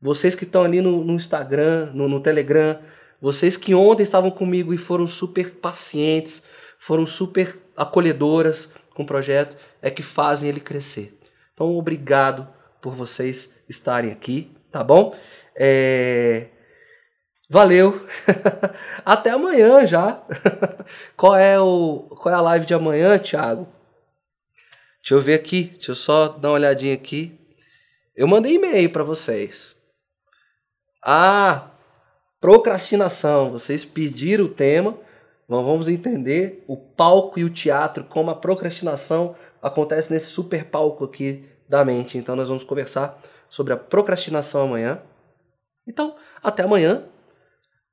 vocês 0.00 0.34
que 0.34 0.44
estão 0.44 0.64
ali 0.64 0.80
no, 0.80 1.04
no 1.04 1.12
Instagram, 1.12 1.90
no, 1.92 2.08
no 2.08 2.20
Telegram, 2.20 2.78
vocês 3.20 3.56
que 3.56 3.74
ontem 3.74 4.02
estavam 4.02 4.30
comigo 4.30 4.72
e 4.72 4.78
foram 4.78 5.06
super 5.06 5.50
pacientes, 5.50 6.42
foram 6.78 7.04
super 7.04 7.58
acolhedoras 7.76 8.70
com 8.94 9.02
o 9.02 9.06
projeto, 9.06 9.56
é 9.82 9.90
que 9.90 10.02
fazem 10.02 10.48
ele 10.48 10.60
crescer. 10.60 11.18
Então, 11.52 11.76
obrigado 11.76 12.48
por 12.80 12.94
vocês 12.94 13.54
estarem 13.68 14.10
aqui, 14.10 14.50
tá 14.72 14.82
bom? 14.82 15.14
É... 15.54 16.48
Valeu. 17.52 18.06
Até 19.04 19.30
amanhã 19.30 19.84
já. 19.84 20.22
qual 21.16 21.34
é 21.34 21.58
o 21.58 22.06
qual 22.20 22.32
é 22.32 22.38
a 22.38 22.40
live 22.40 22.64
de 22.64 22.74
amanhã, 22.74 23.18
Thiago? 23.18 23.66
Deixa 25.02 25.14
eu 25.14 25.20
ver 25.20 25.34
aqui, 25.34 25.64
deixa 25.64 25.90
eu 25.90 25.96
só 25.96 26.28
dar 26.28 26.50
uma 26.50 26.54
olhadinha 26.54 26.94
aqui. 26.94 27.36
Eu 28.14 28.28
mandei 28.28 28.54
e-mail 28.54 28.88
para 28.90 29.02
vocês. 29.02 29.74
Ah, 31.02 31.70
procrastinação. 32.40 33.50
Vocês 33.50 33.84
pediram 33.84 34.44
o 34.44 34.48
tema. 34.48 34.96
Vamos 35.48 35.88
entender 35.88 36.62
o 36.68 36.76
palco 36.76 37.40
e 37.40 37.42
o 37.42 37.50
teatro, 37.50 38.04
como 38.04 38.30
a 38.30 38.36
procrastinação 38.36 39.34
acontece 39.60 40.12
nesse 40.12 40.26
super 40.26 40.66
palco 40.66 41.02
aqui 41.02 41.44
da 41.68 41.84
mente. 41.84 42.16
Então 42.16 42.36
nós 42.36 42.46
vamos 42.46 42.62
conversar 42.62 43.20
sobre 43.48 43.72
a 43.72 43.76
procrastinação 43.76 44.62
amanhã. 44.62 45.02
Então, 45.84 46.14
até 46.40 46.62
amanhã. 46.62 47.08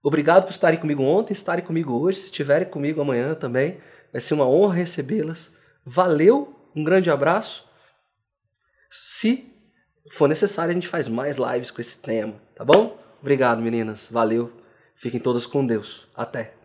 Obrigado 0.07 0.45
por 0.45 0.51
estarem 0.51 0.79
comigo 0.79 1.03
ontem, 1.03 1.33
estarem 1.33 1.65
comigo 1.65 1.91
hoje, 1.91 2.19
se 2.19 2.25
estiverem 2.27 2.65
comigo 2.65 3.01
amanhã 3.01 3.35
também. 3.35 3.77
Vai 4.09 4.21
ser 4.21 4.35
uma 4.35 4.47
honra 4.47 4.75
recebê-las. 4.75 5.51
Valeu, 5.85 6.55
um 6.73 6.81
grande 6.81 7.11
abraço. 7.11 7.67
Se 8.89 9.51
for 10.09 10.29
necessário, 10.29 10.71
a 10.71 10.73
gente 10.73 10.87
faz 10.87 11.09
mais 11.09 11.35
lives 11.35 11.71
com 11.71 11.81
esse 11.81 11.99
tema, 11.99 12.35
tá 12.55 12.63
bom? 12.63 12.97
Obrigado, 13.19 13.61
meninas. 13.61 14.07
Valeu. 14.09 14.49
Fiquem 14.95 15.19
todas 15.19 15.45
com 15.45 15.65
Deus. 15.65 16.07
Até. 16.15 16.56